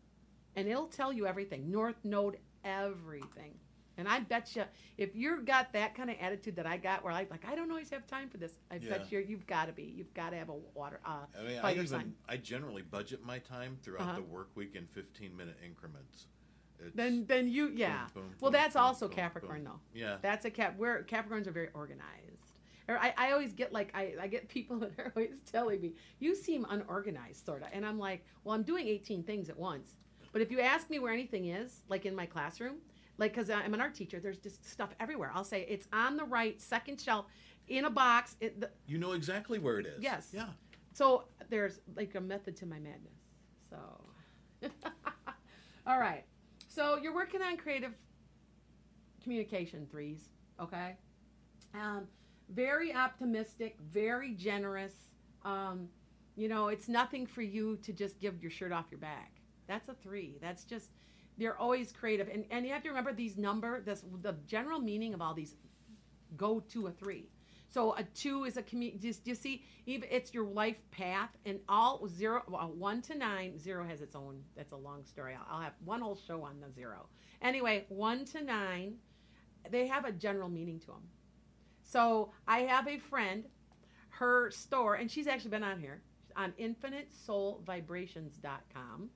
and 0.56 0.68
it'll 0.70 0.88
tell 0.88 1.12
you 1.12 1.28
everything. 1.28 1.70
North 1.70 1.98
Node, 2.06 2.38
everything. 2.64 3.54
And 3.98 4.08
I 4.08 4.22
bet 4.22 4.56
you, 4.56 4.64
if 4.98 5.16
you've 5.16 5.46
got 5.46 5.74
that 5.74 5.94
kind 5.96 6.10
of 6.10 6.16
attitude 6.22 6.56
that 6.56 6.66
I 6.66 6.78
got, 6.78 7.04
where 7.04 7.14
I 7.14 7.28
like, 7.30 7.46
I 7.48 7.56
don't 7.56 7.70
always 7.70 7.90
have 7.90 8.08
time 8.08 8.30
for 8.30 8.38
this. 8.38 8.54
I 8.72 8.76
Yeah. 8.76 8.98
bet 8.98 9.12
you, 9.12 9.20
you've 9.20 9.46
got 9.46 9.66
to 9.66 9.74
be. 9.74 9.84
You've 9.84 10.14
got 10.14 10.30
to 10.32 10.38
have 10.38 10.50
a 10.50 10.56
water. 10.74 11.02
Uh, 11.06 11.26
I 11.38 11.44
mean, 11.44 11.60
I 11.62 11.74
even 11.74 11.88
sign. 11.88 12.16
I 12.28 12.38
generally 12.38 12.82
budget 12.82 13.24
my 13.24 13.40
time 13.40 13.78
throughout 13.84 14.02
Uh-huh. 14.04 14.16
the 14.16 14.24
work 14.24 14.50
week 14.56 14.76
in 14.76 14.88
15 14.88 15.36
minute 15.36 15.58
increments. 15.64 16.28
It's 16.80 16.96
Then, 16.96 17.26
then 17.28 17.48
you, 17.48 17.68
yeah. 17.76 18.08
boom, 18.14 18.34
well, 18.40 18.50
boom, 18.50 18.60
that's 18.60 18.74
boom, 18.74 18.82
also 18.84 19.08
boom, 19.08 19.16
Capricorn, 19.18 19.64
boom. 19.64 19.74
though. 19.94 20.00
Yeah. 20.00 20.18
That's 20.22 20.46
a 20.46 20.50
cap. 20.50 20.78
Where 20.78 21.04
Capricorns 21.04 21.46
are 21.46 21.52
very 21.52 21.70
organized. 21.74 22.08
Or 22.88 22.98
I, 22.98 23.14
I 23.18 23.32
always 23.34 23.54
get 23.54 23.72
like 23.72 23.92
I, 23.94 24.16
I 24.20 24.28
get 24.28 24.48
people 24.58 24.80
that 24.80 24.94
are 24.98 25.12
always 25.16 25.32
telling 25.52 25.80
me 25.82 25.94
you 26.20 26.34
seem 26.34 26.66
unorganized, 26.70 27.46
sort 27.46 27.62
of, 27.62 27.68
and 27.72 27.86
I'm 27.86 28.00
like, 28.00 28.26
well, 28.44 28.56
I'm 28.56 28.64
doing 28.64 28.88
18 28.88 29.24
things 29.24 29.50
at 29.50 29.58
once. 29.60 29.96
But 30.32 30.42
if 30.42 30.52
you 30.52 30.60
ask 30.62 30.90
me 30.90 31.00
where 31.00 31.14
anything 31.14 31.48
is, 31.48 31.82
like 31.90 32.06
in 32.06 32.16
my 32.16 32.26
classroom, 32.26 32.78
like 33.18 33.34
because 33.34 33.50
I'm 33.50 33.74
an 33.74 33.82
art 33.82 33.94
teacher, 33.94 34.20
there's 34.20 34.38
just 34.38 34.70
stuff 34.70 34.90
everywhere. 35.00 35.32
I'll 35.34 35.44
say 35.44 35.66
it's 35.70 35.88
on 35.92 36.18
the 36.18 36.24
right 36.24 36.60
second 36.62 37.00
shelf, 37.00 37.26
in 37.68 37.86
a 37.86 37.90
box. 37.90 38.36
It, 38.40 38.60
the, 38.60 38.70
You 38.88 38.98
know 38.98 39.14
exactly 39.14 39.60
where 39.60 39.80
it 39.80 39.86
is. 39.86 40.02
Yes. 40.02 40.30
Yeah. 40.32 40.48
so 40.94 41.26
there's 41.50 41.80
like 41.96 42.16
a 42.16 42.22
method 42.22 42.56
to 42.58 42.66
my 42.66 42.80
madness. 42.80 43.20
So, 43.70 43.78
all 45.88 46.00
right. 46.00 46.26
So 46.68 46.98
you're 46.98 47.16
working 47.16 47.42
on 47.42 47.58
creative 47.58 47.94
communication 49.24 49.88
threes, 49.90 50.30
okay? 50.60 50.96
Um, 51.74 52.08
very 52.50 52.94
optimistic, 52.94 53.78
very 53.92 54.34
generous. 54.34 54.94
Um, 55.44 55.88
you 56.36 56.48
know, 56.48 56.68
it's 56.68 56.88
nothing 56.88 57.26
for 57.26 57.42
you 57.42 57.78
to 57.78 57.94
just 57.94 58.20
give 58.20 58.42
your 58.42 58.52
shirt 58.52 58.72
off 58.72 58.86
your 58.90 59.00
back. 59.00 59.41
That's 59.68 59.90
a 59.90 59.94
three. 59.94 60.38
That's 60.42 60.64
just 60.64 60.92
they're 61.38 61.58
always 61.58 61.92
creative, 61.92 62.28
and 62.28 62.46
and 62.52 62.66
you 62.66 62.74
have 62.74 62.84
to 62.84 62.90
remember 62.90 63.14
these 63.14 63.38
number. 63.38 63.82
This 63.82 64.04
the 64.22 64.36
general 64.46 64.80
meaning 64.80 65.14
of 65.14 65.22
all 65.22 65.34
these 65.34 65.56
go 66.38 66.60
to 66.60 66.88
a 66.88 66.92
three. 66.92 67.30
So 67.72 67.96
a 67.96 68.04
two 68.04 68.44
is 68.44 68.58
a 68.58 68.64
commu- 68.64 69.02
just 69.02 69.26
you 69.26 69.34
see 69.34 69.64
even 69.86 70.10
it's 70.12 70.34
your 70.34 70.46
life 70.46 70.76
path 70.92 71.30
and 71.46 71.62
all 71.70 72.06
zero 72.08 72.44
well, 72.50 72.74
one 72.78 73.02
to 73.04 73.18
nine 73.18 73.58
zero 73.58 73.88
has 73.88 74.02
its 74.02 74.14
own 74.14 74.42
that's 74.58 74.74
a 74.74 74.78
long 74.78 75.06
story 75.06 75.36
I'll, 75.36 75.46
I'll 75.50 75.62
have 75.62 75.76
one 75.86 76.02
whole 76.02 76.20
show 76.28 76.44
on 76.44 76.60
the 76.60 76.70
zero 76.70 77.08
anyway 77.42 77.86
one 77.88 78.26
to 78.26 78.44
nine 78.44 78.96
they 79.70 79.88
have 79.88 80.04
a 80.04 80.12
general 80.12 80.50
meaning 80.50 80.82
to 80.82 80.88
them 80.88 81.08
so 81.82 82.34
I 82.46 82.64
have 82.64 82.90
a 82.90 82.98
friend 82.98 83.46
her 84.10 84.52
store 84.52 84.96
and 84.96 85.10
she's 85.10 85.28
actually 85.28 85.52
been 85.52 85.64
on 85.64 85.80
here 85.80 86.02
on 86.36 86.52
infinitesoulvibrations.com 86.60 89.10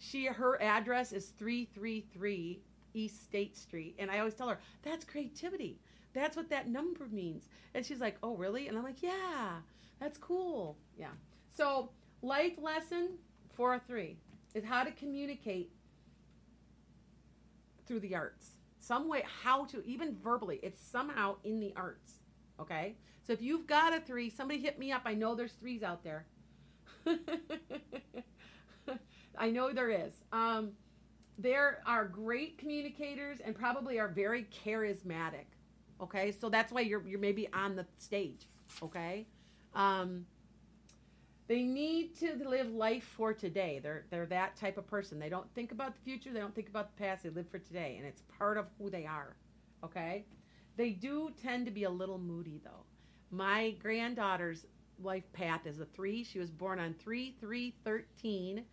she 0.00 0.26
her 0.26 0.60
address 0.60 1.12
is 1.12 1.28
333 1.38 2.60
East 2.94 3.22
State 3.22 3.56
Street 3.56 3.94
and 4.00 4.10
I 4.10 4.18
always 4.18 4.34
tell 4.34 4.48
her 4.48 4.58
that's 4.82 5.04
creativity 5.04 5.78
that's 6.12 6.36
what 6.36 6.50
that 6.50 6.68
number 6.68 7.06
means. 7.10 7.48
And 7.74 7.84
she's 7.84 8.00
like, 8.00 8.16
oh, 8.22 8.34
really? 8.36 8.68
And 8.68 8.76
I'm 8.76 8.84
like, 8.84 9.02
yeah, 9.02 9.58
that's 10.00 10.18
cool. 10.18 10.76
Yeah. 10.98 11.12
So, 11.52 11.90
life 12.22 12.54
lesson 12.60 13.18
403 13.54 14.16
is 14.54 14.64
how 14.64 14.82
to 14.82 14.90
communicate 14.90 15.70
through 17.86 18.00
the 18.00 18.14
arts. 18.14 18.52
Some 18.78 19.08
way, 19.08 19.24
how 19.42 19.66
to, 19.66 19.84
even 19.84 20.16
verbally, 20.16 20.58
it's 20.62 20.80
somehow 20.80 21.36
in 21.44 21.60
the 21.60 21.72
arts. 21.76 22.14
Okay? 22.58 22.96
So, 23.22 23.32
if 23.32 23.40
you've 23.42 23.66
got 23.66 23.94
a 23.94 24.00
three, 24.00 24.30
somebody 24.30 24.60
hit 24.60 24.78
me 24.78 24.90
up. 24.90 25.02
I 25.04 25.14
know 25.14 25.34
there's 25.34 25.52
threes 25.52 25.82
out 25.82 26.02
there. 26.02 26.26
I 29.40 29.50
know 29.50 29.72
there 29.72 29.90
is. 29.90 30.12
Um, 30.32 30.72
there 31.38 31.82
are 31.86 32.04
great 32.04 32.58
communicators 32.58 33.38
and 33.44 33.54
probably 33.54 33.98
are 33.98 34.08
very 34.08 34.46
charismatic 34.64 35.46
okay? 36.00 36.32
So 36.32 36.48
that's 36.48 36.72
why 36.72 36.82
you're 36.82 37.06
you're 37.06 37.18
maybe 37.20 37.48
on 37.52 37.76
the 37.76 37.86
stage 37.98 38.46
okay? 38.82 39.26
Um 39.74 40.26
they 41.48 41.62
need 41.62 42.16
to 42.20 42.36
live 42.48 42.70
life 42.70 43.02
for 43.02 43.32
today. 43.32 43.80
They're 43.82 44.04
they're 44.10 44.26
that 44.26 44.56
type 44.56 44.78
of 44.78 44.86
person. 44.86 45.18
They 45.18 45.28
don't 45.28 45.52
think 45.54 45.72
about 45.72 45.94
the 45.94 46.00
future. 46.02 46.30
They 46.32 46.40
don't 46.40 46.54
think 46.54 46.68
about 46.68 46.96
the 46.96 47.02
past. 47.02 47.22
They 47.22 47.30
live 47.30 47.48
for 47.48 47.58
today 47.58 47.96
and 47.98 48.06
it's 48.06 48.22
part 48.38 48.58
of 48.58 48.66
who 48.78 48.90
they 48.90 49.06
are 49.06 49.36
okay? 49.82 50.26
They 50.76 50.90
do 50.90 51.30
tend 51.42 51.64
to 51.66 51.72
be 51.72 51.84
a 51.84 51.90
little 51.90 52.18
moody 52.18 52.60
though. 52.62 52.84
My 53.30 53.70
granddaughter's 53.82 54.66
life 55.02 55.30
path 55.32 55.66
is 55.66 55.80
a 55.80 55.86
three. 55.86 56.22
She 56.22 56.38
was 56.38 56.50
born 56.50 56.78
on 56.78 56.94
3 56.94 57.34
3 57.40 57.74
13 57.84 58.64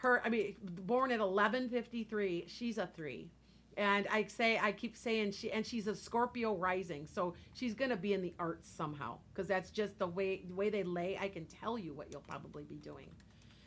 her 0.00 0.22
i 0.24 0.28
mean 0.28 0.54
born 0.62 1.10
at 1.10 1.20
1153 1.20 2.46
she's 2.48 2.78
a 2.78 2.88
three 2.94 3.30
and 3.76 4.06
I 4.10 4.24
say 4.24 4.58
I 4.58 4.72
keep 4.72 4.96
saying 4.96 5.32
she 5.32 5.50
and 5.50 5.64
she's 5.64 5.86
a 5.86 5.94
Scorpio 5.94 6.54
rising, 6.54 7.06
so 7.06 7.34
she's 7.54 7.72
gonna 7.72 7.96
be 7.96 8.12
in 8.12 8.20
the 8.20 8.34
arts 8.38 8.68
somehow 8.68 9.18
because 9.32 9.48
that's 9.48 9.70
just 9.70 9.98
the 9.98 10.06
way 10.06 10.42
the 10.46 10.54
way 10.54 10.70
they 10.70 10.82
lay. 10.82 11.16
I 11.18 11.28
can 11.28 11.46
tell 11.46 11.78
you 11.78 11.94
what 11.94 12.10
you'll 12.10 12.20
probably 12.20 12.64
be 12.64 12.76
doing. 12.76 13.08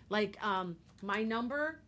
Like 0.10 0.38
um, 0.46 0.76
my 1.02 1.24
number, 1.24 1.80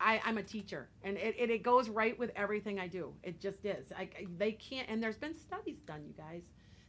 I, 0.00 0.20
I'm 0.24 0.38
a 0.38 0.42
teacher, 0.42 0.88
and 1.02 1.16
it, 1.16 1.34
it, 1.38 1.50
it 1.50 1.62
goes 1.62 1.88
right 1.88 2.16
with 2.18 2.30
everything 2.36 2.78
I 2.78 2.86
do. 2.86 3.12
It 3.22 3.40
just 3.40 3.64
is. 3.64 3.90
I, 3.92 4.10
they 4.36 4.52
can't, 4.52 4.88
and 4.88 5.02
there's 5.02 5.16
been 5.16 5.36
studies 5.36 5.80
done, 5.80 6.04
you 6.06 6.12
guys, 6.12 6.42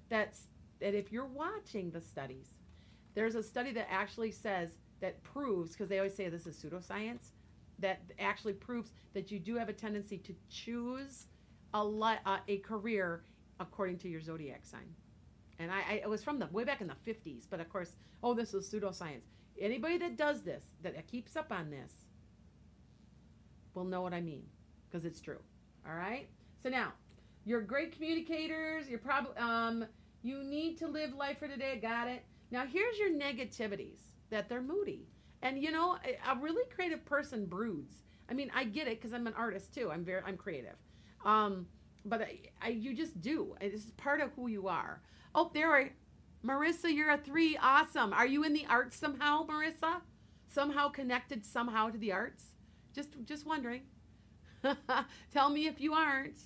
that's 0.09 0.47
that 0.79 0.93
if 0.93 1.11
you're 1.11 1.25
watching 1.25 1.89
the 1.89 2.01
studies, 2.01 2.49
there's 3.15 3.35
a 3.35 3.41
study 3.41 3.71
that 3.71 3.87
actually 3.89 4.31
says 4.31 4.77
that 5.01 5.21
proves 5.23 5.71
because 5.71 5.89
they 5.89 5.97
always 5.97 6.15
say 6.15 6.29
this 6.29 6.47
is 6.47 6.55
pseudoscience 6.55 7.31
that 7.79 8.01
actually 8.19 8.53
proves 8.53 8.91
that 9.13 9.31
you 9.31 9.39
do 9.39 9.55
have 9.55 9.69
a 9.69 9.73
tendency 9.73 10.17
to 10.17 10.33
choose 10.49 11.27
a 11.73 11.83
li- 11.83 12.19
uh, 12.25 12.37
a 12.47 12.57
career 12.59 13.23
according 13.59 13.97
to 13.99 14.09
your 14.09 14.21
zodiac 14.21 14.65
sign. 14.65 14.87
And 15.59 15.71
I, 15.71 15.81
I 15.89 15.93
it 16.03 16.09
was 16.09 16.23
from 16.23 16.39
the 16.39 16.47
way 16.47 16.63
back 16.63 16.81
in 16.81 16.87
the 16.87 16.95
50s, 17.11 17.45
but 17.49 17.59
of 17.59 17.69
course, 17.69 17.95
oh, 18.23 18.33
this 18.33 18.53
is 18.53 18.69
pseudoscience. 18.69 19.25
Anybody 19.59 19.97
that 19.97 20.17
does 20.17 20.43
this, 20.43 20.63
that 20.83 21.07
keeps 21.07 21.35
up 21.35 21.51
on 21.51 21.71
this, 21.71 21.91
will 23.73 23.85
know 23.85 24.01
what 24.01 24.13
I 24.13 24.21
mean 24.21 24.43
because 24.89 25.05
it's 25.05 25.21
true. 25.21 25.39
All 25.87 25.95
right. 25.95 26.27
So 26.61 26.69
now, 26.69 26.93
you're 27.45 27.61
great 27.61 27.91
communicators. 27.91 28.87
You're 28.87 28.99
probably 28.99 29.35
um, 29.37 29.85
you 30.23 30.43
need 30.43 30.77
to 30.79 30.87
live 30.87 31.13
life 31.13 31.39
for 31.39 31.47
today. 31.47 31.79
Got 31.81 32.07
it. 32.07 32.23
Now 32.51 32.65
here's 32.65 32.97
your 32.97 33.11
negativities 33.11 33.99
that 34.29 34.49
they're 34.49 34.61
moody. 34.61 35.07
And 35.41 35.61
you 35.61 35.71
know, 35.71 35.97
a, 36.27 36.35
really 36.39 36.63
creative 36.73 37.05
person 37.05 37.45
broods. 37.45 37.95
I 38.29 38.33
mean, 38.33 38.51
I 38.53 38.63
get 38.63 38.87
it 38.87 38.99
because 38.99 39.13
I'm 39.13 39.27
an 39.27 39.33
artist 39.37 39.73
too. 39.73 39.91
I'm 39.91 40.03
very, 40.03 40.21
I'm 40.25 40.37
creative. 40.37 40.75
Um, 41.23 41.67
but 42.05 42.21
I, 42.21 42.39
I, 42.61 42.69
you 42.69 42.95
just 42.95 43.21
do. 43.21 43.55
This 43.61 43.85
is 43.85 43.91
part 43.91 44.21
of 44.21 44.31
who 44.35 44.47
you 44.47 44.67
are. 44.67 45.01
Oh, 45.35 45.51
there 45.53 45.71
are, 45.71 45.89
Marissa, 46.45 46.93
you're 46.93 47.11
a 47.11 47.17
three. 47.17 47.57
Awesome. 47.57 48.13
Are 48.13 48.25
you 48.25 48.43
in 48.43 48.53
the 48.53 48.65
arts 48.69 48.97
somehow, 48.97 49.45
Marissa? 49.45 50.01
Somehow 50.49 50.89
connected 50.89 51.45
somehow 51.45 51.89
to 51.89 51.97
the 51.97 52.11
arts? 52.11 52.45
Just, 52.93 53.09
just 53.25 53.45
wondering. 53.45 53.83
Tell 55.33 55.49
me 55.49 55.67
if 55.67 55.79
you 55.79 55.93
aren't. 55.93 56.39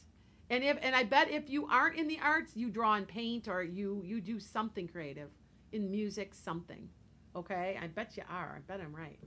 And 0.49 0.63
if, 0.63 0.77
and 0.81 0.95
I 0.95 1.03
bet 1.03 1.31
if 1.31 1.49
you 1.49 1.67
aren't 1.67 1.95
in 1.97 2.07
the 2.07 2.19
arts, 2.21 2.55
you 2.55 2.69
draw 2.69 2.95
and 2.95 3.07
paint 3.07 3.47
or 3.47 3.63
you, 3.63 4.01
you 4.05 4.19
do 4.19 4.39
something 4.39 4.87
creative 4.87 5.29
in 5.71 5.89
music, 5.89 6.33
something. 6.33 6.89
Okay. 7.35 7.77
I 7.81 7.87
bet 7.87 8.17
you 8.17 8.23
are. 8.29 8.57
I 8.57 8.59
bet 8.71 8.81
I'm 8.81 8.95
right. 8.95 9.19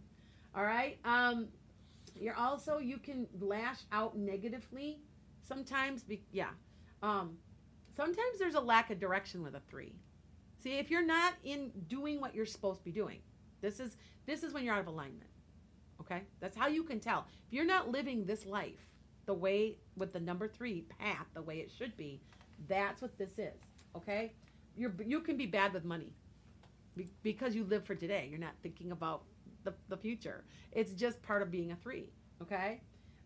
All 0.54 0.64
right. 0.64 0.98
Um, 1.04 1.48
you're 2.14 2.36
also 2.36 2.78
you 2.78 2.98
can 2.98 3.26
lash 3.40 3.80
out 3.92 4.16
negatively 4.16 5.00
sometimes. 5.42 6.02
Be, 6.02 6.22
yeah. 6.32 6.50
Um, 7.02 7.36
sometimes 7.96 8.38
there's 8.38 8.54
a 8.54 8.60
lack 8.60 8.90
of 8.90 8.98
direction 8.98 9.42
with 9.42 9.54
a 9.54 9.60
three. 9.68 9.94
See, 10.62 10.78
if 10.78 10.90
you're 10.90 11.04
not 11.04 11.34
in 11.44 11.70
doing 11.88 12.20
what 12.20 12.34
you're 12.34 12.46
supposed 12.46 12.78
to 12.80 12.84
be 12.84 12.92
doing, 12.92 13.18
this 13.60 13.80
is 13.80 13.96
this 14.26 14.42
is 14.42 14.52
when 14.52 14.64
you're 14.64 14.74
out 14.74 14.80
of 14.80 14.86
alignment. 14.86 15.30
Okay, 16.00 16.22
that's 16.40 16.56
how 16.56 16.66
you 16.66 16.82
can 16.82 17.00
tell 17.00 17.26
if 17.46 17.52
you're 17.52 17.64
not 17.64 17.90
living 17.90 18.24
this 18.24 18.46
life 18.46 18.88
the 19.26 19.34
way 19.34 19.76
with 19.96 20.12
the 20.12 20.20
number 20.20 20.48
three 20.48 20.82
path 20.98 21.26
the 21.34 21.42
way 21.42 21.56
it 21.58 21.70
should 21.70 21.96
be. 21.96 22.20
That's 22.68 23.02
what 23.02 23.18
this 23.18 23.38
is. 23.38 23.60
Okay, 23.96 24.32
you're 24.76 24.94
you 25.04 25.20
can 25.20 25.36
be 25.36 25.46
bad 25.46 25.72
with 25.72 25.84
money 25.84 26.12
because 27.22 27.54
you 27.54 27.64
live 27.64 27.84
for 27.84 27.94
today. 27.94 28.28
You're 28.30 28.38
not 28.38 28.54
thinking 28.62 28.92
about 28.92 29.22
the, 29.64 29.74
the 29.88 29.96
future. 29.96 30.44
It's 30.72 30.92
just 30.92 31.22
part 31.22 31.42
of 31.42 31.50
being 31.50 31.72
a 31.72 31.76
three. 31.76 32.10
Okay. 32.42 32.80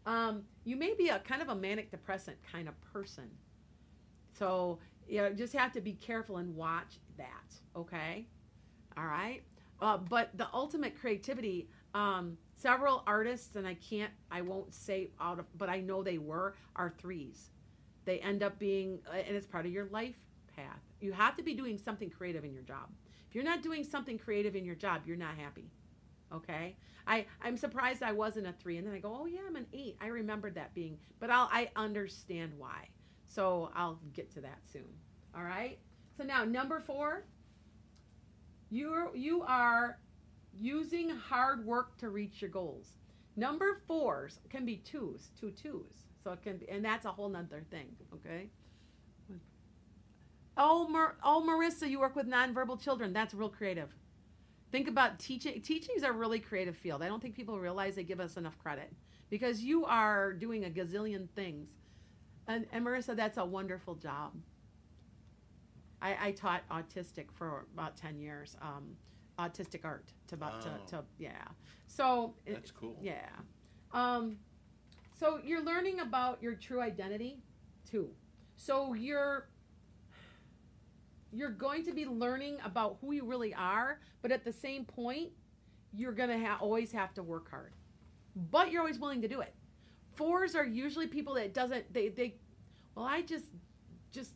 Um, 0.06 0.42
you 0.64 0.76
may 0.76 0.94
be 0.94 1.08
a 1.08 1.18
kind 1.18 1.42
of 1.42 1.48
a 1.48 1.54
manic 1.54 1.90
depressant 1.90 2.36
kind 2.50 2.68
of 2.68 2.74
person. 2.92 3.28
So 4.38 4.78
you 5.08 5.22
know, 5.22 5.32
just 5.32 5.54
have 5.54 5.72
to 5.72 5.80
be 5.80 5.94
careful 5.94 6.36
and 6.36 6.54
watch 6.54 6.98
that. 7.16 7.54
Okay. 7.74 8.26
All 8.96 9.06
right. 9.06 9.42
Uh, 9.80 9.96
but 9.96 10.30
the 10.36 10.48
ultimate 10.52 10.98
creativity, 11.00 11.68
um, 11.94 12.36
several 12.54 13.02
artists, 13.06 13.56
and 13.56 13.66
I 13.66 13.74
can't, 13.74 14.12
I 14.30 14.42
won't 14.42 14.74
say 14.74 15.10
out 15.20 15.38
of, 15.38 15.46
but 15.56 15.68
I 15.68 15.80
know 15.80 16.02
they 16.02 16.18
were, 16.18 16.56
are 16.76 16.92
threes. 16.98 17.50
They 18.04 18.18
end 18.18 18.42
up 18.42 18.58
being, 18.58 18.98
uh, 19.08 19.16
and 19.16 19.36
it's 19.36 19.46
part 19.46 19.66
of 19.66 19.72
your 19.72 19.86
life 19.86 20.16
path. 20.54 20.80
You 21.00 21.12
have 21.12 21.36
to 21.36 21.42
be 21.42 21.54
doing 21.54 21.78
something 21.78 22.10
creative 22.10 22.44
in 22.44 22.52
your 22.52 22.64
job. 22.64 22.88
If 23.28 23.34
you're 23.34 23.44
not 23.44 23.62
doing 23.62 23.84
something 23.84 24.18
creative 24.18 24.56
in 24.56 24.64
your 24.64 24.74
job, 24.74 25.02
you're 25.06 25.16
not 25.16 25.36
happy. 25.36 25.70
Okay. 26.32 26.76
I, 27.06 27.26
I'm 27.42 27.56
surprised 27.56 28.02
I 28.02 28.12
wasn't 28.12 28.46
a 28.46 28.52
three. 28.52 28.76
And 28.76 28.86
then 28.86 28.94
I 28.94 28.98
go, 28.98 29.16
oh, 29.20 29.26
yeah, 29.26 29.40
I'm 29.46 29.56
an 29.56 29.66
eight. 29.72 29.96
I 30.00 30.06
remembered 30.06 30.54
that 30.54 30.74
being, 30.74 30.98
but 31.20 31.30
I'll, 31.30 31.48
I 31.52 31.70
understand 31.76 32.52
why. 32.56 32.88
So 33.26 33.70
I'll 33.74 34.00
get 34.12 34.30
to 34.34 34.40
that 34.42 34.58
soon. 34.70 34.88
All 35.34 35.42
right. 35.42 35.78
So 36.16 36.24
now, 36.24 36.44
number 36.44 36.80
four, 36.80 37.24
you're, 38.70 39.14
you 39.14 39.42
are 39.42 39.98
using 40.58 41.10
hard 41.10 41.64
work 41.64 41.96
to 41.98 42.08
reach 42.08 42.42
your 42.42 42.50
goals. 42.50 42.88
Number 43.36 43.80
fours 43.86 44.40
can 44.50 44.64
be 44.64 44.76
twos, 44.76 45.30
two 45.38 45.50
twos. 45.50 46.06
So 46.24 46.32
it 46.32 46.42
can 46.42 46.56
be, 46.56 46.68
and 46.68 46.84
that's 46.84 47.04
a 47.04 47.12
whole 47.12 47.28
nother 47.28 47.64
thing. 47.70 47.94
Okay. 48.14 48.48
Oh, 50.60 50.88
Mar- 50.88 51.16
oh, 51.22 51.44
Marissa, 51.48 51.88
you 51.88 52.00
work 52.00 52.16
with 52.16 52.26
nonverbal 52.26 52.80
children. 52.80 53.12
That's 53.12 53.32
real 53.32 53.48
creative. 53.48 53.94
Think 54.72 54.88
about 54.88 55.18
teaching. 55.18 55.60
Teaching 55.62 55.94
is 55.96 56.02
a 56.02 56.12
really 56.12 56.40
creative 56.40 56.76
field. 56.76 57.00
I 57.02 57.08
don't 57.08 57.22
think 57.22 57.34
people 57.36 57.58
realize 57.60 57.94
they 57.94 58.02
give 58.02 58.20
us 58.20 58.36
enough 58.36 58.58
credit 58.58 58.92
because 59.30 59.62
you 59.62 59.84
are 59.84 60.32
doing 60.32 60.64
a 60.64 60.68
gazillion 60.70 61.28
things. 61.30 61.68
And, 62.48 62.66
and 62.72 62.84
Marissa, 62.84 63.14
that's 63.14 63.38
a 63.38 63.44
wonderful 63.44 63.94
job. 63.94 64.32
I, 66.02 66.16
I 66.28 66.30
taught 66.32 66.62
autistic 66.70 67.26
for 67.32 67.66
about 67.72 67.96
10 67.96 68.18
years, 68.18 68.56
um, 68.62 68.96
autistic 69.38 69.84
art 69.84 70.12
to 70.28 70.34
about, 70.34 70.54
Oh. 70.66 70.70
to, 70.86 70.96
to, 70.96 71.04
yeah. 71.18 71.44
So, 71.86 72.34
it- 72.46 72.54
That's 72.54 72.70
cool. 72.72 72.96
yeah. 73.00 73.28
Um, 73.92 74.38
so 75.18 75.40
you're 75.44 75.62
learning 75.62 76.00
about 76.00 76.42
your 76.42 76.54
true 76.54 76.80
identity 76.80 77.38
too. 77.90 78.10
So 78.56 78.92
you're 78.94 79.48
you're 81.32 81.50
going 81.50 81.84
to 81.84 81.92
be 81.92 82.06
learning 82.06 82.58
about 82.64 82.98
who 83.00 83.12
you 83.12 83.24
really 83.24 83.54
are, 83.54 84.00
but 84.22 84.32
at 84.32 84.44
the 84.44 84.52
same 84.52 84.84
point, 84.84 85.30
you're 85.92 86.12
going 86.12 86.30
to 86.30 86.38
ha- 86.38 86.58
always 86.60 86.92
have 86.92 87.14
to 87.14 87.22
work 87.22 87.50
hard. 87.50 87.72
But 88.50 88.70
you're 88.70 88.80
always 88.80 88.98
willing 88.98 89.22
to 89.22 89.28
do 89.28 89.40
it. 89.40 89.54
Fours 90.14 90.54
are 90.54 90.64
usually 90.64 91.06
people 91.06 91.34
that 91.34 91.54
doesn't 91.54 91.92
they 91.92 92.08
they 92.08 92.34
well, 92.94 93.04
I 93.04 93.22
just 93.22 93.46
just 94.10 94.32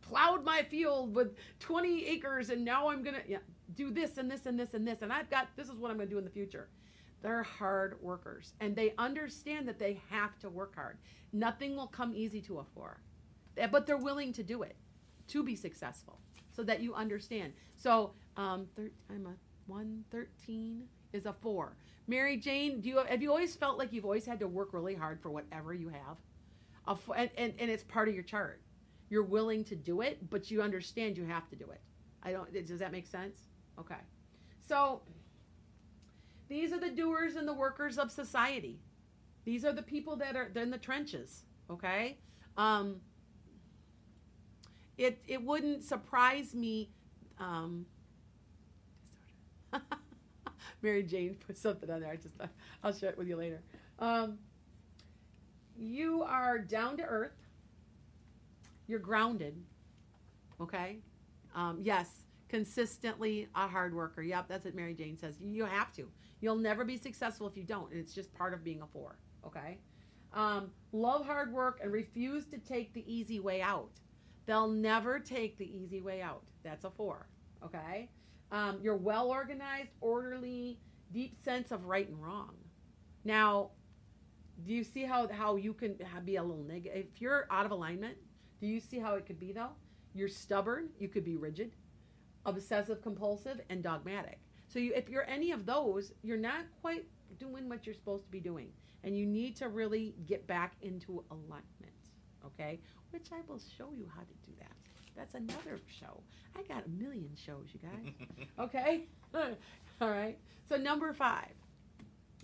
plowed 0.00 0.44
my 0.44 0.62
field 0.62 1.14
with 1.14 1.34
20 1.60 2.06
acres 2.06 2.50
and 2.50 2.64
now 2.64 2.88
I'm 2.88 3.02
going 3.02 3.16
to 3.16 3.22
yeah, 3.26 3.38
do 3.74 3.90
this 3.90 4.18
and 4.18 4.30
this 4.30 4.46
and 4.46 4.58
this 4.58 4.74
and 4.74 4.86
this 4.86 5.02
and 5.02 5.12
I've 5.12 5.30
got 5.30 5.48
this 5.56 5.68
is 5.68 5.74
what 5.74 5.90
I'm 5.90 5.96
going 5.96 6.08
to 6.08 6.14
do 6.14 6.18
in 6.18 6.24
the 6.24 6.30
future. 6.30 6.68
They're 7.22 7.42
hard 7.42 8.00
workers 8.02 8.52
and 8.60 8.76
they 8.76 8.94
understand 8.98 9.66
that 9.66 9.78
they 9.78 10.00
have 10.10 10.38
to 10.40 10.50
work 10.50 10.74
hard. 10.74 10.98
Nothing 11.32 11.74
will 11.74 11.86
come 11.86 12.14
easy 12.14 12.40
to 12.42 12.58
a 12.58 12.64
four, 12.64 13.00
but 13.72 13.86
they're 13.86 13.96
willing 13.96 14.32
to 14.34 14.42
do 14.42 14.62
it 14.62 14.76
to 15.28 15.42
be 15.42 15.56
successful 15.56 16.20
so 16.54 16.62
that 16.62 16.80
you 16.80 16.94
understand. 16.94 17.52
So, 17.76 18.12
um, 18.36 18.66
I'm 19.10 19.26
a 19.26 19.34
one 19.66 20.04
thirteen 20.10 20.84
is 21.12 21.26
a 21.26 21.32
four. 21.32 21.76
Mary 22.06 22.36
Jane, 22.36 22.80
do 22.80 22.88
you 22.88 22.98
have 22.98 23.22
you 23.22 23.30
always 23.30 23.56
felt 23.56 23.78
like 23.78 23.92
you've 23.92 24.04
always 24.04 24.26
had 24.26 24.40
to 24.40 24.48
work 24.48 24.72
really 24.72 24.94
hard 24.94 25.20
for 25.20 25.30
whatever 25.30 25.72
you 25.72 25.88
have? 25.88 26.16
A 26.86 26.96
and, 27.16 27.30
and, 27.36 27.54
and 27.58 27.70
it's 27.70 27.84
part 27.84 28.08
of 28.08 28.14
your 28.14 28.24
chart. 28.24 28.60
You're 29.08 29.22
willing 29.24 29.64
to 29.64 29.76
do 29.76 30.00
it, 30.00 30.30
but 30.30 30.50
you 30.50 30.60
understand 30.62 31.16
you 31.16 31.24
have 31.24 31.48
to 31.50 31.56
do 31.56 31.64
it. 31.70 31.80
I 32.22 32.32
don't. 32.32 32.52
Does 32.66 32.80
that 32.80 32.92
make 32.92 33.06
sense? 33.06 33.40
Okay. 33.78 34.02
So 34.66 35.02
these 36.48 36.72
are 36.72 36.80
the 36.80 36.90
doers 36.90 37.36
and 37.36 37.46
the 37.48 37.54
workers 37.54 37.98
of 37.98 38.10
society. 38.10 38.80
These 39.44 39.64
are 39.64 39.72
the 39.72 39.82
people 39.82 40.16
that 40.16 40.36
are 40.36 40.50
they're 40.52 40.62
in 40.62 40.70
the 40.70 40.78
trenches. 40.78 41.44
Okay. 41.70 42.18
Um, 42.56 42.96
it 44.98 45.22
it 45.26 45.42
wouldn't 45.42 45.84
surprise 45.84 46.54
me. 46.54 46.90
Um, 47.38 47.86
Mary 50.82 51.02
Jane 51.02 51.36
put 51.46 51.56
something 51.56 51.90
on 51.90 52.00
there. 52.00 52.10
I 52.10 52.16
just 52.16 52.34
thought, 52.34 52.50
I'll 52.82 52.92
share 52.92 53.10
it 53.10 53.18
with 53.18 53.28
you 53.28 53.36
later. 53.36 53.62
Um, 53.98 54.38
you 55.76 56.22
are 56.22 56.58
down 56.58 56.96
to 56.98 57.02
earth. 57.04 57.36
You're 58.86 58.98
grounded. 59.00 59.56
Okay. 60.60 60.98
Um, 61.54 61.78
yes, 61.82 62.24
consistently 62.48 63.48
a 63.54 63.66
hard 63.66 63.94
worker. 63.94 64.22
Yep, 64.22 64.46
that's 64.48 64.64
what 64.64 64.74
Mary 64.74 64.94
Jane 64.94 65.16
says. 65.18 65.36
You 65.40 65.64
have 65.64 65.92
to. 65.94 66.08
You'll 66.40 66.56
never 66.56 66.84
be 66.84 66.96
successful 66.96 67.46
if 67.46 67.56
you 67.56 67.64
don't, 67.64 67.90
and 67.90 67.98
it's 67.98 68.14
just 68.14 68.32
part 68.34 68.52
of 68.52 68.62
being 68.62 68.82
a 68.82 68.86
four. 68.86 69.16
Okay. 69.46 69.78
Um, 70.32 70.70
love 70.92 71.24
hard 71.24 71.52
work 71.52 71.78
and 71.82 71.92
refuse 71.92 72.46
to 72.46 72.58
take 72.58 72.92
the 72.92 73.04
easy 73.12 73.40
way 73.40 73.62
out. 73.62 73.90
They'll 74.46 74.68
never 74.68 75.18
take 75.18 75.58
the 75.58 75.64
easy 75.64 76.00
way 76.00 76.20
out. 76.20 76.42
That's 76.62 76.84
a 76.84 76.90
four. 76.90 77.26
Okay. 77.64 78.10
Um, 78.52 78.78
you're 78.82 78.96
well 78.96 79.30
organized, 79.30 79.90
orderly, 80.00 80.78
deep 81.12 81.36
sense 81.42 81.72
of 81.72 81.86
right 81.86 82.08
and 82.08 82.22
wrong. 82.22 82.54
Now, 83.24 83.70
do 84.64 84.72
you 84.72 84.84
see 84.84 85.02
how 85.02 85.28
how 85.28 85.56
you 85.56 85.72
can 85.72 85.96
be 86.24 86.36
a 86.36 86.42
little 86.42 86.62
negative? 86.62 87.06
If 87.12 87.20
you're 87.20 87.46
out 87.50 87.66
of 87.66 87.72
alignment, 87.72 88.16
do 88.60 88.66
you 88.66 88.80
see 88.80 88.98
how 88.98 89.14
it 89.14 89.26
could 89.26 89.40
be 89.40 89.52
though? 89.52 89.72
You're 90.14 90.28
stubborn. 90.28 90.90
You 90.98 91.08
could 91.08 91.24
be 91.24 91.36
rigid, 91.36 91.72
obsessive 92.46 93.02
compulsive, 93.02 93.60
and 93.68 93.82
dogmatic. 93.82 94.38
So 94.68 94.78
you, 94.78 94.92
if 94.94 95.08
you're 95.08 95.28
any 95.28 95.50
of 95.50 95.66
those, 95.66 96.12
you're 96.22 96.36
not 96.36 96.64
quite 96.80 97.06
doing 97.38 97.68
what 97.68 97.86
you're 97.86 97.94
supposed 97.94 98.24
to 98.24 98.30
be 98.30 98.40
doing, 98.40 98.68
and 99.02 99.16
you 99.16 99.26
need 99.26 99.56
to 99.56 99.68
really 99.68 100.14
get 100.26 100.46
back 100.46 100.74
into 100.82 101.24
alignment. 101.30 101.64
Okay, 102.46 102.80
which 103.14 103.28
I 103.32 103.40
will 103.46 103.60
show 103.78 103.92
you 103.96 104.10
how 104.12 104.22
to 104.22 104.34
do 104.44 104.52
that. 104.58 104.72
That's 105.16 105.34
another 105.36 105.80
show. 105.86 106.20
I 106.58 106.62
got 106.62 106.84
a 106.84 106.88
million 106.90 107.30
shows, 107.36 107.68
you 107.72 107.78
guys. 107.80 108.48
Okay? 108.58 109.04
All 110.00 110.10
right. 110.10 110.36
So, 110.68 110.76
number 110.76 111.12
five. 111.12 111.52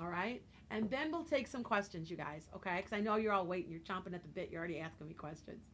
All 0.00 0.06
right. 0.06 0.40
And 0.70 0.88
then 0.88 1.10
we'll 1.10 1.24
take 1.24 1.48
some 1.48 1.64
questions, 1.64 2.08
you 2.08 2.16
guys. 2.16 2.46
Okay? 2.54 2.76
Because 2.76 2.92
I 2.92 3.00
know 3.00 3.16
you're 3.16 3.32
all 3.32 3.44
waiting. 3.44 3.72
You're 3.72 3.80
chomping 3.80 4.14
at 4.14 4.22
the 4.22 4.28
bit. 4.28 4.50
You're 4.50 4.60
already 4.60 4.78
asking 4.78 5.08
me 5.08 5.14
questions. 5.14 5.64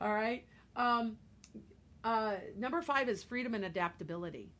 All 0.00 0.12
right. 0.12 0.44
Um, 0.74 1.16
uh, 2.02 2.34
number 2.58 2.82
five 2.82 3.08
is 3.08 3.22
freedom 3.22 3.54
and 3.54 3.64
adaptability. 3.64 4.50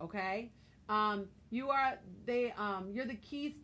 Okay? 0.00 0.50
Um, 0.88 1.26
you 1.50 1.68
are, 1.68 1.98
they, 2.24 2.52
um, 2.56 2.88
you're 2.90 3.04
the 3.04 3.16
key. 3.16 3.56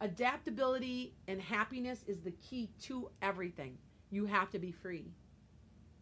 Adaptability 0.00 1.14
and 1.28 1.40
happiness 1.42 2.04
is 2.06 2.20
the 2.20 2.32
key 2.32 2.70
to 2.82 3.10
everything. 3.20 3.76
You 4.10 4.26
have 4.26 4.50
to 4.50 4.58
be 4.58 4.72
free. 4.72 5.12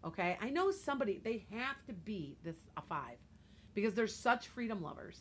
Okay? 0.05 0.37
I 0.41 0.51
know 0.51 0.71
somebody, 0.71 1.21
they 1.23 1.45
have 1.53 1.85
to 1.87 1.93
be 1.93 2.37
this 2.45 2.57
a 2.77 2.83
five 2.83 3.17
because 3.75 3.95
they're 3.95 4.07
such 4.07 4.49
freedom 4.49 4.83
lovers. 4.83 5.21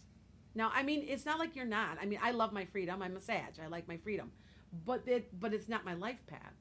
Now, 0.55 0.71
I 0.73 0.83
mean, 0.83 1.05
it's 1.07 1.25
not 1.25 1.39
like 1.39 1.55
you're 1.55 1.65
not. 1.65 1.97
I 2.01 2.05
mean, 2.05 2.19
I 2.21 2.31
love 2.31 2.51
my 2.53 2.65
freedom. 2.65 3.01
I'm 3.01 3.15
a 3.15 3.21
Sag. 3.21 3.59
I 3.63 3.67
like 3.67 3.88
my 3.88 3.97
freedom, 3.97 4.31
but 4.85 5.03
it 5.07 5.27
but 5.39 5.53
it's 5.53 5.69
not 5.69 5.85
my 5.85 5.93
life 5.93 6.25
path. 6.25 6.55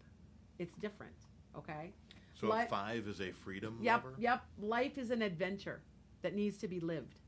It's 0.59 0.74
different. 0.77 1.14
Okay. 1.57 1.93
So 2.35 2.49
Li- 2.49 2.62
a 2.64 2.66
five 2.66 3.09
is 3.09 3.20
a 3.20 3.31
freedom 3.33 3.79
Yep. 3.81 4.05
lover? 4.05 4.14
Yep. 4.18 4.43
Life 4.59 4.99
is 4.99 5.11
an 5.11 5.22
adventure 5.22 5.81
that 6.22 6.35
needs 6.35 6.59
to 6.59 6.68
be 6.68 6.81
lived 6.81 7.20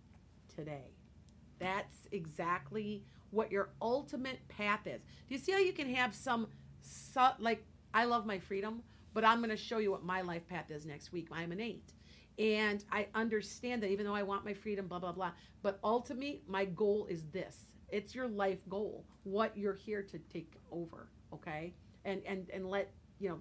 today. 0.54 0.92
That's 1.58 2.06
exactly 2.12 3.04
what 3.30 3.50
your 3.50 3.70
ultimate 3.80 4.46
path 4.48 4.86
is. 4.86 5.00
Do 5.28 5.34
you 5.34 5.38
see 5.38 5.52
how 5.52 5.58
you 5.58 5.72
can 5.72 5.92
have 5.94 6.14
some, 6.14 6.48
su- 6.82 7.20
like, 7.38 7.64
I 7.94 8.04
love 8.04 8.26
my 8.26 8.38
freedom, 8.38 8.82
but 9.14 9.24
I'm 9.24 9.38
going 9.38 9.50
to 9.50 9.56
show 9.56 9.78
you 9.78 9.90
what 9.90 10.04
my 10.04 10.20
life 10.20 10.46
path 10.48 10.70
is 10.70 10.86
next 10.86 11.12
week. 11.12 11.28
I'm 11.32 11.52
an 11.52 11.60
eight. 11.60 11.92
And 12.38 12.84
I 12.92 13.08
understand 13.14 13.82
that 13.82 13.90
even 13.90 14.06
though 14.06 14.14
I 14.14 14.22
want 14.22 14.44
my 14.44 14.54
freedom, 14.54 14.86
blah, 14.86 15.00
blah, 15.00 15.12
blah. 15.12 15.32
But 15.62 15.80
ultimately, 15.82 16.42
my 16.46 16.64
goal 16.66 17.06
is 17.10 17.24
this 17.32 17.66
it's 17.90 18.14
your 18.14 18.28
life 18.28 18.58
goal, 18.68 19.04
what 19.24 19.56
you're 19.56 19.74
here 19.74 20.02
to 20.02 20.18
take 20.18 20.52
over, 20.70 21.08
okay? 21.32 21.74
And, 22.04 22.22
and, 22.26 22.48
and 22.50 22.68
let, 22.68 22.92
you 23.18 23.30
know, 23.30 23.38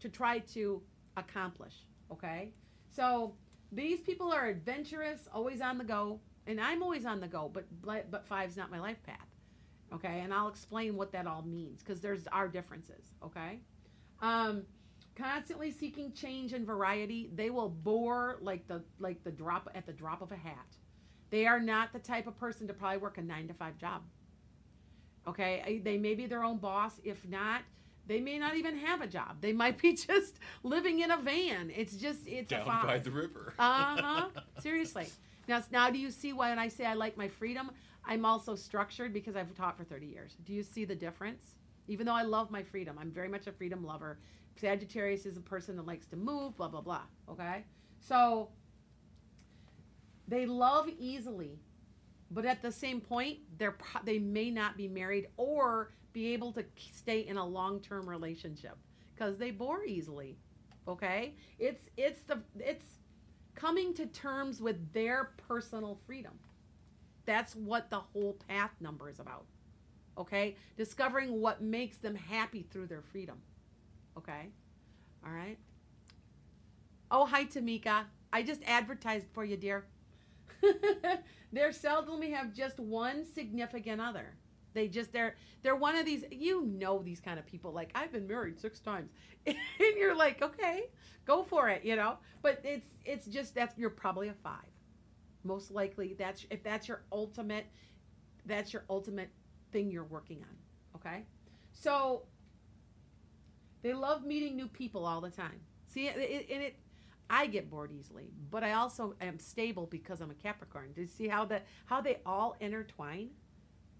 to 0.00 0.08
try 0.08 0.40
to 0.40 0.82
accomplish, 1.16 1.86
okay? 2.10 2.52
So 2.90 3.34
these 3.72 4.00
people 4.00 4.30
are 4.30 4.46
adventurous, 4.46 5.26
always 5.32 5.60
on 5.62 5.78
the 5.78 5.84
go, 5.84 6.20
and 6.46 6.60
I'm 6.60 6.82
always 6.82 7.06
on 7.06 7.20
the 7.20 7.28
go, 7.28 7.50
but 7.52 7.64
but 7.82 8.26
five's 8.26 8.56
not 8.56 8.70
my 8.70 8.80
life 8.80 9.02
path. 9.04 9.31
Okay, 9.94 10.20
and 10.20 10.32
I'll 10.32 10.48
explain 10.48 10.96
what 10.96 11.12
that 11.12 11.26
all 11.26 11.42
means 11.42 11.82
because 11.82 12.00
there's 12.00 12.26
our 12.28 12.48
differences. 12.48 13.04
Okay, 13.24 13.60
um, 14.20 14.62
constantly 15.16 15.70
seeking 15.70 16.12
change 16.12 16.52
and 16.52 16.66
variety. 16.66 17.30
They 17.34 17.50
will 17.50 17.68
bore 17.68 18.38
like 18.40 18.66
the 18.68 18.82
like 18.98 19.22
the 19.24 19.30
drop 19.30 19.68
at 19.74 19.86
the 19.86 19.92
drop 19.92 20.22
of 20.22 20.32
a 20.32 20.36
hat. 20.36 20.76
They 21.30 21.46
are 21.46 21.60
not 21.60 21.92
the 21.92 21.98
type 21.98 22.26
of 22.26 22.38
person 22.38 22.66
to 22.68 22.74
probably 22.74 22.98
work 22.98 23.18
a 23.18 23.22
nine 23.22 23.48
to 23.48 23.54
five 23.54 23.76
job. 23.78 24.02
Okay, 25.26 25.80
they 25.84 25.98
may 25.98 26.14
be 26.14 26.26
their 26.26 26.42
own 26.42 26.58
boss. 26.58 27.00
If 27.04 27.26
not, 27.28 27.62
they 28.06 28.20
may 28.20 28.38
not 28.38 28.56
even 28.56 28.76
have 28.78 29.02
a 29.02 29.06
job. 29.06 29.36
They 29.40 29.52
might 29.52 29.80
be 29.80 29.92
just 30.08 30.38
living 30.62 31.00
in 31.00 31.10
a 31.10 31.16
van. 31.18 31.70
It's 31.74 31.96
just 31.96 32.26
it's 32.26 32.50
a 32.50 32.56
Down 32.56 32.66
five. 32.66 32.86
by 32.86 32.98
the 32.98 33.10
river. 33.10 33.54
Uh 33.58 33.96
huh. 34.00 34.28
Seriously. 34.60 35.06
Now, 35.48 35.62
now, 35.70 35.90
do 35.90 35.98
you 35.98 36.10
see 36.10 36.32
why 36.32 36.50
when 36.50 36.58
I 36.58 36.68
say 36.68 36.84
I 36.86 36.94
like 36.94 37.16
my 37.16 37.28
freedom, 37.28 37.70
I'm 38.04 38.24
also 38.24 38.54
structured 38.54 39.12
because 39.12 39.36
I've 39.36 39.54
taught 39.54 39.76
for 39.76 39.84
30 39.84 40.06
years. 40.06 40.36
Do 40.44 40.52
you 40.52 40.62
see 40.62 40.84
the 40.84 40.94
difference? 40.94 41.56
Even 41.88 42.06
though 42.06 42.14
I 42.14 42.22
love 42.22 42.50
my 42.50 42.62
freedom, 42.62 42.96
I'm 42.98 43.10
very 43.10 43.28
much 43.28 43.46
a 43.46 43.52
freedom 43.52 43.84
lover. 43.84 44.18
Sagittarius 44.56 45.26
is 45.26 45.36
a 45.36 45.40
person 45.40 45.76
that 45.76 45.86
likes 45.86 46.06
to 46.06 46.16
move, 46.16 46.56
blah, 46.56 46.68
blah, 46.68 46.80
blah. 46.80 47.02
Okay? 47.28 47.64
So 47.98 48.50
they 50.28 50.46
love 50.46 50.88
easily, 50.98 51.60
but 52.30 52.44
at 52.44 52.62
the 52.62 52.72
same 52.72 53.00
point, 53.00 53.38
they're 53.58 53.76
they 54.04 54.18
may 54.18 54.50
not 54.50 54.76
be 54.76 54.88
married 54.88 55.28
or 55.36 55.92
be 56.12 56.32
able 56.32 56.52
to 56.52 56.64
stay 56.92 57.20
in 57.20 57.36
a 57.36 57.44
long-term 57.44 58.08
relationship 58.08 58.76
because 59.14 59.38
they 59.38 59.50
bore 59.50 59.84
easily. 59.84 60.36
Okay? 60.88 61.34
It's 61.58 61.88
it's 61.96 62.22
the 62.22 62.42
it's 62.58 63.00
coming 63.54 63.94
to 63.94 64.06
terms 64.06 64.60
with 64.60 64.92
their 64.92 65.32
personal 65.48 65.98
freedom. 66.06 66.32
That's 67.24 67.54
what 67.54 67.90
the 67.90 68.00
whole 68.00 68.36
path 68.48 68.72
number 68.80 69.08
is 69.08 69.18
about. 69.18 69.44
Okay? 70.18 70.56
Discovering 70.76 71.40
what 71.40 71.62
makes 71.62 71.98
them 71.98 72.14
happy 72.14 72.66
through 72.70 72.86
their 72.86 73.02
freedom. 73.02 73.38
Okay? 74.16 74.48
All 75.24 75.32
right? 75.32 75.58
Oh, 77.10 77.26
hi, 77.26 77.44
Tamika. 77.44 78.04
I 78.32 78.42
just 78.42 78.62
advertised 78.66 79.26
for 79.32 79.44
you, 79.44 79.56
dear. 79.56 79.84
they're 81.52 81.70
seldomly 81.70 82.32
have 82.32 82.52
just 82.52 82.80
one 82.80 83.24
significant 83.24 84.00
other. 84.00 84.34
They 84.74 84.88
just 84.88 85.12
they're 85.12 85.36
they're 85.62 85.76
one 85.76 85.96
of 85.96 86.06
these 86.06 86.24
you 86.30 86.64
know 86.64 87.02
these 87.02 87.20
kind 87.20 87.38
of 87.38 87.44
people 87.44 87.72
like 87.72 87.90
I've 87.94 88.12
been 88.12 88.26
married 88.26 88.58
6 88.58 88.80
times. 88.80 89.10
and 89.46 89.56
you're 89.98 90.14
like, 90.14 90.40
"Okay, 90.40 90.84
go 91.26 91.42
for 91.42 91.68
it," 91.68 91.84
you 91.84 91.96
know? 91.96 92.16
But 92.40 92.60
it's 92.64 92.88
it's 93.04 93.26
just 93.26 93.54
that's 93.54 93.76
you're 93.76 93.90
probably 93.90 94.28
a 94.28 94.34
5. 94.34 94.52
Most 95.44 95.70
likely 95.70 96.14
that's 96.18 96.46
if 96.50 96.62
that's 96.62 96.88
your 96.88 97.02
ultimate 97.10 97.66
that's 98.46 98.72
your 98.72 98.84
ultimate 98.90 99.30
thing 99.72 99.90
you're 99.90 100.04
working 100.04 100.38
on, 100.42 100.56
okay? 100.96 101.24
So 101.72 102.22
they 103.82 103.94
love 103.94 104.24
meeting 104.24 104.56
new 104.56 104.68
people 104.68 105.04
all 105.06 105.20
the 105.20 105.30
time. 105.30 105.60
See, 105.86 106.06
it, 106.06 106.16
it, 106.16 106.46
and 106.50 106.62
it 106.62 106.76
I 107.28 107.46
get 107.46 107.70
bored 107.70 107.92
easily, 107.92 108.30
but 108.50 108.62
I 108.62 108.72
also 108.72 109.14
am 109.20 109.38
stable 109.38 109.86
because 109.86 110.20
I'm 110.20 110.30
a 110.30 110.34
Capricorn. 110.34 110.92
Do 110.94 111.00
you 111.00 111.06
see 111.06 111.28
how 111.28 111.44
the 111.44 111.60
how 111.86 112.00
they 112.00 112.18
all 112.26 112.56
intertwine? 112.60 113.30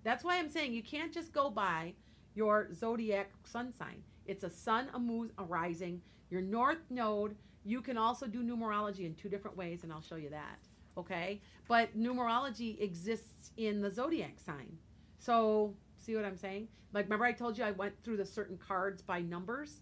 That's 0.05 0.25
why 0.25 0.39
I'm 0.39 0.51
saying 0.51 0.73
you 0.73 0.83
can't 0.83 1.13
just 1.13 1.33
go 1.33 1.49
by 1.49 1.95
your 2.35 2.73
zodiac 2.75 3.31
sun 3.45 3.73
sign. 3.73 4.03
It's 4.27 4.45
a 4.45 4.51
sun, 4.51 4.89
a 4.95 4.99
moon, 4.99 5.31
a 5.39 5.45
rising. 5.45 6.03
Your 6.31 6.43
north 6.43 6.91
node. 6.91 7.37
You 7.65 7.81
can 7.81 7.97
also 7.97 8.27
do 8.27 8.43
numerology 8.43 9.07
in 9.07 9.15
two 9.15 9.29
different 9.29 9.57
ways, 9.57 9.85
and 9.85 9.93
I'll 9.93 10.03
show 10.03 10.17
you 10.17 10.31
that. 10.31 10.59
Okay, 10.97 11.41
but 11.69 11.97
numerology 11.99 12.81
exists 12.83 13.51
in 13.57 13.81
the 13.81 13.91
zodiac 13.91 14.39
sign. 14.39 14.77
So 15.19 15.75
see 15.97 16.15
what 16.15 16.25
I'm 16.25 16.37
saying? 16.37 16.69
Like 16.93 17.07
remember 17.07 17.25
I 17.25 17.33
told 17.33 17.57
you 17.57 17.65
I 17.65 17.71
went 17.71 17.95
through 18.03 18.19
the 18.19 18.27
certain 18.27 18.59
cards 18.59 19.01
by 19.03 19.21
numbers. 19.21 19.81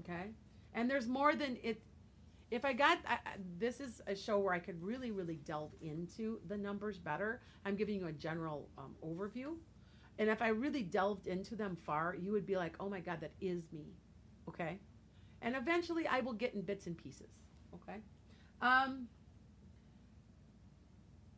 Okay, 0.00 0.32
and 0.72 0.90
there's 0.90 1.06
more 1.06 1.34
than 1.34 1.56
it 1.62 1.80
if 2.50 2.64
I 2.64 2.72
got 2.72 2.98
I, 3.06 3.18
this 3.58 3.80
is 3.80 4.02
a 4.06 4.14
show 4.14 4.38
where 4.38 4.52
I 4.52 4.58
could 4.58 4.82
really, 4.82 5.10
really 5.10 5.40
delve 5.44 5.72
into 5.80 6.40
the 6.48 6.56
numbers 6.56 6.98
better. 6.98 7.42
I'm 7.64 7.76
giving 7.76 8.00
you 8.00 8.06
a 8.06 8.12
general 8.12 8.68
um, 8.78 8.94
overview, 9.04 9.54
and 10.18 10.28
if 10.28 10.42
I 10.42 10.48
really 10.48 10.82
delved 10.82 11.26
into 11.26 11.56
them 11.56 11.76
far, 11.76 12.16
you 12.20 12.32
would 12.32 12.46
be 12.46 12.56
like, 12.56 12.74
"Oh 12.80 12.88
my 12.88 13.00
God, 13.00 13.20
that 13.20 13.32
is 13.40 13.72
me," 13.72 13.94
okay? 14.48 14.78
And 15.42 15.54
eventually, 15.56 16.06
I 16.06 16.20
will 16.20 16.32
get 16.32 16.54
in 16.54 16.62
bits 16.62 16.86
and 16.86 16.96
pieces, 16.96 17.30
okay? 17.74 17.98
Um, 18.60 19.08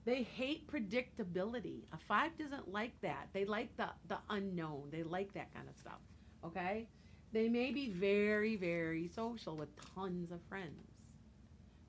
they 0.06 0.22
hate 0.22 0.70
predictability. 0.70 1.82
A 1.92 1.98
five 1.98 2.38
doesn't 2.38 2.72
like 2.72 2.98
that. 3.02 3.28
They 3.32 3.44
like 3.44 3.76
the 3.76 3.88
the 4.08 4.18
unknown. 4.30 4.88
They 4.90 5.02
like 5.02 5.34
that 5.34 5.52
kind 5.52 5.68
of 5.68 5.76
stuff, 5.76 6.00
okay? 6.44 6.88
They 7.32 7.48
may 7.48 7.72
be 7.72 7.90
very, 7.90 8.56
very 8.56 9.08
social 9.08 9.56
with 9.56 9.68
tons 9.94 10.30
of 10.30 10.40
friends. 10.48 10.92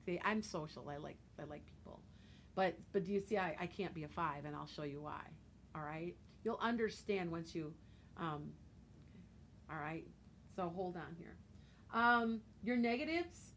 See, 0.04 0.20
I'm 0.24 0.42
social. 0.42 0.88
I 0.90 0.96
like 0.96 1.16
I 1.40 1.44
like 1.44 1.64
people, 1.64 2.00
but 2.56 2.76
but 2.92 3.04
do 3.04 3.12
you 3.12 3.20
see? 3.20 3.38
I, 3.38 3.56
I 3.60 3.66
can't 3.66 3.94
be 3.94 4.02
a 4.02 4.08
five, 4.08 4.44
and 4.44 4.56
I'll 4.56 4.66
show 4.66 4.82
you 4.82 5.00
why. 5.00 5.22
All 5.74 5.82
right, 5.82 6.14
you'll 6.44 6.60
understand 6.60 7.30
once 7.30 7.54
you. 7.54 7.72
Um, 8.16 8.50
all 9.70 9.78
right, 9.78 10.04
so 10.56 10.72
hold 10.74 10.96
on 10.96 11.14
here. 11.18 11.36
Um, 11.94 12.40
your 12.64 12.76
negatives. 12.76 13.52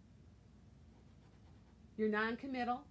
You're 1.97 2.09
non-committal. 2.09 2.81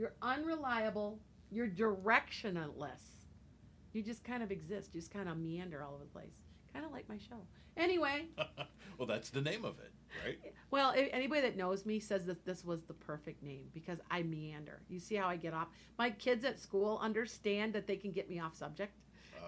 You're 0.00 0.14
unreliable. 0.22 1.18
You're 1.50 1.68
directionless. 1.68 3.26
You 3.92 4.02
just 4.02 4.24
kind 4.24 4.42
of 4.42 4.50
exist. 4.50 4.94
You 4.94 5.00
just 5.00 5.12
kind 5.12 5.28
of 5.28 5.36
meander 5.36 5.82
all 5.82 5.92
over 5.94 6.04
the 6.04 6.10
place. 6.10 6.32
Kind 6.72 6.86
of 6.86 6.90
like 6.90 7.06
my 7.06 7.18
show. 7.18 7.36
Anyway, 7.76 8.24
well, 8.98 9.06
that's 9.06 9.28
the 9.28 9.42
name 9.42 9.64
of 9.66 9.78
it, 9.78 9.92
right? 10.24 10.38
well, 10.70 10.94
anybody 10.96 11.42
that 11.42 11.56
knows 11.56 11.84
me 11.84 11.98
says 12.00 12.24
that 12.26 12.46
this 12.46 12.64
was 12.64 12.82
the 12.84 12.94
perfect 12.94 13.42
name 13.42 13.64
because 13.74 13.98
I 14.10 14.22
meander. 14.22 14.80
You 14.88 15.00
see 15.00 15.16
how 15.16 15.28
I 15.28 15.36
get 15.36 15.52
off? 15.52 15.68
My 15.98 16.08
kids 16.10 16.44
at 16.46 16.58
school 16.58 16.98
understand 17.02 17.74
that 17.74 17.86
they 17.86 17.96
can 17.96 18.10
get 18.12 18.30
me 18.30 18.40
off 18.40 18.56
subject, 18.56 18.92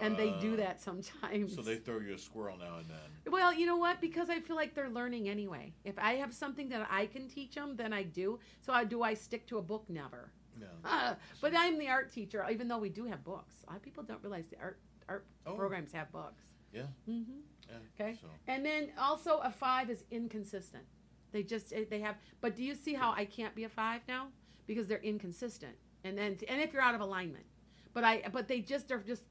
and 0.00 0.16
they 0.16 0.30
do 0.40 0.54
Uh, 0.54 0.56
that 0.56 0.80
sometimes. 0.82 1.54
So 1.54 1.62
they 1.62 1.76
throw 1.76 1.98
you 2.00 2.14
a 2.14 2.18
squirrel 2.18 2.58
now 2.58 2.78
and 2.78 2.88
then. 2.90 3.32
Well, 3.32 3.54
you 3.54 3.64
know 3.64 3.76
what? 3.76 4.00
Because 4.02 4.28
I 4.28 4.40
feel 4.40 4.56
like 4.56 4.74
they're 4.74 4.90
learning 4.90 5.28
anyway. 5.30 5.72
If 5.84 5.98
I 5.98 6.14
have 6.14 6.34
something 6.34 6.68
that 6.70 6.86
I 6.90 7.06
can 7.06 7.26
teach 7.28 7.54
them, 7.54 7.76
then 7.76 7.92
I 7.94 8.02
do. 8.02 8.38
So 8.60 8.72
I, 8.74 8.84
do 8.84 9.02
I 9.02 9.14
stick 9.14 9.46
to 9.48 9.58
a 9.58 9.62
book? 9.62 9.84
Never. 9.88 10.30
No. 10.58 10.66
Ah, 10.84 11.16
but 11.40 11.52
I'm 11.56 11.78
the 11.78 11.88
art 11.88 12.12
teacher, 12.12 12.44
even 12.50 12.68
though 12.68 12.78
we 12.78 12.88
do 12.90 13.04
have 13.06 13.24
books. 13.24 13.54
A 13.66 13.70
lot 13.70 13.76
of 13.76 13.82
people 13.82 14.02
don't 14.02 14.22
realize 14.22 14.46
the 14.50 14.58
art 14.60 14.78
art 15.08 15.26
Oh. 15.46 15.54
programs 15.54 15.92
have 15.92 16.10
books. 16.12 16.42
Yeah. 16.72 16.86
hmm 17.06 17.22
Yeah, 17.68 17.76
Okay. 18.00 18.18
So. 18.20 18.28
And 18.46 18.64
then 18.64 18.90
also 18.98 19.38
a 19.38 19.50
five 19.50 19.90
is 19.90 20.04
inconsistent. 20.10 20.84
They 21.32 21.42
just 21.42 21.72
eh, 21.72 21.84
they 21.90 22.00
have. 22.00 22.16
But 22.40 22.54
do 22.56 22.62
you 22.62 22.74
see 22.74 22.94
how 22.94 23.12
I 23.12 23.24
can't 23.24 23.54
be 23.54 23.64
a 23.64 23.68
five 23.68 24.02
now 24.06 24.28
because 24.66 24.86
they're 24.86 25.02
inconsistent? 25.02 25.74
And 26.04 26.16
then 26.16 26.36
and 26.48 26.60
if 26.60 26.72
you're 26.72 26.82
out 26.82 26.94
of 26.94 27.00
alignment, 27.00 27.44
but 27.94 28.04
I 28.04 28.22
but 28.32 28.48
they 28.48 28.60
just 28.60 28.90
are 28.92 28.98
just 28.98 29.24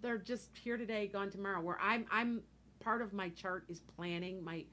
they're 0.00 0.18
just 0.18 0.56
here 0.58 0.76
today, 0.76 1.06
gone 1.06 1.30
tomorrow. 1.30 1.60
Where 1.60 1.78
I'm 1.80 2.06
I'm 2.10 2.42
part 2.80 3.02
of 3.02 3.12
my 3.12 3.28
chart 3.30 3.64
is 3.68 3.80
planning 3.80 4.42
my 4.42 4.64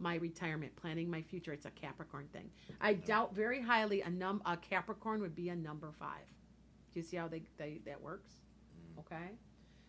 my 0.00 0.16
retirement, 0.16 0.74
planning 0.76 1.10
my 1.10 1.22
future. 1.22 1.52
It's 1.52 1.66
a 1.66 1.70
Capricorn 1.70 2.28
thing. 2.32 2.50
I 2.80 2.94
doubt 2.94 3.34
very 3.34 3.60
highly 3.60 4.02
a 4.02 4.10
num 4.10 4.42
a 4.46 4.56
Capricorn 4.56 5.20
would 5.20 5.34
be 5.34 5.48
a 5.48 5.56
number 5.56 5.92
five. 5.98 6.26
Do 6.92 7.00
you 7.00 7.04
see 7.04 7.16
how 7.16 7.28
they, 7.28 7.42
they 7.56 7.80
that 7.86 8.00
works? 8.00 8.30
Mm. 8.76 9.00
Okay. 9.00 9.30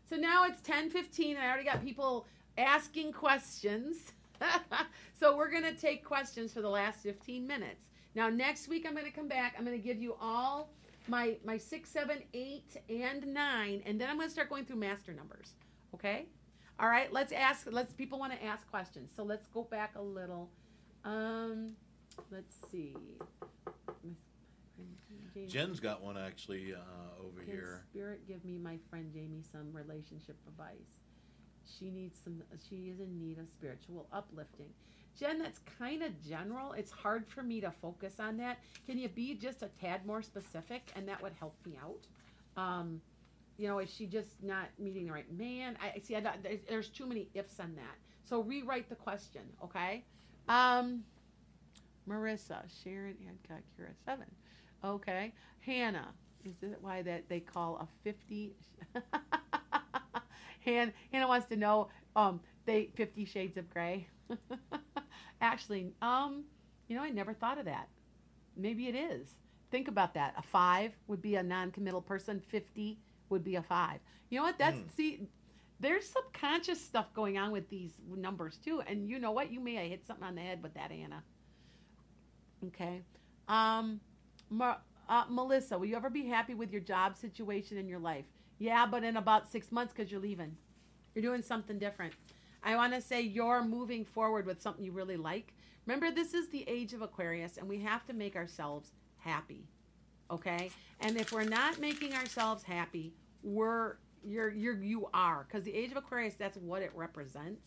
So 0.10 0.16
now 0.16 0.46
it's 0.46 0.62
10:15 0.62 1.32
and 1.32 1.40
I 1.40 1.48
already 1.48 1.66
got 1.66 1.84
people 1.84 2.26
asking 2.58 3.14
questions. 3.14 4.14
so 5.14 5.36
we're 5.36 5.52
going 5.52 5.64
to 5.64 5.76
take 5.76 6.04
questions 6.04 6.54
for 6.54 6.62
the 6.62 6.70
last 6.70 7.04
15 7.04 7.46
minutes. 7.46 7.86
Now 8.16 8.30
next 8.30 8.68
week 8.68 8.86
I'm 8.88 8.94
going 8.94 9.06
to 9.06 9.12
come 9.12 9.28
back. 9.28 9.56
I'm 9.58 9.66
going 9.66 9.78
to 9.78 9.84
give 9.84 10.02
you 10.02 10.16
all 10.20 10.70
my 11.10 11.38
my 11.44 11.58
six, 11.58 11.90
seven, 11.90 12.20
eight, 12.34 12.78
and 12.90 13.26
nine, 13.28 13.82
and 13.86 14.00
then 14.00 14.10
I'm 14.10 14.18
gonna 14.18 14.30
start 14.30 14.50
going 14.50 14.66
through 14.66 14.78
master 14.78 15.14
numbers. 15.14 15.54
Okay. 15.94 16.28
All 16.80 16.88
right. 16.88 17.12
Let's 17.12 17.32
ask. 17.32 17.68
Let's 17.70 17.94
people 17.94 18.20
want 18.20 18.34
to 18.34 18.44
ask 18.44 18.70
questions. 18.70 19.12
So 19.16 19.24
let's 19.24 19.48
go 19.48 19.64
back 19.64 19.96
a 19.96 20.02
little. 20.02 20.50
Um, 21.04 21.74
let's 22.32 22.56
see. 22.72 22.96
Jen's 25.48 25.80
got 25.80 26.02
one 26.02 26.18
actually 26.18 26.74
uh, 26.74 27.24
over 27.26 27.42
Can 27.42 27.52
here. 27.52 27.84
Spirit 27.92 28.28
give 28.28 28.44
me 28.44 28.58
my 28.58 28.78
friend 28.90 29.12
Jamie 29.14 29.44
some 29.52 29.72
relationship 29.74 30.38
advice? 30.48 31.00
She 31.78 31.90
needs 31.90 32.20
some. 32.24 32.42
She 32.70 32.90
is 32.90 33.00
in 33.00 33.20
need 33.20 33.40
of 33.40 33.48
spiritual 33.50 34.08
uplifting. 34.12 34.70
Jen, 35.18 35.40
that's 35.40 35.60
kind 35.78 36.02
of 36.02 36.12
general. 36.26 36.72
It's 36.74 36.92
hard 36.92 37.28
for 37.28 37.44
me 37.44 37.60
to 37.62 37.72
focus 37.72 38.20
on 38.20 38.38
that. 38.38 38.60
Can 38.86 38.98
you 38.98 39.10
be 39.10 39.36
just 39.36 39.62
a 39.62 39.68
tad 39.80 40.06
more 40.06 40.22
specific, 40.22 40.92
and 40.96 41.08
that 41.08 41.22
would 41.22 41.34
help 41.40 41.56
me 41.66 41.78
out? 41.82 42.08
Um, 42.62 43.02
you 43.60 43.68
know, 43.68 43.80
is 43.80 43.94
she 43.94 44.06
just 44.06 44.42
not 44.42 44.70
meeting 44.80 45.06
the 45.06 45.12
right 45.12 45.32
man? 45.38 45.78
I 45.84 46.00
see. 46.00 46.16
I, 46.16 46.22
there's, 46.42 46.62
there's 46.68 46.88
too 46.88 47.06
many 47.06 47.28
ifs 47.34 47.60
on 47.60 47.76
that. 47.76 47.98
So 48.24 48.42
rewrite 48.42 48.88
the 48.88 48.96
question, 48.96 49.42
okay? 49.62 50.06
Um, 50.48 51.04
Marissa, 52.08 52.64
Sharon, 52.84 53.18
Hancock, 53.24 53.64
Kira, 53.78 53.90
seven. 54.06 54.28
Okay, 54.84 55.34
Hannah. 55.60 56.14
Is 56.46 56.54
it 56.62 56.78
why 56.80 57.02
that 57.02 57.28
they 57.28 57.42
call 57.42 57.76
a 57.82 57.88
fifty? 58.02 58.54
Han, 60.66 60.94
Hannah 61.12 61.28
wants 61.28 61.48
to 61.48 61.58
know. 61.58 61.90
Um, 62.16 62.40
they 62.66 62.90
Fifty 62.96 63.26
Shades 63.26 63.58
of 63.58 63.70
Grey. 63.70 64.08
Actually, 65.42 65.92
um, 66.02 66.46
you 66.88 66.96
know, 66.96 67.04
I 67.04 67.10
never 67.10 67.34
thought 67.34 67.58
of 67.58 67.66
that. 67.66 67.90
Maybe 68.56 68.88
it 68.88 68.96
is. 68.96 69.36
Think 69.70 69.90
about 69.90 70.14
that. 70.14 70.34
A 70.38 70.42
five 70.42 70.94
would 71.08 71.22
be 71.22 71.36
a 71.36 71.44
non-committal 71.44 72.02
person. 72.02 72.40
Fifty 72.40 73.00
would 73.30 73.44
be 73.44 73.56
a 73.56 73.62
five. 73.64 74.00
You 74.30 74.40
know 74.40 74.44
what? 74.44 74.58
That's 74.58 74.78
Mm. 74.78 74.92
see. 74.92 75.28
There's 75.82 76.10
subconscious 76.10 76.84
stuff 76.84 77.14
going 77.14 77.38
on 77.38 77.52
with 77.52 77.70
these 77.70 77.94
numbers 78.08 78.58
too, 78.58 78.82
and 78.82 79.08
you 79.10 79.18
know 79.18 79.32
what? 79.32 79.50
You 79.52 79.62
may 79.62 79.76
have 79.76 79.88
hit 79.88 80.06
something 80.06 80.26
on 80.26 80.36
the 80.36 80.42
head 80.42 80.62
with 80.62 80.74
that, 80.74 80.92
Anna. 80.92 81.24
Okay. 82.68 83.04
Um, 83.48 84.02
Mar- 84.50 84.82
uh, 85.08 85.26
Melissa, 85.30 85.78
will 85.78 85.86
you 85.86 85.96
ever 85.96 86.10
be 86.10 86.26
happy 86.26 86.54
with 86.54 86.72
your 86.72 86.82
job 86.82 87.16
situation 87.16 87.78
in 87.78 87.88
your 87.88 88.00
life? 88.00 88.26
Yeah, 88.58 88.86
but 88.86 89.04
in 89.04 89.16
about 89.16 89.50
six 89.50 89.72
months 89.72 89.94
because 89.94 90.12
you're 90.12 90.20
leaving. 90.20 90.58
You're 91.16 91.22
doing 91.24 91.42
something 91.42 91.80
different. 91.80 92.14
I 92.62 92.76
want 92.76 92.94
to 92.94 93.02
say 93.02 93.22
you're 93.22 93.64
moving 93.64 94.04
forward 94.04 94.46
with 94.46 94.62
something 94.62 94.84
you 94.84 94.92
really 94.92 95.16
like. 95.18 95.54
Remember, 95.86 96.12
this 96.12 96.34
is 96.34 96.50
the 96.50 96.68
age 96.68 96.94
of 96.94 97.02
Aquarius, 97.02 97.58
and 97.58 97.70
we 97.70 97.80
have 97.80 98.06
to 98.08 98.14
make 98.14 98.36
ourselves 98.36 98.92
happy. 99.18 99.64
Okay? 100.32 100.72
And 101.00 101.18
if 101.18 101.32
we're 101.32 101.44
not 101.44 101.80
making 101.80 102.14
ourselves 102.14 102.64
happy, 102.64 103.14
we're 103.44 103.98
you're 104.24 104.50
you're 104.50 104.82
you 104.82 105.08
are 105.14 105.46
because 105.48 105.64
the 105.64 105.74
age 105.74 105.92
of 105.92 105.98
Aquarius 105.98 106.36
that's 106.36 106.58
what 106.58 106.82
it 106.82 106.92
represents. 106.94 107.66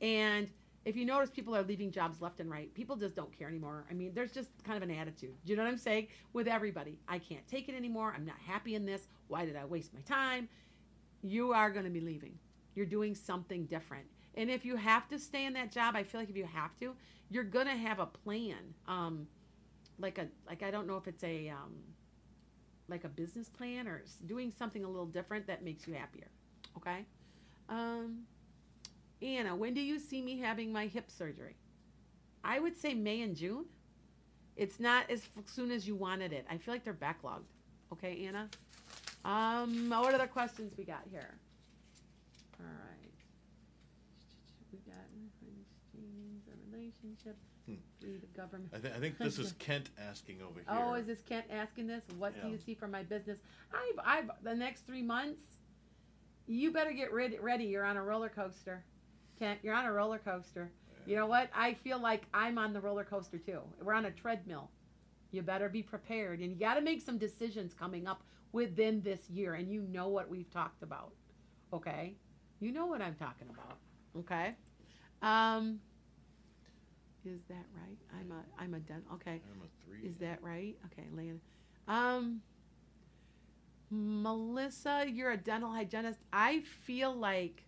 And 0.00 0.48
if 0.84 0.96
you 0.96 1.04
notice, 1.04 1.30
people 1.30 1.54
are 1.54 1.62
leaving 1.62 1.92
jobs 1.92 2.20
left 2.20 2.40
and 2.40 2.50
right. 2.50 2.72
People 2.74 2.96
just 2.96 3.14
don't 3.14 3.36
care 3.36 3.48
anymore. 3.48 3.84
I 3.88 3.94
mean, 3.94 4.12
there's 4.14 4.32
just 4.32 4.50
kind 4.64 4.76
of 4.76 4.88
an 4.88 4.94
attitude. 4.94 5.34
You 5.44 5.54
know 5.54 5.62
what 5.62 5.70
I'm 5.70 5.78
saying? 5.78 6.08
With 6.32 6.48
everybody, 6.48 6.98
I 7.08 7.18
can't 7.18 7.46
take 7.46 7.68
it 7.68 7.76
anymore. 7.76 8.12
I'm 8.16 8.24
not 8.24 8.38
happy 8.44 8.74
in 8.74 8.84
this. 8.84 9.06
Why 9.28 9.44
did 9.44 9.56
I 9.56 9.64
waste 9.64 9.94
my 9.94 10.00
time? 10.00 10.48
You 11.22 11.52
are 11.52 11.70
going 11.70 11.84
to 11.84 11.90
be 11.90 12.00
leaving. 12.00 12.36
You're 12.74 12.86
doing 12.86 13.14
something 13.14 13.66
different. 13.66 14.06
And 14.34 14.50
if 14.50 14.64
you 14.64 14.76
have 14.76 15.08
to 15.08 15.18
stay 15.18 15.44
in 15.44 15.52
that 15.52 15.70
job, 15.70 15.94
I 15.94 16.02
feel 16.02 16.20
like 16.20 16.30
if 16.30 16.36
you 16.36 16.46
have 16.52 16.76
to, 16.80 16.96
you're 17.30 17.44
going 17.44 17.66
to 17.66 17.76
have 17.76 18.00
a 18.00 18.06
plan. 18.06 18.74
Um, 18.88 19.28
like 20.02 20.18
a 20.18 20.26
like 20.46 20.62
I 20.62 20.70
don't 20.70 20.86
know 20.86 20.96
if 20.96 21.06
it's 21.06 21.24
a 21.24 21.48
um, 21.48 21.74
like 22.88 23.04
a 23.04 23.08
business 23.08 23.48
plan 23.48 23.86
or 23.86 24.02
doing 24.26 24.50
something 24.50 24.84
a 24.84 24.88
little 24.88 25.06
different 25.06 25.46
that 25.46 25.64
makes 25.64 25.86
you 25.86 25.94
happier. 25.94 26.26
Okay. 26.76 27.06
Um, 27.68 28.24
Anna, 29.22 29.54
when 29.54 29.72
do 29.72 29.80
you 29.80 29.98
see 29.98 30.20
me 30.20 30.38
having 30.38 30.72
my 30.72 30.86
hip 30.86 31.10
surgery? 31.10 31.56
I 32.44 32.58
would 32.58 32.76
say 32.76 32.92
May 32.92 33.22
and 33.22 33.36
June. 33.36 33.64
It's 34.56 34.78
not 34.78 35.08
as 35.10 35.22
soon 35.46 35.70
as 35.70 35.86
you 35.86 35.94
wanted 35.94 36.32
it. 36.32 36.44
I 36.50 36.58
feel 36.58 36.74
like 36.74 36.84
they're 36.84 36.92
backlogged. 36.92 37.46
Okay, 37.92 38.26
Anna. 38.26 38.48
Um, 39.24 39.88
what 39.88 40.12
other 40.14 40.26
questions 40.26 40.74
we 40.76 40.84
got 40.84 41.02
here? 41.10 41.34
All 42.60 42.66
right. 42.66 43.12
We 44.72 44.78
got 44.80 45.06
exchange, 47.02 47.51
a 47.68 47.70
Hmm. 47.70 47.76
the 48.00 48.26
government. 48.36 48.70
I, 48.74 48.78
th- 48.78 48.94
I 48.94 48.98
think 48.98 49.18
this 49.18 49.38
is 49.38 49.52
Kent 49.58 49.90
asking 49.98 50.40
over 50.42 50.60
here. 50.60 50.64
Oh, 50.68 50.94
is 50.94 51.06
this 51.06 51.20
Kent 51.22 51.46
asking 51.50 51.86
this? 51.86 52.02
What 52.18 52.34
do 52.34 52.40
Yeah. 52.46 52.52
you 52.52 52.58
see 52.58 52.74
for 52.74 52.88
my 52.88 53.02
business? 53.02 53.38
I've, 53.72 53.98
I've, 54.24 54.30
the 54.42 54.54
next 54.54 54.86
three 54.86 55.02
months, 55.02 55.42
you 56.46 56.70
better 56.72 56.92
get 56.92 57.12
ready. 57.12 57.38
ready. 57.38 57.64
You're 57.64 57.84
on 57.84 57.96
a 57.96 58.02
roller 58.02 58.28
coaster. 58.28 58.84
Kent, 59.38 59.60
you're 59.62 59.74
on 59.74 59.84
a 59.86 59.92
roller 59.92 60.18
coaster. 60.18 60.70
You 61.06 61.16
know 61.16 61.26
what? 61.26 61.50
I 61.54 61.74
feel 61.74 61.98
like 62.00 62.22
I'm 62.32 62.58
on 62.58 62.72
the 62.72 62.80
roller 62.80 63.04
coaster 63.04 63.38
too. 63.38 63.60
We're 63.82 63.94
on 63.94 64.04
a 64.06 64.10
treadmill. 64.10 64.70
You 65.32 65.42
better 65.42 65.68
be 65.68 65.82
prepared. 65.82 66.40
And 66.40 66.50
you 66.52 66.56
got 66.58 66.74
to 66.74 66.80
make 66.80 67.00
some 67.00 67.18
decisions 67.18 67.74
coming 67.74 68.06
up 68.06 68.22
within 68.52 69.00
this 69.02 69.28
year. 69.30 69.54
And 69.54 69.68
you 69.72 69.82
know 69.82 70.08
what 70.08 70.28
we've 70.28 70.50
talked 70.50 70.82
about. 70.82 71.12
Okay? 71.72 72.14
You 72.60 72.70
know 72.70 72.86
what 72.86 73.00
I'm 73.00 73.14
talking 73.14 73.48
about. 73.50 73.78
Okay? 74.18 74.54
Um, 75.22 75.80
is 77.24 77.40
that 77.48 77.64
right? 77.74 77.98
I'm 78.18 78.32
a, 78.32 78.62
I'm 78.62 78.74
a 78.74 78.80
done. 78.80 79.02
Okay. 79.14 79.40
I'm 79.52 79.62
a 79.62 79.84
three. 79.84 80.08
Is 80.08 80.16
that 80.16 80.42
right? 80.42 80.76
Okay, 80.86 81.06
Lana. 81.14 81.38
Um, 81.88 82.40
Melissa, 83.90 85.04
you're 85.08 85.30
a 85.30 85.36
dental 85.36 85.70
hygienist. 85.70 86.20
I 86.32 86.60
feel 86.60 87.14
like. 87.14 87.64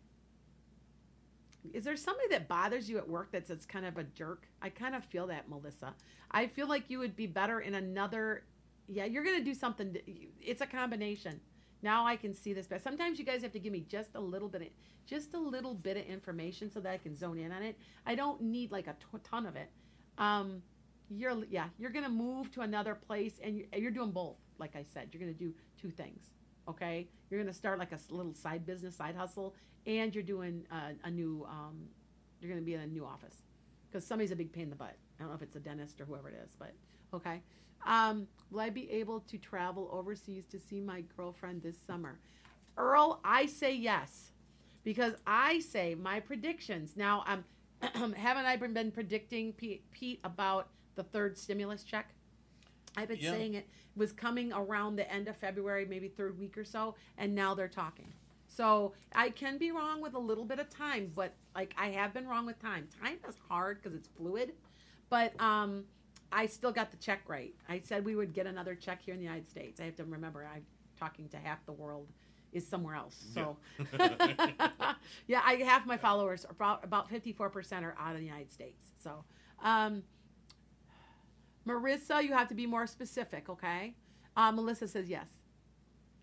Is 1.72 1.84
there 1.84 1.96
somebody 1.96 2.28
that 2.28 2.46
bothers 2.46 2.90
you 2.90 2.98
at 2.98 3.08
work 3.08 3.28
that's, 3.32 3.48
that's 3.48 3.64
kind 3.64 3.86
of 3.86 3.96
a 3.96 4.04
jerk? 4.04 4.46
I 4.60 4.68
kind 4.68 4.94
of 4.94 5.02
feel 5.04 5.26
that, 5.28 5.48
Melissa. 5.48 5.94
I 6.30 6.46
feel 6.46 6.68
like 6.68 6.84
you 6.88 6.98
would 6.98 7.16
be 7.16 7.26
better 7.26 7.60
in 7.60 7.74
another. 7.74 8.44
Yeah, 8.86 9.06
you're 9.06 9.24
going 9.24 9.38
to 9.38 9.44
do 9.44 9.54
something. 9.54 9.96
It's 10.42 10.60
a 10.60 10.66
combination. 10.66 11.40
Now 11.84 12.06
I 12.06 12.16
can 12.16 12.32
see 12.32 12.54
this, 12.54 12.66
but 12.66 12.82
sometimes 12.82 13.18
you 13.18 13.26
guys 13.26 13.42
have 13.42 13.52
to 13.52 13.58
give 13.58 13.70
me 13.70 13.84
just 13.86 14.14
a 14.14 14.20
little 14.20 14.48
bit, 14.48 14.62
of, 14.62 14.68
just 15.06 15.34
a 15.34 15.38
little 15.38 15.74
bit 15.74 15.98
of 15.98 16.06
information 16.06 16.70
so 16.70 16.80
that 16.80 16.90
I 16.90 16.96
can 16.96 17.14
zone 17.14 17.38
in 17.38 17.52
on 17.52 17.62
it. 17.62 17.78
I 18.06 18.14
don't 18.14 18.40
need 18.40 18.72
like 18.72 18.86
a 18.86 18.96
ton 19.22 19.44
of 19.44 19.54
it. 19.54 19.70
Um, 20.16 20.62
you're 21.10 21.44
yeah 21.50 21.66
you're 21.78 21.90
gonna 21.90 22.08
move 22.08 22.50
to 22.52 22.62
another 22.62 22.94
place 22.94 23.38
and 23.44 23.62
you're, 23.76 23.90
doing 23.90 24.10
both 24.10 24.36
like 24.58 24.74
i 24.74 24.82
said. 24.82 25.10
You're 25.12 25.20
gonna 25.20 25.34
do 25.34 25.52
two 25.76 25.90
things 25.90 26.30
okay? 26.66 27.06
You're 27.28 27.38
gonna 27.38 27.52
start 27.52 27.78
like 27.78 27.92
a 27.92 27.98
little 28.08 28.32
side 28.32 28.64
business 28.64 28.96
side 28.96 29.14
hustle 29.14 29.54
and 29.86 30.14
you're 30.14 30.24
doing 30.24 30.64
uh, 30.72 30.92
a 31.04 31.10
new 31.10 31.46
um, 31.46 31.88
you're 32.40 32.50
gonna 32.50 32.62
be 32.62 32.72
in 32.72 32.80
a 32.80 32.86
new 32.86 33.04
office. 33.04 33.42
Because 33.90 34.06
somebody's 34.06 34.30
a 34.30 34.36
big 34.36 34.52
pain 34.52 34.64
in 34.64 34.70
the 34.70 34.76
butt. 34.76 34.96
I 35.18 35.22
don't 35.22 35.28
know 35.28 35.36
if 35.36 35.42
it's 35.42 35.56
a 35.56 35.60
dentist 35.60 36.00
or 36.00 36.06
whoever 36.06 36.30
it 36.30 36.40
is 36.46 36.56
but 36.58 36.72
okay 37.12 37.42
um, 37.86 38.26
will 38.50 38.60
i 38.60 38.70
be 38.70 38.90
able 38.90 39.20
to 39.20 39.38
travel 39.38 39.88
overseas 39.92 40.44
to 40.46 40.58
see 40.58 40.80
my 40.80 41.02
girlfriend 41.16 41.62
this 41.62 41.76
summer 41.86 42.18
earl 42.76 43.20
i 43.24 43.46
say 43.46 43.74
yes 43.74 44.32
because 44.82 45.14
i 45.26 45.58
say 45.60 45.94
my 45.94 46.20
predictions 46.20 46.96
now 46.96 47.24
um, 47.26 47.44
haven't 48.14 48.46
i 48.46 48.56
been, 48.56 48.72
been 48.72 48.90
predicting 48.90 49.52
pete, 49.52 49.84
pete 49.90 50.20
about 50.24 50.68
the 50.94 51.02
third 51.02 51.36
stimulus 51.36 51.82
check. 51.84 52.10
I've 52.96 53.08
been 53.08 53.18
Yeah. 53.20 53.32
saying 53.32 53.54
it 53.54 53.68
was 53.96 54.12
coming 54.12 54.52
around 54.52 54.96
the 54.96 55.10
end 55.12 55.28
of 55.28 55.36
February, 55.36 55.84
maybe 55.84 56.08
third 56.08 56.38
week 56.38 56.56
or 56.56 56.64
so, 56.64 56.94
and 57.18 57.34
now 57.34 57.54
they're 57.54 57.68
talking. 57.68 58.12
So 58.46 58.92
I 59.12 59.30
can 59.30 59.58
be 59.58 59.72
wrong 59.72 60.00
with 60.00 60.14
a 60.14 60.18
little 60.18 60.44
bit 60.44 60.60
of 60.60 60.70
time, 60.70 61.10
but 61.14 61.34
like 61.54 61.74
I 61.76 61.88
have 61.88 62.14
been 62.14 62.26
wrong 62.28 62.46
with 62.46 62.60
time. 62.60 62.88
Time 63.02 63.18
is 63.28 63.36
hard 63.48 63.82
because 63.82 63.96
it's 63.96 64.08
fluid, 64.08 64.52
but 65.10 65.38
um, 65.40 65.84
I 66.32 66.46
still 66.46 66.72
got 66.72 66.90
the 66.90 66.96
check 66.96 67.20
right. 67.28 67.54
I 67.68 67.80
said 67.80 68.04
we 68.04 68.16
would 68.16 68.32
get 68.32 68.46
another 68.46 68.74
check 68.74 69.02
here 69.02 69.14
in 69.14 69.20
the 69.20 69.26
United 69.26 69.48
States. 69.48 69.80
I 69.80 69.84
have 69.84 69.96
to 69.96 70.04
remember 70.04 70.46
I'm 70.52 70.64
talking 70.98 71.28
to 71.28 71.36
half 71.36 71.64
the 71.66 71.72
world 71.72 72.08
is 72.52 72.66
somewhere 72.66 72.94
else. 72.94 73.16
So 73.34 73.56
yeah, 75.26 75.42
I 75.44 75.54
half 75.56 75.86
my 75.86 75.96
followers 75.96 76.46
about 76.48 76.84
about 76.84 77.10
54% 77.10 77.82
are 77.82 77.94
out 77.98 78.14
of 78.14 78.20
the 78.20 78.26
United 78.26 78.52
States. 78.52 78.92
So 79.02 79.24
um, 79.62 80.04
Marissa, 81.66 82.22
you 82.22 82.32
have 82.32 82.48
to 82.48 82.54
be 82.54 82.66
more 82.66 82.86
specific, 82.86 83.48
okay? 83.48 83.94
Uh, 84.36 84.52
Melissa 84.52 84.88
says 84.88 85.08
yes. 85.08 85.26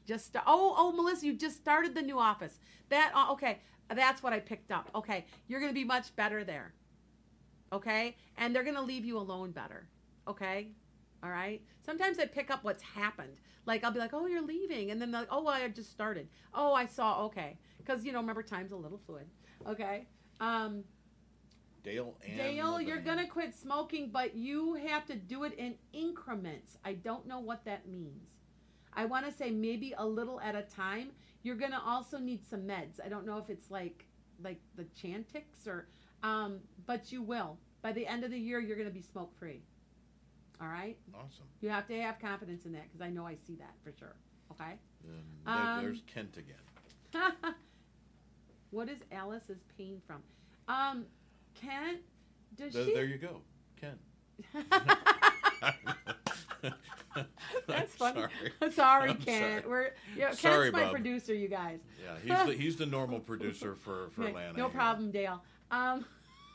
Just 0.07 0.35
oh 0.47 0.73
oh 0.77 0.91
Melissa, 0.93 1.27
you 1.27 1.33
just 1.33 1.57
started 1.57 1.93
the 1.93 2.01
new 2.01 2.17
office. 2.17 2.59
That 2.89 3.11
uh, 3.13 3.31
okay, 3.33 3.59
that's 3.93 4.23
what 4.23 4.33
I 4.33 4.39
picked 4.39 4.71
up. 4.71 4.89
Okay, 4.95 5.25
you're 5.47 5.59
gonna 5.59 5.73
be 5.73 5.83
much 5.83 6.15
better 6.15 6.43
there. 6.43 6.73
Okay, 7.73 8.17
and 8.37 8.55
they're 8.55 8.63
gonna 8.63 8.81
leave 8.81 9.05
you 9.05 9.17
alone 9.17 9.51
better. 9.51 9.87
Okay, 10.27 10.69
all 11.23 11.29
right. 11.29 11.61
Sometimes 11.85 12.19
I 12.19 12.25
pick 12.25 12.51
up 12.51 12.63
what's 12.63 12.83
happened. 12.83 13.37
Like 13.65 13.83
I'll 13.83 13.91
be 13.91 13.99
like, 13.99 14.13
oh, 14.13 14.25
you're 14.25 14.41
leaving, 14.41 14.91
and 14.91 15.01
then 15.01 15.11
they're 15.11 15.21
like, 15.21 15.29
oh, 15.31 15.43
well, 15.43 15.53
I 15.53 15.67
just 15.69 15.91
started. 15.91 16.27
Oh, 16.53 16.73
I 16.73 16.85
saw. 16.85 17.25
Okay, 17.25 17.57
because 17.77 18.03
you 18.03 18.11
know, 18.11 18.19
remember, 18.19 18.43
time's 18.43 18.71
a 18.71 18.75
little 18.75 18.99
fluid. 19.05 19.27
Okay. 19.67 20.07
Um, 20.39 20.83
Dale 21.83 22.15
and 22.27 22.37
Dale, 22.37 22.81
you're 22.81 23.01
gonna 23.01 23.27
quit 23.27 23.55
smoking, 23.55 24.09
but 24.11 24.35
you 24.35 24.75
have 24.75 25.05
to 25.07 25.15
do 25.15 25.43
it 25.43 25.53
in 25.57 25.75
increments. 25.93 26.77
I 26.85 26.93
don't 26.93 27.27
know 27.27 27.39
what 27.39 27.65
that 27.65 27.87
means. 27.87 28.29
I 28.93 29.05
want 29.05 29.25
to 29.25 29.31
say 29.31 29.51
maybe 29.51 29.93
a 29.97 30.05
little 30.05 30.39
at 30.41 30.55
a 30.55 30.63
time. 30.63 31.11
You're 31.43 31.55
gonna 31.55 31.81
also 31.85 32.17
need 32.19 32.45
some 32.45 32.61
meds. 32.61 32.99
I 33.03 33.09
don't 33.09 33.25
know 33.25 33.37
if 33.37 33.49
it's 33.49 33.71
like 33.71 34.05
like 34.43 34.59
the 34.75 34.83
Chantix 34.83 35.67
or, 35.67 35.87
um, 36.23 36.59
but 36.85 37.11
you 37.11 37.21
will. 37.21 37.57
By 37.81 37.91
the 37.91 38.05
end 38.05 38.23
of 38.23 38.31
the 38.31 38.37
year, 38.37 38.59
you're 38.59 38.77
gonna 38.77 38.89
be 38.89 39.01
smoke 39.01 39.31
free. 39.39 39.61
All 40.61 40.67
right. 40.67 40.97
Awesome. 41.15 41.45
You 41.61 41.69
have 41.69 41.87
to 41.87 41.99
have 42.01 42.19
confidence 42.19 42.65
in 42.65 42.73
that 42.73 42.83
because 42.83 43.01
I 43.01 43.09
know 43.09 43.25
I 43.25 43.35
see 43.47 43.55
that 43.55 43.73
for 43.83 43.91
sure. 43.97 44.15
Okay. 44.51 44.73
Um, 45.03 45.23
there- 45.45 45.53
Um, 45.55 45.83
there's 45.83 46.01
Kent 46.05 46.37
again. 46.37 47.13
what 48.69 48.89
is 48.89 48.99
Alice's 49.11 49.63
pain 49.77 50.01
from? 50.05 50.21
Um, 50.67 51.05
Kent, 51.55 52.01
does 52.55 52.73
There, 52.73 52.85
she? 52.85 52.93
there 52.93 53.05
you 53.05 53.17
go, 53.17 53.41
Ken. 53.79 53.97
That's 57.67 57.93
funny. 57.95 58.21
Sorry. 58.61 58.71
Sorry, 58.71 59.13
Kent. 59.15 59.63
sorry. 59.63 59.67
We're 59.67 59.89
yeah, 60.15 60.27
Kent's 60.27 60.41
Sorry, 60.41 60.71
my 60.71 60.83
Bob. 60.83 60.91
producer, 60.91 61.33
you 61.33 61.47
guys. 61.47 61.79
Yeah, 62.03 62.17
he's 62.37 62.47
the 62.47 62.53
he's 62.53 62.75
the 62.77 62.85
normal 62.85 63.19
producer 63.19 63.75
for 63.75 64.09
for 64.11 64.27
Yeah, 64.27 64.33
Lana. 64.35 64.57
no 64.57 64.69
problem, 64.69 65.11
Dale. 65.11 65.43
Um, 65.71 66.05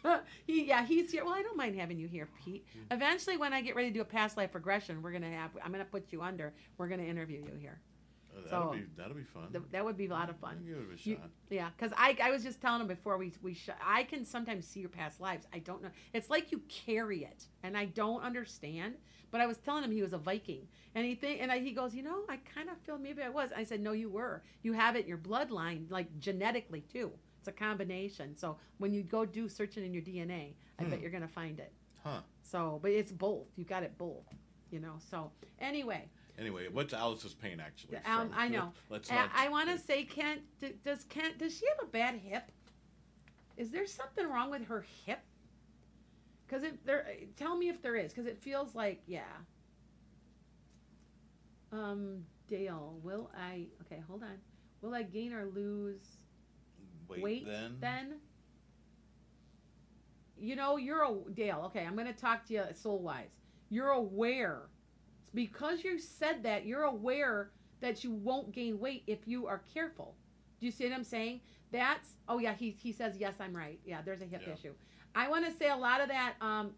he 0.47 0.65
yeah, 0.67 0.85
he's 0.87 1.11
here. 1.11 1.25
Well, 1.25 1.35
I 1.35 1.43
don't 1.43 1.57
mind 1.57 1.79
having 1.79 1.99
you 1.99 2.07
here, 2.09 2.29
Pete. 2.45 2.65
Eventually, 2.91 3.37
when 3.37 3.53
I 3.53 3.61
get 3.63 3.75
ready 3.75 3.89
to 3.89 3.95
do 3.95 4.01
a 4.03 4.05
past 4.05 4.37
life 4.37 4.55
regression, 4.55 5.03
we're 5.03 5.13
gonna 5.13 5.31
have. 5.33 5.51
I'm 5.65 5.73
gonna 5.73 5.85
put 5.85 6.13
you 6.13 6.23
under. 6.23 6.53
We're 6.79 6.89
gonna 6.89 7.03
interview 7.03 7.39
you 7.43 7.57
here. 7.59 7.81
Uh, 8.37 8.41
that'll 8.51 8.67
So- 8.69 8.73
be 8.79 8.85
that'll 8.97 9.15
be 9.17 9.25
fun. 9.25 9.51
Th- 9.51 9.65
that 9.73 9.85
would 9.85 9.97
be 9.97 10.07
a 10.07 10.11
lot 10.11 10.29
of 10.31 10.37
fun. 10.37 10.63
Give 10.65 10.77
it 10.77 11.01
a 11.07 11.09
You- 11.09 11.17
shot. 11.17 11.31
Yeah, 11.51 11.71
because 11.77 11.93
I, 11.97 12.17
I 12.23 12.31
was 12.31 12.43
just 12.45 12.61
telling 12.61 12.83
him 12.83 12.87
before 12.87 13.17
we 13.19 13.33
we 13.43 13.55
sh- 13.55 13.71
I 13.83 14.05
can 14.05 14.25
sometimes 14.25 14.67
see 14.67 14.81
your 14.81 14.91
past 14.91 15.21
lives. 15.21 15.47
I 15.53 15.59
don't 15.61 15.83
know. 15.83 15.91
It's 16.13 16.29
like 16.31 16.53
you 16.53 16.61
carry 16.69 17.25
it, 17.25 17.47
and 17.63 17.77
I 17.77 17.87
don't 17.87 18.23
understand. 18.23 18.97
But 19.33 19.41
I 19.41 19.47
was 19.47 19.59
telling 19.59 19.83
him 19.83 19.91
he 19.91 20.03
was 20.03 20.13
a 20.13 20.19
Viking, 20.19 20.69
and 20.95 21.05
he 21.05 21.15
think 21.17 21.41
and 21.43 21.51
I, 21.51 21.59
he 21.59 21.73
goes, 21.73 21.95
you 21.95 22.03
know, 22.03 22.23
I 22.29 22.37
kind 22.37 22.69
of 22.71 22.79
feel 22.79 22.97
maybe 22.97 23.23
I 23.23 23.29
was. 23.29 23.51
I 23.57 23.65
said, 23.65 23.81
no, 23.81 23.91
you 23.93 24.09
were. 24.09 24.43
You 24.63 24.73
have 24.75 24.95
it 24.95 25.01
in 25.03 25.09
your 25.09 25.19
bloodline, 25.19 25.91
like 25.91 26.17
genetically 26.21 26.83
too. 26.83 27.11
It's 27.47 27.57
a 27.57 27.65
combination. 27.65 28.37
So 28.37 28.57
when 28.79 28.93
you 28.93 29.05
go 29.05 29.25
do 29.25 29.49
searching 29.49 29.85
in 29.85 29.93
your 29.95 30.03
DNA, 30.03 30.55
I 30.81 30.85
bet 30.85 30.95
Hmm. 30.95 31.03
you're 31.03 31.13
gonna 31.13 31.29
find 31.29 31.61
it. 31.61 31.73
Huh. 32.03 32.23
So, 32.43 32.81
but 32.83 32.91
it's 32.91 33.13
both. 33.13 33.47
You 33.57 33.65
got 33.65 33.85
it 33.85 33.97
both. 33.97 34.25
You 34.73 34.81
know. 34.81 34.95
So 34.99 35.31
anyway, 35.61 36.09
Anyway, 36.39 36.67
what's 36.69 36.93
Alice's 36.93 37.35
pain 37.35 37.61
actually? 37.61 37.99
um? 37.99 38.31
I 38.35 38.49
know. 38.49 38.73
Let's 38.91 39.11
I. 39.13 39.29
I 39.33 39.49
want 39.49 39.71
to 39.71 39.79
say, 39.79 40.03
Kent, 40.03 40.41
d- 40.59 40.75
does 40.85 41.05
Kent, 41.05 41.39
does 41.39 41.57
she 41.57 41.65
have 41.69 41.87
a 41.87 41.91
bad 41.91 42.17
hip? 42.17 42.51
Is 43.57 43.71
there 43.71 43.87
something 43.87 44.29
wrong 44.29 44.51
with 44.51 44.65
her 44.67 44.85
hip? 45.07 45.21
Because 46.47 46.65
if 46.65 46.83
there, 46.85 47.07
tell 47.37 47.57
me 47.57 47.69
if 47.69 47.81
there 47.81 47.95
is, 47.95 48.13
because 48.13 48.27
it 48.27 48.39
feels 48.43 48.75
like 48.75 49.03
yeah. 49.07 49.23
Um, 51.71 52.25
Dale, 52.49 52.99
will 53.05 53.31
I? 53.39 53.69
Okay, 53.83 54.03
hold 54.09 54.25
on. 54.25 54.37
Will 54.83 54.95
I 54.95 55.05
gain 55.05 55.33
or 55.33 55.47
lose 55.47 56.19
wait, 57.09 57.23
weight 57.23 57.47
then. 57.47 57.77
then? 57.81 58.15
You 60.39 60.55
know, 60.57 60.77
you're 60.77 61.03
a 61.03 61.15
Dale. 61.33 61.63
Okay, 61.67 61.85
I'm 61.85 61.95
going 61.95 62.07
to 62.07 62.13
talk 62.13 62.47
to 62.47 62.55
you 62.55 62.65
soul 62.75 62.99
wise. 63.01 63.31
You're 63.71 63.91
aware. 63.91 64.63
It's 65.23 65.31
because 65.31 65.83
you 65.83 65.99
said 65.99 66.43
that, 66.43 66.67
you're 66.67 66.83
aware 66.85 67.51
that 67.81 68.05
you 68.05 68.13
won't 68.13 68.53
gain 68.53 68.79
weight 68.79 69.03
if 69.07 69.27
you 69.27 69.47
are 69.47 69.63
careful. 69.73 70.15
Do 70.61 70.67
you 70.67 70.73
see 70.73 70.85
what 70.85 70.93
I'm 70.95 71.05
saying? 71.05 71.41
That's 71.73 72.11
oh 72.29 72.39
yeah, 72.39 72.55
he 72.55 72.71
he 72.71 72.93
says 72.93 73.17
yes, 73.19 73.35
I'm 73.41 73.55
right. 73.55 73.79
Yeah, 73.85 74.01
there's 74.03 74.23
a 74.23 74.25
hip 74.27 74.43
Yeah. 74.47 74.55
issue. 74.55 74.73
I 75.15 75.29
want 75.29 75.45
to 75.45 75.53
say 75.53 75.69
a 75.69 75.77
lot 75.77 76.01
of 76.01 76.09
that 76.09 76.35
um 76.41 76.71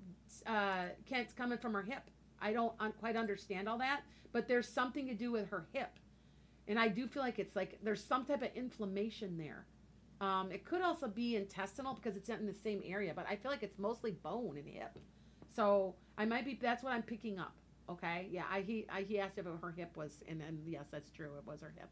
uh 0.47 0.87
Kent's 1.07 1.33
coming 1.33 1.59
from 1.59 1.75
her 1.75 1.83
hip. 1.83 2.03
I 2.41 2.53
don't 2.53 2.73
un- 2.81 2.93
quite 2.99 3.15
understand 3.17 3.69
all 3.69 3.79
that, 3.79 4.01
but 4.33 4.49
there's 4.49 4.69
something 4.69 5.07
to 5.07 5.15
do 5.15 5.31
with 5.31 5.51
her 5.51 5.67
hip. 5.73 5.91
And 6.67 6.79
I 6.81 6.89
do 6.89 7.07
feel 7.07 7.23
like 7.23 7.39
it's 7.39 7.55
like 7.55 7.79
there's 7.83 8.03
some 8.03 8.25
type 8.25 8.43
of 8.43 8.49
inflammation 8.55 9.37
there. 9.37 9.67
Um, 10.21 10.51
it 10.51 10.65
could 10.65 10.83
also 10.83 11.07
be 11.07 11.37
intestinal 11.37 11.95
because 11.95 12.17
it's 12.17 12.29
in 12.29 12.47
the 12.47 12.55
same 12.55 12.83
area, 12.85 13.13
but 13.15 13.27
I 13.29 13.37
feel 13.37 13.51
like 13.51 13.63
it's 13.63 13.79
mostly 13.79 14.11
bone 14.11 14.57
and 14.57 14.69
hip. 14.69 14.99
So 15.55 15.95
I 16.17 16.25
might 16.25 16.45
be. 16.45 16.59
That's 16.61 16.83
what 16.83 16.93
I'm 16.93 17.03
picking 17.03 17.39
up. 17.39 17.55
Okay. 17.89 18.29
Yeah. 18.31 18.45
I 18.51 18.63
he 18.63 18.87
I, 18.91 19.03
he 19.03 19.19
asked 19.21 19.39
if 19.39 19.47
her 19.47 19.75
hip 19.77 19.97
was, 19.97 20.23
and 20.29 20.43
and 20.43 20.61
yes, 20.67 20.87
that's 20.91 21.11
true. 21.11 21.31
It 21.39 21.47
was 21.47 21.61
her 21.61 21.73
hip. 21.77 21.89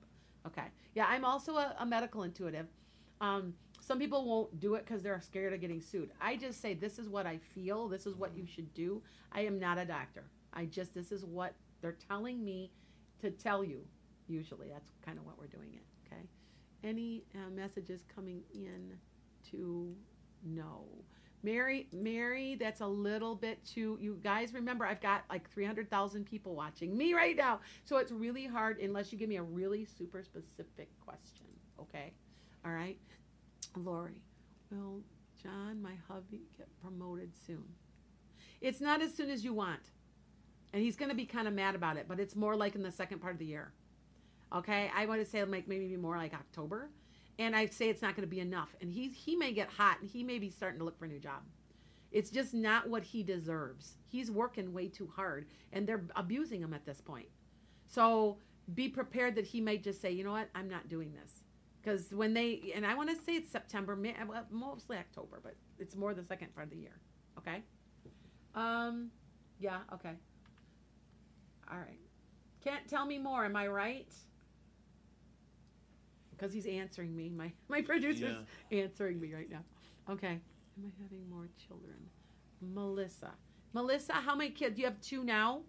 Okay. 0.47 0.67
Yeah. 0.95 1.07
I'm 1.09 1.25
also 1.25 1.57
a, 1.57 1.75
a 1.79 1.87
medical 1.87 2.25
intuitive. 2.25 2.67
Um, 3.21 3.55
some 3.81 3.99
people 3.99 4.25
won't 4.25 4.59
do 4.59 4.75
it 4.75 4.85
because 4.85 5.03
they're 5.03 5.21
scared 5.21 5.53
of 5.53 5.61
getting 5.61 5.81
sued. 5.81 6.11
I 6.21 6.37
just 6.37 6.61
say 6.61 6.75
this 6.75 6.99
is 6.99 7.09
what 7.09 7.27
I 7.27 7.39
feel. 7.55 7.89
This 7.89 8.07
is 8.07 8.15
what 8.17 8.37
you 8.37 8.45
should 8.47 8.75
do. 8.75 9.03
I 9.33 9.43
am 9.43 9.59
not 9.61 9.79
a 9.79 9.85
doctor. 9.85 10.25
I 10.53 10.65
just 10.65 10.95
this 10.95 11.13
is 11.13 11.25
what 11.25 11.55
they're 11.81 11.97
telling 12.09 12.45
me 12.45 12.73
to 13.21 13.31
tell 13.31 13.63
you. 13.63 13.83
Usually, 14.29 14.69
that's 14.69 14.91
kind 15.05 15.19
of 15.19 15.25
what 15.25 15.39
we're 15.39 15.47
doing 15.47 15.75
it. 15.75 15.85
Okay. 16.07 16.23
Any 16.87 17.25
uh, 17.35 17.51
messages 17.51 18.05
coming 18.15 18.43
in 18.55 18.93
to 19.51 19.95
no. 20.45 20.85
Mary, 21.43 21.89
Mary, 21.93 22.57
that's 22.59 22.81
a 22.81 22.87
little 22.87 23.35
bit 23.35 23.65
too. 23.65 23.99
You 24.01 24.19
guys 24.23 24.55
remember, 24.55 24.85
I've 24.85 25.01
got 25.01 25.25
like 25.31 25.51
300,000 25.51 26.25
people 26.25 26.55
watching 26.55 26.97
me 26.97 27.15
right 27.15 27.37
now. 27.37 27.61
So 27.85 27.99
it's 27.99 28.13
really 28.13 28.47
hard 28.47 28.79
unless 28.81 29.13
you 29.13 29.19
give 29.19 29.29
me 29.29 29.37
a 29.37 29.43
really 29.43 29.85
super 29.85 30.23
specific 30.23 30.89
question. 31.01 31.47
Okay? 31.81 32.13
All 32.65 32.73
right? 32.73 32.99
Lori, 33.77 34.23
will 34.71 35.03
John, 35.43 35.83
my 35.83 35.93
hubby, 36.09 36.43
get 36.57 36.69
promoted 36.81 37.31
soon? 37.47 37.65
It's 38.61 38.81
not 38.81 39.03
as 39.03 39.15
soon 39.15 39.31
as 39.31 39.45
you 39.45 39.53
want. 39.53 39.93
And 40.73 40.83
he's 40.83 40.97
going 40.97 41.11
to 41.11 41.15
be 41.15 41.27
kind 41.27 41.47
of 41.47 41.55
mad 41.55 41.75
about 41.75 41.97
it, 41.97 42.07
but 42.09 42.19
it's 42.19 42.35
more 42.35 42.57
like 42.57 42.75
in 42.75 42.83
the 42.83 42.93
second 42.93 43.21
part 43.21 43.35
of 43.35 43.39
the 43.39 43.47
year. 43.47 43.73
Okay? 44.55 44.91
I 44.95 45.07
want 45.07 45.21
to 45.21 45.27
say 45.27 45.43
like 45.45 45.69
maybe 45.69 45.97
more 45.97 46.17
like 46.17 46.35
October 46.35 46.91
and 47.39 47.55
I 47.55 47.67
say 47.67 47.89
it's 47.89 48.03
not 48.03 48.17
going 48.17 48.27
to 48.27 48.31
be 48.31 48.41
enough. 48.41 48.75
And 48.81 48.91
he 48.91 49.09
he 49.09 49.37
may 49.37 49.53
get 49.53 49.69
hot, 49.69 50.01
and 50.01 50.11
he 50.11 50.23
may 50.23 50.39
be 50.39 50.51
starting 50.51 50.79
to 50.79 50.85
look 50.85 50.99
for 50.99 51.05
a 51.05 51.09
new 51.09 51.19
job. 51.19 51.43
It's 52.13 52.31
just 52.31 52.55
not 52.55 52.89
what 52.89 53.03
he 53.03 53.23
deserves. 53.23 53.99
He's 54.07 54.31
working 54.31 54.73
way 54.73 54.89
too 54.89 55.11
hard, 55.15 55.47
and 55.73 55.87
they're 55.87 56.05
abusing 56.15 56.63
him 56.63 56.73
at 56.73 56.87
this 56.87 57.01
point. 57.01 57.29
So 57.87 58.39
be 58.75 58.89
prepared 58.89 59.35
that 59.35 59.47
he 59.47 59.61
might 59.61 59.83
just 59.83 60.01
say, 60.01 60.11
you 60.11 60.25
know 60.25 60.33
what, 60.33 60.49
I'm 60.55 60.69
not 60.69 60.89
doing 60.89 61.13
this. 61.13 61.43
Because 61.83 62.11
when 62.13 62.35
they 62.35 62.73
and 62.75 62.87
I 62.87 62.95
want 62.95 63.11
to 63.11 63.17
say 63.17 63.37
it's 63.37 63.51
September, 63.51 63.95
May, 63.95 64.15
well, 64.27 64.47
mostly 64.51 64.97
October, 64.97 65.41
but 65.43 65.55
it's 65.79 65.95
more 65.95 66.15
the 66.15 66.25
second 66.25 66.55
part 66.55 66.65
of 66.65 66.71
the 66.71 66.79
year. 66.79 66.99
Okay. 67.39 67.63
Um, 68.55 69.11
yeah. 69.61 69.81
Okay. 69.93 70.13
All 71.71 71.79
right. 71.79 72.01
Can't 72.65 72.89
tell 72.89 73.05
me 73.05 73.19
more. 73.19 73.45
Am 73.45 73.55
I 73.55 73.67
right? 73.67 74.13
Because 76.37 76.53
he's 76.53 76.67
answering 76.67 77.17
me. 77.17 77.31
My 77.31 77.53
my 77.69 77.81
producer's 77.81 78.35
answering 78.71 79.21
me 79.21 79.33
right 79.33 79.51
now. 79.51 79.65
Okay. 80.11 80.39
Am 80.79 80.85
I 80.85 81.03
having 81.03 81.29
more 81.31 81.49
children? 81.67 81.97
Melissa. 82.61 83.33
Melissa, 83.73 84.15
how 84.15 84.35
many 84.35 84.51
kids? 84.51 84.77
Do 84.77 84.83
you 84.83 84.87
have 84.87 85.01
two 85.01 85.25
now. 85.25 85.63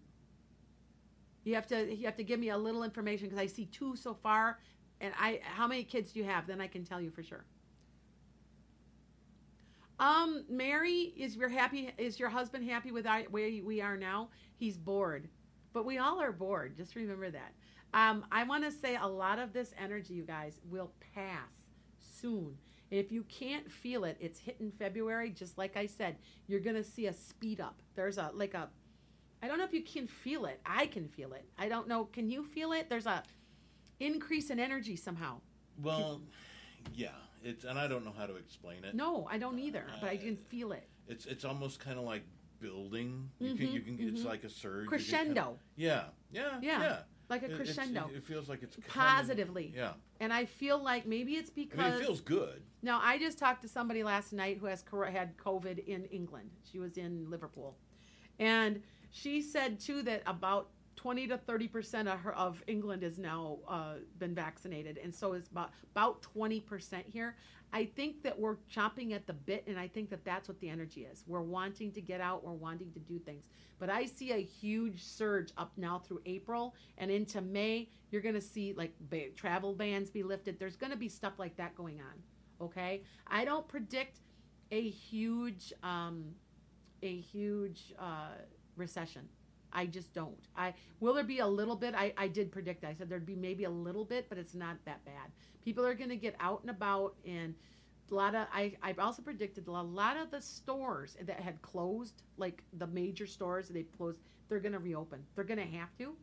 You 1.43 1.55
have 1.55 1.68
to 1.68 1.95
you 1.95 2.05
have 2.05 2.18
to 2.18 2.24
give 2.24 2.39
me 2.39 2.49
a 2.49 2.57
little 2.57 2.84
information 2.84 3.28
because 3.28 3.41
I 3.41 3.45
see 3.45 3.65
two 3.65 3.95
so 3.95 4.13
far, 4.13 4.59
and 4.99 5.13
I 5.18 5.39
how 5.43 5.68
many 5.68 5.84
kids 5.84 6.11
do 6.11 6.20
you 6.20 6.26
have? 6.26 6.45
Then 6.47 6.59
I 6.59 6.68
can 6.68 6.84
tell 6.84 6.99
you 6.99 7.09
for 7.09 7.24
sure. 7.24 7.45
Um, 9.99 10.43
Mary, 10.49 11.13
is 11.18 11.36
your 11.36 11.49
happy? 11.49 11.91
Is 11.97 12.20
your 12.20 12.30
husband 12.30 12.70
happy 12.70 12.91
with 12.91 13.07
our, 13.07 13.24
where 13.24 13.49
we 13.63 13.82
are 13.82 13.97
now? 13.97 14.30
He's 14.57 14.78
bored, 14.78 15.28
but 15.74 15.86
we 15.86 15.97
all 15.97 16.22
are 16.22 16.32
bored. 16.32 16.76
Just 16.78 16.95
remember 16.95 17.32
that. 17.32 17.53
Um, 17.93 18.25
I 18.31 18.43
want 18.43 18.63
to 18.63 18.71
say 18.71 18.95
a 18.95 19.07
lot 19.07 19.39
of 19.39 19.53
this 19.53 19.73
energy, 19.81 20.13
you 20.13 20.23
guys, 20.23 20.59
will 20.69 20.91
pass 21.15 21.49
soon. 21.97 22.57
If 22.89 23.11
you 23.11 23.23
can't 23.23 23.69
feel 23.71 24.03
it, 24.05 24.17
it's 24.19 24.39
hitting 24.39 24.71
February. 24.71 25.29
Just 25.31 25.57
like 25.57 25.75
I 25.75 25.88
said, 25.88 26.17
you're 26.47 26.59
gonna 26.59 26.83
see 26.83 27.07
a 27.07 27.13
speed 27.13 27.59
up. 27.59 27.81
There's 27.95 28.17
a 28.17 28.31
like 28.33 28.53
a, 28.53 28.69
I 29.43 29.47
don't 29.47 29.57
know 29.57 29.65
if 29.65 29.73
you 29.73 29.83
can 29.83 30.07
feel 30.07 30.45
it. 30.45 30.61
I 30.65 30.88
can 30.88 31.07
feel 31.07 31.33
it. 31.33 31.45
I 31.57 31.67
don't 31.67 31.88
know. 31.88 32.05
Can 32.05 32.29
you 32.29 32.45
feel 32.45 32.71
it? 32.71 32.89
There's 32.89 33.05
a 33.05 33.23
increase 33.99 34.49
in 34.49 34.59
energy 34.59 34.95
somehow. 34.95 35.41
Well, 35.81 36.21
yeah. 36.93 37.09
It's 37.43 37.65
and 37.65 37.77
I 37.77 37.88
don't 37.88 38.03
know 38.03 38.13
how 38.17 38.25
to 38.25 38.35
explain 38.35 38.83
it. 38.83 38.95
No, 38.95 39.27
I 39.29 39.38
don't 39.38 39.59
either, 39.59 39.85
but 40.01 40.09
I 40.09 40.17
can 40.17 40.35
feel 40.35 40.71
it. 40.71 40.88
It's 41.07 41.25
it's 41.25 41.45
almost 41.45 41.79
kind 41.79 41.99
of 41.99 42.05
like 42.05 42.23
building. 42.59 43.29
You 43.39 43.55
can 43.55 43.71
you 43.71 43.81
can 43.81 43.97
it's 43.99 44.21
mhm. 44.21 44.25
like 44.25 44.43
a 44.43 44.49
surge. 44.49 44.88
Crescendo, 44.88 45.33
kinda- 45.33 45.57
yeah, 45.75 46.03
yeah, 46.31 46.59
Yeah, 46.61 46.81
yeah. 46.81 46.97
Like 47.30 47.41
a 47.43 47.45
It- 47.45 47.51
it's- 47.51 47.75
crescendo, 47.75 48.09
It, 48.13 48.23
feels 48.25 48.47
like 48.49 48.63
it's 48.63 48.75
coming- 48.75 48.89
positively. 48.89 49.73
Yeah, 49.75 49.93
And 50.19 50.32
I 50.34 50.45
feel 50.45 50.78
like 50.82 51.05
maybe 51.05 51.36
it's 51.36 51.49
I 51.49 51.53
because 51.55 51.78
mean 51.93 52.01
it 52.01 52.05
feels 52.05 52.21
good. 52.21 52.63
Now, 52.82 52.99
I 53.01 53.17
just 53.17 53.38
talked 53.38 53.61
to 53.63 53.67
somebody 53.67 54.03
last 54.03 54.32
night 54.34 54.57
who 54.59 54.65
has 54.67 54.82
cor- 54.84 55.05
had 55.07 55.38
COVID 55.38 55.86
in 55.86 56.05
England. 56.05 56.51
She 56.71 56.80
was 56.80 56.97
in 56.97 57.30
Liverpool, 57.30 57.78
and 58.39 58.82
she 59.11 59.41
said 59.41 59.80
too 59.80 60.01
that 60.03 60.21
about 60.25 60.69
20 60.97 61.27
to 61.27 61.37
30 61.37 61.67
percent 61.69 62.07
of, 62.09 62.19
her, 62.19 62.35
of 62.35 62.61
England 62.67 63.03
has 63.03 63.17
now 63.17 63.59
uh, 63.67 63.93
been 64.17 64.35
vaccinated, 64.35 64.99
and 65.01 65.13
so 65.13 65.33
is 65.33 65.47
about 65.47 65.71
about 65.91 66.21
20 66.21 66.59
percent 66.61 67.05
here. 67.07 67.35
I 67.73 67.85
think 67.85 68.23
that 68.23 68.39
we're 68.39 68.55
chomping 68.73 69.13
at 69.13 69.27
the 69.27 69.33
bit, 69.33 69.65
and 69.67 69.77
I 69.77 69.87
think 69.87 70.09
that 70.09 70.23
that's 70.23 70.47
what 70.47 70.59
the 70.59 70.69
energy 70.69 71.01
is. 71.01 71.23
We're 71.27 71.41
wanting 71.41 71.91
to 71.93 72.01
get 72.01 72.21
out, 72.21 72.43
we're 72.43 72.53
wanting 72.53 72.91
to 72.93 72.99
do 72.99 73.19
things. 73.19 73.45
But 73.77 73.89
I 73.89 74.05
see 74.05 74.31
a 74.31 74.41
huge 74.41 75.03
surge 75.03 75.51
up 75.57 75.71
now 75.77 75.99
through 75.99 76.21
April 76.25 76.75
and 76.97 77.11
into 77.11 77.41
May. 77.41 77.89
You're 78.09 78.21
going 78.21 78.35
to 78.35 78.41
see 78.41 78.73
like 78.73 78.93
ba- 79.09 79.29
travel 79.35 79.73
bans 79.73 80.09
be 80.09 80.23
lifted. 80.23 80.59
There's 80.59 80.77
going 80.77 80.91
to 80.91 80.97
be 80.97 81.09
stuff 81.09 81.33
like 81.37 81.57
that 81.57 81.75
going 81.75 81.99
on. 81.99 82.65
Okay, 82.65 83.03
I 83.27 83.45
don't 83.45 83.67
predict 83.67 84.21
a 84.71 84.89
huge, 84.89 85.73
um, 85.83 86.25
a 87.03 87.19
huge 87.19 87.93
uh, 87.99 88.29
recession. 88.75 89.27
I 89.74 89.86
just 89.86 90.13
don't. 90.13 90.47
I 90.55 90.74
will 90.99 91.13
there 91.13 91.24
be 91.24 91.39
a 91.39 91.47
little 91.47 91.76
bit. 91.76 91.93
I, 91.95 92.13
I 92.18 92.28
did 92.28 92.51
predict. 92.51 92.84
I 92.84 92.93
said 92.93 93.09
there'd 93.09 93.26
be 93.26 93.36
maybe 93.36 93.65
a 93.65 93.70
little 93.70 94.05
bit, 94.05 94.28
but 94.30 94.38
it's 94.38 94.55
not 94.55 94.78
that 94.86 95.03
bad. 95.05 95.32
People 95.63 95.86
are 95.86 95.93
going 95.93 96.09
to 96.09 96.15
get 96.15 96.36
out 96.39 96.61
and 96.61 96.70
about, 96.70 97.15
and 97.26 97.53
a 98.11 98.15
lot 98.15 98.36
of 98.36 98.47
I 98.53 98.74
I've 98.82 98.99
also 98.99 99.22
predicted 99.22 99.68
a 99.68 99.72
lot 99.72 100.18
of 100.18 100.32
the 100.32 100.41
stores 100.41 101.18
that 101.22 101.39
had 101.39 101.61
closed, 101.61 102.24
like 102.38 102.63
the 102.74 102.88
major 102.88 103.28
stores 103.28 103.68
they 103.68 103.84
closed, 103.84 104.20
they're 104.49 104.59
going 104.59 104.74
to 104.74 104.80
reopen. 104.80 105.24
They're 105.36 105.43
going 105.43 105.59
to 105.59 105.78
have 105.78 105.95
to. 105.97 106.15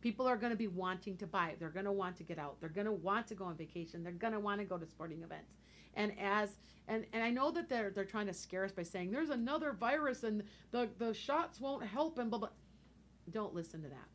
People 0.00 0.26
are 0.26 0.36
going 0.36 0.50
to 0.50 0.56
be 0.56 0.66
wanting 0.66 1.16
to 1.18 1.26
buy. 1.26 1.54
They're 1.58 1.68
going 1.68 1.84
to 1.84 1.92
want 1.92 2.16
to 2.16 2.22
get 2.22 2.38
out. 2.38 2.56
They're 2.60 2.70
going 2.70 2.86
to 2.86 2.92
want 2.92 3.26
to 3.28 3.34
go 3.34 3.44
on 3.44 3.56
vacation. 3.56 4.02
They're 4.02 4.12
going 4.12 4.32
to 4.32 4.40
want 4.40 4.60
to 4.60 4.64
go 4.64 4.78
to 4.78 4.86
sporting 4.86 5.22
events. 5.22 5.56
And 5.94 6.12
as 6.18 6.56
and 6.88 7.04
and 7.12 7.22
I 7.22 7.30
know 7.30 7.50
that 7.52 7.68
they're 7.68 7.90
they're 7.90 8.04
trying 8.04 8.26
to 8.26 8.34
scare 8.34 8.64
us 8.64 8.72
by 8.72 8.82
saying 8.82 9.10
there's 9.10 9.30
another 9.30 9.72
virus 9.72 10.24
and 10.24 10.42
the 10.70 10.88
the 10.98 11.14
shots 11.14 11.60
won't 11.60 11.84
help 11.84 12.18
and 12.18 12.30
blah 12.30 12.38
blah. 12.38 12.48
Don't 13.30 13.54
listen 13.54 13.82
to 13.82 13.88
that. 13.88 14.08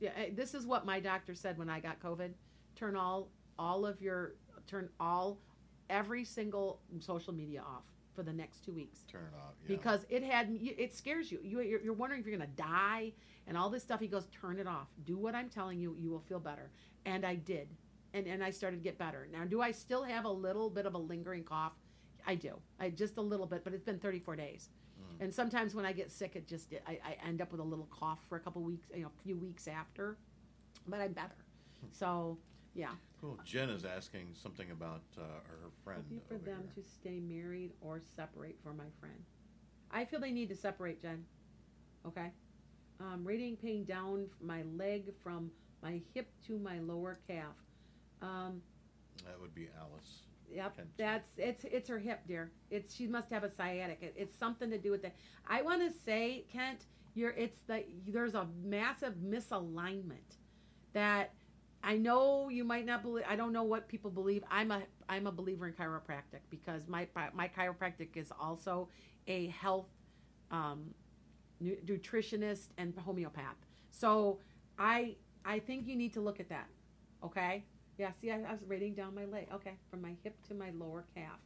Yeah, 0.00 0.10
eh, 0.16 0.30
this 0.34 0.54
is 0.54 0.66
what 0.66 0.84
my 0.84 1.00
doctor 1.00 1.34
said 1.34 1.58
when 1.58 1.68
I 1.70 1.80
got 1.80 2.00
COVID. 2.00 2.32
Turn 2.76 2.96
all 2.96 3.28
all 3.58 3.86
of 3.86 4.00
your 4.00 4.34
turn 4.66 4.88
all 4.98 5.38
every 5.90 6.24
single 6.24 6.80
social 7.00 7.32
media 7.32 7.60
off 7.60 7.84
for 8.14 8.22
the 8.22 8.32
next 8.32 8.64
two 8.64 8.72
weeks 8.72 9.00
Turn 9.10 9.22
it 9.32 9.36
off. 9.36 9.54
Yeah. 9.62 9.76
because 9.76 10.06
it 10.08 10.22
had 10.22 10.48
it 10.60 10.94
scares 10.94 11.30
you. 11.30 11.40
You 11.42 11.60
you're, 11.60 11.80
you're 11.80 11.94
wondering 11.94 12.20
if 12.20 12.26
you're 12.26 12.36
gonna 12.36 12.50
die 12.56 13.12
and 13.46 13.56
all 13.56 13.70
this 13.70 13.82
stuff. 13.82 14.00
He 14.00 14.06
goes, 14.08 14.26
turn 14.26 14.58
it 14.58 14.66
off. 14.66 14.88
Do 15.04 15.16
what 15.16 15.34
I'm 15.34 15.48
telling 15.48 15.78
you. 15.78 15.96
You 15.98 16.10
will 16.10 16.20
feel 16.20 16.40
better. 16.40 16.70
And 17.06 17.24
I 17.24 17.36
did, 17.36 17.68
and 18.14 18.26
and 18.26 18.42
I 18.42 18.50
started 18.50 18.76
to 18.78 18.82
get 18.82 18.98
better. 18.98 19.28
Now, 19.32 19.44
do 19.44 19.60
I 19.60 19.70
still 19.72 20.02
have 20.02 20.24
a 20.24 20.30
little 20.30 20.70
bit 20.70 20.86
of 20.86 20.94
a 20.94 20.98
lingering 20.98 21.44
cough? 21.44 21.72
I 22.26 22.34
do. 22.36 22.54
I 22.78 22.90
just 22.90 23.16
a 23.16 23.22
little 23.22 23.46
bit, 23.46 23.64
but 23.64 23.74
it's 23.74 23.82
been 23.84 23.98
34 23.98 24.36
days. 24.36 24.68
And 25.22 25.32
sometimes 25.32 25.72
when 25.72 25.84
I 25.84 25.92
get 25.92 26.10
sick, 26.10 26.34
it 26.34 26.48
just 26.48 26.74
I, 26.84 26.98
I 27.04 27.16
end 27.28 27.40
up 27.40 27.52
with 27.52 27.60
a 27.60 27.64
little 27.64 27.86
cough 27.92 28.18
for 28.28 28.34
a 28.34 28.40
couple 28.40 28.60
weeks, 28.62 28.88
you 28.92 29.02
know, 29.02 29.10
a 29.16 29.22
few 29.22 29.36
weeks 29.36 29.68
after, 29.68 30.16
but 30.88 30.98
I'm 31.00 31.12
better. 31.12 31.36
So 31.92 32.38
yeah, 32.74 32.88
Cool. 33.20 33.38
Jen 33.44 33.68
is 33.70 33.84
asking 33.84 34.30
something 34.34 34.72
about 34.72 35.02
uh, 35.16 35.22
her 35.46 35.70
friend. 35.84 36.02
Looking 36.10 36.22
for 36.26 36.34
over 36.34 36.44
them 36.44 36.68
here. 36.74 36.82
to 36.82 36.90
stay 36.90 37.20
married 37.20 37.70
or 37.80 38.00
separate 38.16 38.56
for 38.64 38.72
my 38.74 38.86
friend. 38.98 39.14
I 39.92 40.04
feel 40.04 40.18
they 40.18 40.32
need 40.32 40.48
to 40.48 40.56
separate, 40.56 41.00
Jen. 41.00 41.24
Okay? 42.04 42.32
Um, 42.98 43.22
radiating 43.22 43.58
pain 43.58 43.84
down 43.84 44.26
my 44.40 44.62
leg 44.76 45.12
from 45.22 45.52
my 45.84 46.00
hip 46.14 46.26
to 46.48 46.58
my 46.58 46.80
lower 46.80 47.20
calf. 47.28 47.54
Um, 48.22 48.60
That 49.24 49.40
would 49.40 49.54
be 49.54 49.68
Alice. 49.78 50.22
Yep, 50.50 50.80
that's 50.98 51.30
it's 51.38 51.64
it's 51.64 51.88
her 51.88 51.98
hip, 51.98 52.20
dear. 52.26 52.52
It's 52.70 52.94
she 52.94 53.06
must 53.06 53.30
have 53.30 53.42
a 53.44 53.50
sciatic. 53.50 54.02
It, 54.02 54.14
it's 54.16 54.36
something 54.36 54.70
to 54.70 54.78
do 54.78 54.90
with 54.90 55.02
that. 55.02 55.14
I 55.46 55.62
want 55.62 55.80
to 55.80 55.90
say, 56.04 56.44
Kent, 56.52 56.86
you're 57.14 57.30
it's 57.30 57.56
the 57.66 57.84
there's 58.06 58.34
a 58.34 58.46
massive 58.62 59.14
misalignment 59.14 60.36
that 60.92 61.32
I 61.82 61.96
know 61.96 62.48
you 62.50 62.64
might 62.64 62.84
not 62.84 63.02
believe. 63.02 63.24
I 63.28 63.36
don't 63.36 63.52
know 63.52 63.62
what 63.62 63.88
people 63.88 64.10
believe. 64.10 64.44
I'm 64.50 64.70
a 64.70 64.82
I'm 65.08 65.26
a 65.26 65.32
believer 65.32 65.66
in 65.66 65.72
chiropractic 65.72 66.42
because 66.50 66.86
my 66.86 67.08
my 67.32 67.48
chiropractic 67.48 68.16
is 68.16 68.30
also 68.38 68.88
a 69.26 69.48
health 69.48 69.88
um, 70.50 70.94
nutritionist 71.62 72.68
and 72.78 72.94
homeopath. 72.96 73.56
So 73.90 74.38
I 74.78 75.16
I 75.44 75.58
think 75.58 75.86
you 75.86 75.96
need 75.96 76.12
to 76.14 76.20
look 76.20 76.40
at 76.40 76.48
that. 76.50 76.68
Okay. 77.24 77.64
Yeah, 77.98 78.10
see, 78.20 78.30
I, 78.30 78.36
I 78.36 78.52
was 78.52 78.60
rating 78.66 78.94
down 78.94 79.14
my 79.14 79.24
leg. 79.24 79.48
Okay, 79.54 79.74
from 79.90 80.02
my 80.02 80.14
hip 80.22 80.34
to 80.48 80.54
my 80.54 80.70
lower 80.70 81.04
calf. 81.14 81.38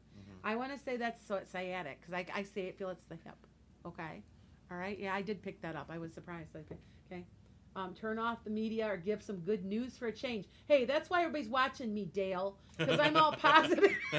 I 0.45 0.55
want 0.57 0.73
to 0.73 0.79
say 0.79 0.97
that's 0.97 1.27
so 1.27 1.37
it's 1.37 1.51
sciatic 1.51 2.01
because 2.01 2.15
I, 2.15 2.39
I 2.39 2.43
say 2.43 2.63
it, 2.63 2.79
feel 2.79 2.89
it's 2.91 3.05
the 3.09 3.17
hip. 3.17 3.37
Okay, 3.85 4.23
all 4.71 4.77
right. 4.79 4.99
Yeah, 4.99 5.15
I 5.15 5.23
did 5.23 5.43
pick 5.43 5.61
that 5.63 5.77
up. 5.77 5.87
I 5.91 5.99
was 5.99 6.13
surprised. 6.13 6.51
I 6.55 6.61
Okay, 7.13 7.25
um, 7.75 7.95
turn 7.95 8.19
off 8.19 8.43
the 8.45 8.51
media 8.51 8.87
or 8.87 8.97
give 8.97 9.23
some 9.23 9.37
good 9.39 9.65
news 9.65 9.97
for 9.97 10.07
a 10.07 10.13
change. 10.13 10.47
Hey, 10.67 10.85
that's 10.85 11.11
why 11.11 11.21
everybody's 11.23 11.49
watching 11.49 11.93
me, 11.93 12.07
Dale, 12.07 12.57
because 12.79 12.99
I'm 12.99 13.17
all 13.17 13.33
positive. 13.39 13.93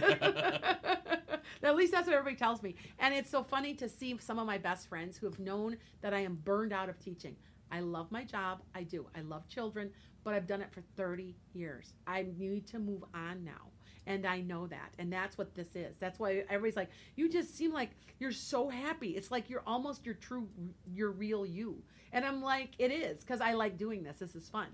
At 1.63 1.75
least 1.75 1.91
that's 1.91 2.07
what 2.07 2.15
everybody 2.15 2.35
tells 2.35 2.61
me. 2.61 2.75
And 2.99 3.13
it's 3.13 3.29
so 3.29 3.43
funny 3.43 3.73
to 3.75 3.89
see 3.89 4.17
some 4.19 4.37
of 4.37 4.45
my 4.45 4.57
best 4.57 4.87
friends 4.87 5.17
who 5.17 5.25
have 5.25 5.39
known 5.39 5.77
that 6.01 6.13
I 6.13 6.19
am 6.19 6.35
burned 6.35 6.71
out 6.71 6.87
of 6.89 6.99
teaching. 6.99 7.35
I 7.71 7.79
love 7.81 8.11
my 8.11 8.23
job. 8.23 8.61
I 8.75 8.83
do. 8.83 9.07
I 9.15 9.21
love 9.21 9.47
children, 9.47 9.91
but 10.23 10.33
I've 10.33 10.47
done 10.47 10.61
it 10.61 10.71
for 10.71 10.81
30 10.95 11.35
years. 11.53 11.93
I 12.05 12.27
need 12.37 12.67
to 12.67 12.79
move 12.79 13.03
on 13.13 13.43
now. 13.43 13.71
And 14.05 14.25
I 14.25 14.39
know 14.39 14.67
that. 14.67 14.93
And 14.99 15.11
that's 15.11 15.37
what 15.37 15.53
this 15.53 15.75
is. 15.75 15.97
That's 15.99 16.17
why 16.17 16.43
everybody's 16.49 16.77
like, 16.77 16.91
you 17.15 17.29
just 17.29 17.55
seem 17.55 17.73
like 17.73 17.91
you're 18.19 18.31
so 18.31 18.69
happy. 18.69 19.09
It's 19.09 19.31
like 19.31 19.49
you're 19.49 19.63
almost 19.67 20.05
your 20.05 20.15
true, 20.15 20.47
your 20.93 21.11
real 21.11 21.45
you. 21.45 21.83
And 22.13 22.25
I'm 22.25 22.41
like, 22.41 22.71
it 22.79 22.91
is 22.91 23.21
because 23.21 23.41
I 23.41 23.53
like 23.53 23.77
doing 23.77 24.03
this. 24.03 24.19
This 24.19 24.33
is 24.33 24.47
fun. 24.47 24.67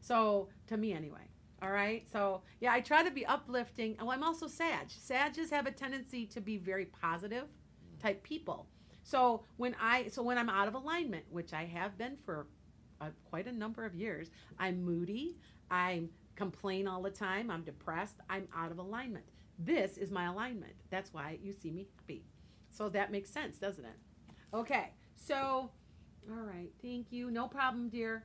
So, 0.00 0.48
to 0.68 0.78
me 0.78 0.94
anyway. 0.94 1.28
All 1.62 1.70
right. 1.70 2.06
So, 2.10 2.40
yeah, 2.60 2.72
I 2.72 2.80
try 2.80 3.02
to 3.02 3.10
be 3.10 3.26
uplifting. 3.26 3.96
Oh, 4.00 4.10
I'm 4.10 4.22
also 4.22 4.46
Sag. 4.46 4.88
Sages 4.90 5.50
have 5.50 5.66
a 5.66 5.70
tendency 5.70 6.24
to 6.26 6.40
be 6.40 6.56
very 6.56 6.86
positive 6.86 7.44
type 8.00 8.22
people. 8.22 8.66
So 9.02 9.44
when 9.56 9.74
I 9.80 10.08
so 10.08 10.22
when 10.22 10.38
I'm 10.38 10.48
out 10.48 10.68
of 10.68 10.74
alignment, 10.74 11.24
which 11.30 11.52
I 11.52 11.64
have 11.64 11.96
been 11.98 12.16
for 12.24 12.46
uh, 13.00 13.06
quite 13.24 13.46
a 13.46 13.52
number 13.52 13.84
of 13.84 13.94
years, 13.94 14.30
I'm 14.58 14.82
moody. 14.82 15.36
I 15.70 16.02
complain 16.36 16.86
all 16.88 17.02
the 17.02 17.10
time. 17.10 17.50
I'm 17.50 17.62
depressed. 17.62 18.16
I'm 18.28 18.48
out 18.54 18.70
of 18.70 18.78
alignment. 18.78 19.24
This 19.58 19.98
is 19.98 20.10
my 20.10 20.26
alignment. 20.26 20.72
That's 20.90 21.12
why 21.12 21.38
you 21.42 21.52
see 21.52 21.70
me 21.70 21.86
happy. 21.96 22.24
So 22.70 22.88
that 22.90 23.12
makes 23.12 23.30
sense, 23.30 23.58
doesn't 23.58 23.84
it? 23.84 23.96
Okay. 24.54 24.90
So, 25.16 25.70
all 26.30 26.42
right. 26.42 26.70
Thank 26.82 27.12
you. 27.12 27.30
No 27.30 27.46
problem, 27.46 27.88
dear. 27.88 28.24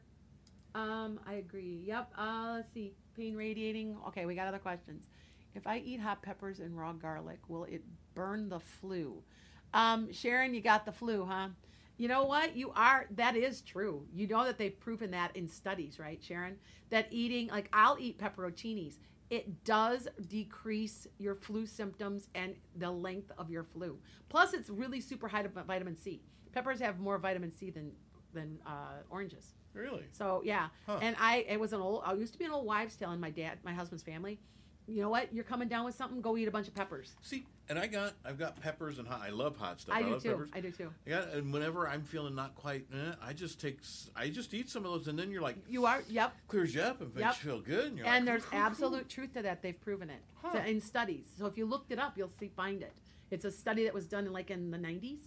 Um, 0.74 1.20
I 1.26 1.36
agree. 1.36 1.84
Yep. 1.86 2.12
Uh, 2.18 2.54
let's 2.56 2.74
see. 2.74 2.94
Pain 3.16 3.36
radiating. 3.36 3.98
Okay, 4.08 4.26
we 4.26 4.36
got 4.36 4.48
other 4.48 4.60
questions. 4.60 5.08
If 5.54 5.68
I 5.68 5.78
eat 5.80 6.00
hot 6.02 6.22
peppers 6.22 6.60
and 6.60 6.78
raw 6.78 6.92
garlic, 6.92 7.40
will 7.48 7.64
it 7.66 7.84
burn 8.14 8.50
the 8.50 8.60
flu? 8.60 9.24
Um, 9.76 10.12
Sharon, 10.12 10.54
you 10.54 10.62
got 10.62 10.86
the 10.86 10.92
flu, 10.92 11.26
huh? 11.26 11.50
You 11.98 12.08
know 12.08 12.26
what? 12.26 12.56
You 12.56 12.72
are, 12.76 13.06
that 13.12 13.36
is 13.36 13.62
true. 13.62 14.06
You 14.14 14.28
know 14.28 14.44
that 14.46 14.58
they've 14.58 14.78
proven 14.80 15.12
that 15.12 15.36
in 15.36 15.48
studies, 15.48 16.00
right, 16.00 16.22
Sharon? 16.24 16.56
That 16.90 17.08
eating, 17.12 17.48
like, 17.50 17.70
I'll 17.74 17.98
eat 18.00 18.18
pepperoncinis. 18.18 18.96
It 19.30 19.64
does 19.64 20.08
decrease 20.28 21.08
your 21.18 21.36
flu 21.36 21.66
symptoms 21.66 22.28
and 22.36 22.56
the 22.78 22.92
length 22.92 23.32
of 23.38 23.50
your 23.50 23.64
flu. 23.64 23.98
Plus, 24.30 24.54
it's 24.54 24.70
really 24.70 25.02
super 25.02 25.28
high 25.28 25.44
vitamin 25.68 25.98
C. 25.98 26.22
Peppers 26.54 26.80
have 26.80 27.00
more 27.00 27.18
vitamin 27.18 27.52
C 27.52 27.70
than, 27.70 27.92
than 28.34 28.60
uh, 28.66 29.02
oranges. 29.10 29.56
Really? 29.74 30.06
So 30.14 30.42
yeah, 30.46 30.68
Huh. 30.86 31.00
and 31.02 31.18
I 31.20 31.46
it 31.50 31.60
was 31.60 31.74
an 31.74 31.82
old. 31.82 32.04
I 32.06 32.14
used 32.14 32.32
to 32.32 32.40
be 32.40 32.46
an 32.46 32.52
old 32.52 32.66
wives' 32.66 32.96
tale 32.96 33.12
in 33.12 33.20
my 33.20 33.30
dad, 33.30 33.58
my 33.66 33.74
husband's 33.74 34.04
family. 34.04 34.40
You 34.88 35.02
know 35.02 35.10
what? 35.10 35.34
You're 35.34 35.44
coming 35.44 35.68
down 35.68 35.84
with 35.86 35.96
something. 35.96 36.22
Go 36.22 36.38
eat 36.38 36.48
a 36.48 36.52
bunch 36.52 36.68
of 36.68 36.76
peppers. 36.76 37.16
See, 37.22 37.46
and 37.70 37.80
I 37.80 37.88
got 37.88 38.14
I've 38.24 38.38
got 38.38 38.60
peppers 38.62 39.00
and 39.00 39.08
hot. 39.08 39.22
I 39.24 39.30
love 39.30 39.58
hot 39.58 39.82
stuff. 39.82 39.96
I 39.96 40.04
do 40.04 40.10
love 40.12 40.22
too. 40.24 40.30
peppers. 40.30 40.50
I 40.54 40.60
do 40.60 40.72
too. 40.72 40.92
I 41.08 41.10
got, 41.10 41.30
and 41.30 41.52
whenever 41.52 41.88
I'm 41.88 42.04
feeling 42.04 42.36
not 42.36 42.54
quite, 42.56 42.86
eh, 42.94 43.14
I 43.22 43.34
just 43.34 43.60
take, 43.60 43.80
I 44.16 44.30
just 44.30 44.54
eat 44.54 44.70
some 44.70 44.86
of 44.86 44.92
those, 44.92 45.08
and 45.08 45.18
then 45.18 45.32
you're 45.32 45.42
like, 45.42 45.58
You 45.68 45.86
are. 45.88 46.04
Yep. 46.08 46.34
clears 46.48 46.76
you 46.76 46.82
up 46.82 47.02
and 47.02 47.14
makes 47.16 47.22
Yep. 47.26 47.36
you 47.44 47.50
feel 47.52 47.60
good. 47.62 47.86
And, 47.88 47.98
you're 47.98 48.08
And 48.08 48.26
like, 48.26 48.34
there's 48.34 48.42
"Cool, 48.44 48.52
cool, 48.52 48.60
cool." 48.60 48.68
absolute 48.68 49.10
truth 49.10 49.34
to 49.34 49.42
that. 49.42 49.62
They've 49.64 49.80
proven 49.82 50.10
it 50.12 50.22
Huh. 50.42 50.52
to- 50.60 50.70
in 50.70 50.80
studies. 50.82 51.26
So 51.38 51.48
if 51.48 51.58
you 51.58 51.66
looked 51.66 51.92
it 51.92 51.98
up, 52.00 52.18
you'll 52.18 52.32
see 52.40 52.50
find 52.56 52.84
it. 52.84 52.94
It's 53.32 53.46
a 53.46 53.52
study 53.52 53.86
that 53.86 53.94
was 53.94 54.06
done 54.06 54.28
in 54.28 54.34
like 54.34 54.52
in 54.52 54.70
the 54.70 54.78
90s. 54.78 55.18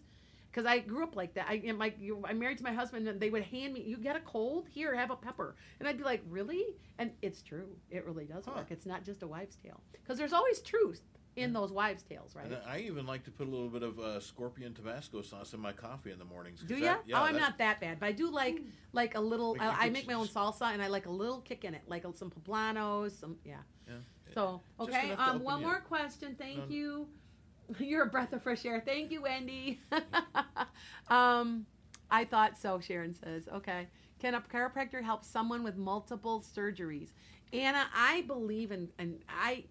Because 0.50 0.66
I 0.66 0.78
grew 0.80 1.04
up 1.04 1.14
like 1.14 1.34
that. 1.34 1.46
I 1.48 1.54
am 1.66 1.78
like 1.78 1.96
you, 2.00 2.22
I'm 2.24 2.38
married 2.38 2.58
to 2.58 2.64
my 2.64 2.72
husband, 2.72 3.06
and 3.06 3.20
they 3.20 3.30
would 3.30 3.42
hand 3.44 3.74
me, 3.74 3.82
"You 3.82 3.96
get 3.96 4.16
a 4.16 4.20
cold? 4.20 4.68
Here, 4.68 4.94
have 4.94 5.10
a 5.10 5.16
pepper." 5.16 5.56
And 5.78 5.88
I'd 5.88 5.98
be 5.98 6.04
like, 6.04 6.22
"Really?" 6.28 6.64
And 6.98 7.12
it's 7.22 7.42
true. 7.42 7.76
It 7.90 8.04
really 8.04 8.24
does 8.24 8.44
Huh. 8.46 8.52
work. 8.56 8.70
It's 8.70 8.86
not 8.86 9.04
just 9.04 9.22
a 9.22 9.26
wives' 9.26 9.56
tale. 9.56 9.80
Because 9.92 10.18
there's 10.18 10.32
always 10.32 10.60
truth 10.60 11.02
in 11.36 11.52
those 11.52 11.70
wives' 11.70 12.02
tales, 12.02 12.34
right? 12.34 12.46
And 12.46 12.56
I 12.66 12.80
even 12.80 13.06
like 13.06 13.22
to 13.24 13.30
put 13.30 13.46
a 13.46 13.50
little 13.50 13.68
bit 13.68 13.84
of 13.84 14.00
uh, 14.00 14.18
scorpion 14.18 14.74
Tabasco 14.74 15.22
sauce 15.22 15.54
in 15.54 15.60
my 15.60 15.72
coffee 15.72 16.10
in 16.10 16.18
the 16.18 16.24
mornings. 16.24 16.62
Do 16.62 16.74
you? 16.74 16.80
that- 16.86 17.04
oh, 17.14 17.22
I'm 17.22 17.36
not 17.36 17.58
that 17.58 17.80
bad, 17.80 18.00
but 18.00 18.06
I 18.06 18.12
do 18.12 18.28
like 18.30 18.60
like 18.92 19.14
a 19.14 19.20
little. 19.20 19.52
Like 19.52 19.62
I, 19.62 19.86
I 19.86 19.90
make 19.90 20.06
my 20.08 20.14
own 20.14 20.26
salsa, 20.26 20.72
and 20.72 20.82
I 20.82 20.88
like 20.88 21.06
a 21.06 21.10
little 21.10 21.40
kick 21.42 21.64
in 21.64 21.74
it, 21.74 21.82
like 21.86 22.04
some 22.14 22.30
poblanos, 22.30 23.12
some 23.12 23.36
yeah. 23.44 23.58
Yeah. 23.86 23.94
So 24.34 24.62
okay, 24.80 25.12
um, 25.12 25.42
one 25.44 25.62
more 25.62 25.80
question. 25.80 26.34
Thank 26.36 26.70
you. 26.70 27.08
You're 27.78 28.04
a 28.04 28.06
breath 28.06 28.32
of 28.32 28.42
fresh 28.42 28.64
air. 28.64 28.82
Thank 28.84 29.10
you, 29.10 29.22
Wendy. 29.22 29.80
um, 31.08 31.66
I 32.10 32.24
thought 32.24 32.56
so. 32.56 32.80
Sharon 32.80 33.14
says, 33.14 33.48
okay. 33.52 33.88
Can 34.18 34.34
a 34.34 34.40
chiropractor 34.40 35.02
help 35.02 35.24
someone 35.24 35.62
with 35.62 35.76
multiple 35.76 36.42
surgeries? 36.56 37.10
Anna, 37.52 37.86
I 37.94 38.22
believe 38.22 38.72
in, 38.72 38.88
and 38.98 39.20
I, 39.28 39.64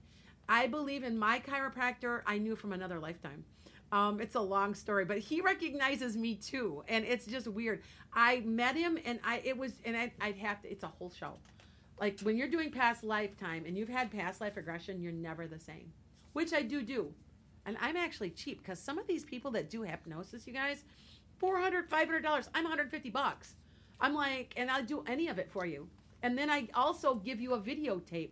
I 0.47 0.67
believe 0.67 1.03
in 1.03 1.17
my 1.17 1.39
chiropractor. 1.39 2.21
I 2.25 2.37
knew 2.37 2.55
from 2.55 2.71
another 2.71 2.99
lifetime. 2.99 3.43
Um, 3.91 4.19
it's 4.19 4.35
a 4.35 4.41
long 4.41 4.73
story, 4.73 5.05
but 5.05 5.19
he 5.19 5.41
recognizes 5.41 6.17
me 6.17 6.35
too, 6.35 6.83
and 6.87 7.05
it's 7.05 7.25
just 7.25 7.47
weird. 7.47 7.83
I 8.13 8.41
met 8.41 8.75
him, 8.75 8.97
and 9.05 9.19
I 9.23 9.41
it 9.43 9.57
was, 9.57 9.73
and 9.85 9.95
I, 9.95 10.11
I'd 10.19 10.37
have 10.37 10.61
to. 10.61 10.71
It's 10.71 10.83
a 10.83 10.87
whole 10.87 11.09
show. 11.09 11.33
Like 11.99 12.19
when 12.21 12.37
you're 12.37 12.49
doing 12.49 12.71
past 12.71 13.03
lifetime 13.03 13.63
and 13.65 13.77
you've 13.77 13.89
had 13.89 14.11
past 14.11 14.39
life 14.39 14.55
regression, 14.55 15.01
you're 15.01 15.11
never 15.11 15.47
the 15.47 15.59
same, 15.59 15.91
which 16.33 16.53
I 16.53 16.61
do 16.61 16.81
do, 16.81 17.13
and 17.67 17.77
I'm 17.79 17.97
actually 17.97 18.31
cheap 18.31 18.63
because 18.63 18.79
some 18.79 18.97
of 18.97 19.05
these 19.05 19.23
people 19.23 19.51
that 19.51 19.69
do 19.69 19.83
hypnosis, 19.83 20.47
you 20.47 20.53
guys, 20.53 20.83
400 21.37 21.87
500 21.87 22.23
dollars. 22.23 22.49
I'm 22.55 22.63
150 22.63 23.09
bucks. 23.11 23.55
I'm 23.99 24.15
like, 24.15 24.53
and 24.57 24.71
I'll 24.71 24.83
do 24.83 25.03
any 25.05 25.27
of 25.27 25.37
it 25.37 25.51
for 25.51 25.65
you, 25.65 25.87
and 26.23 26.37
then 26.37 26.49
I 26.49 26.69
also 26.73 27.15
give 27.15 27.39
you 27.39 27.53
a 27.53 27.59
videotape 27.59 28.31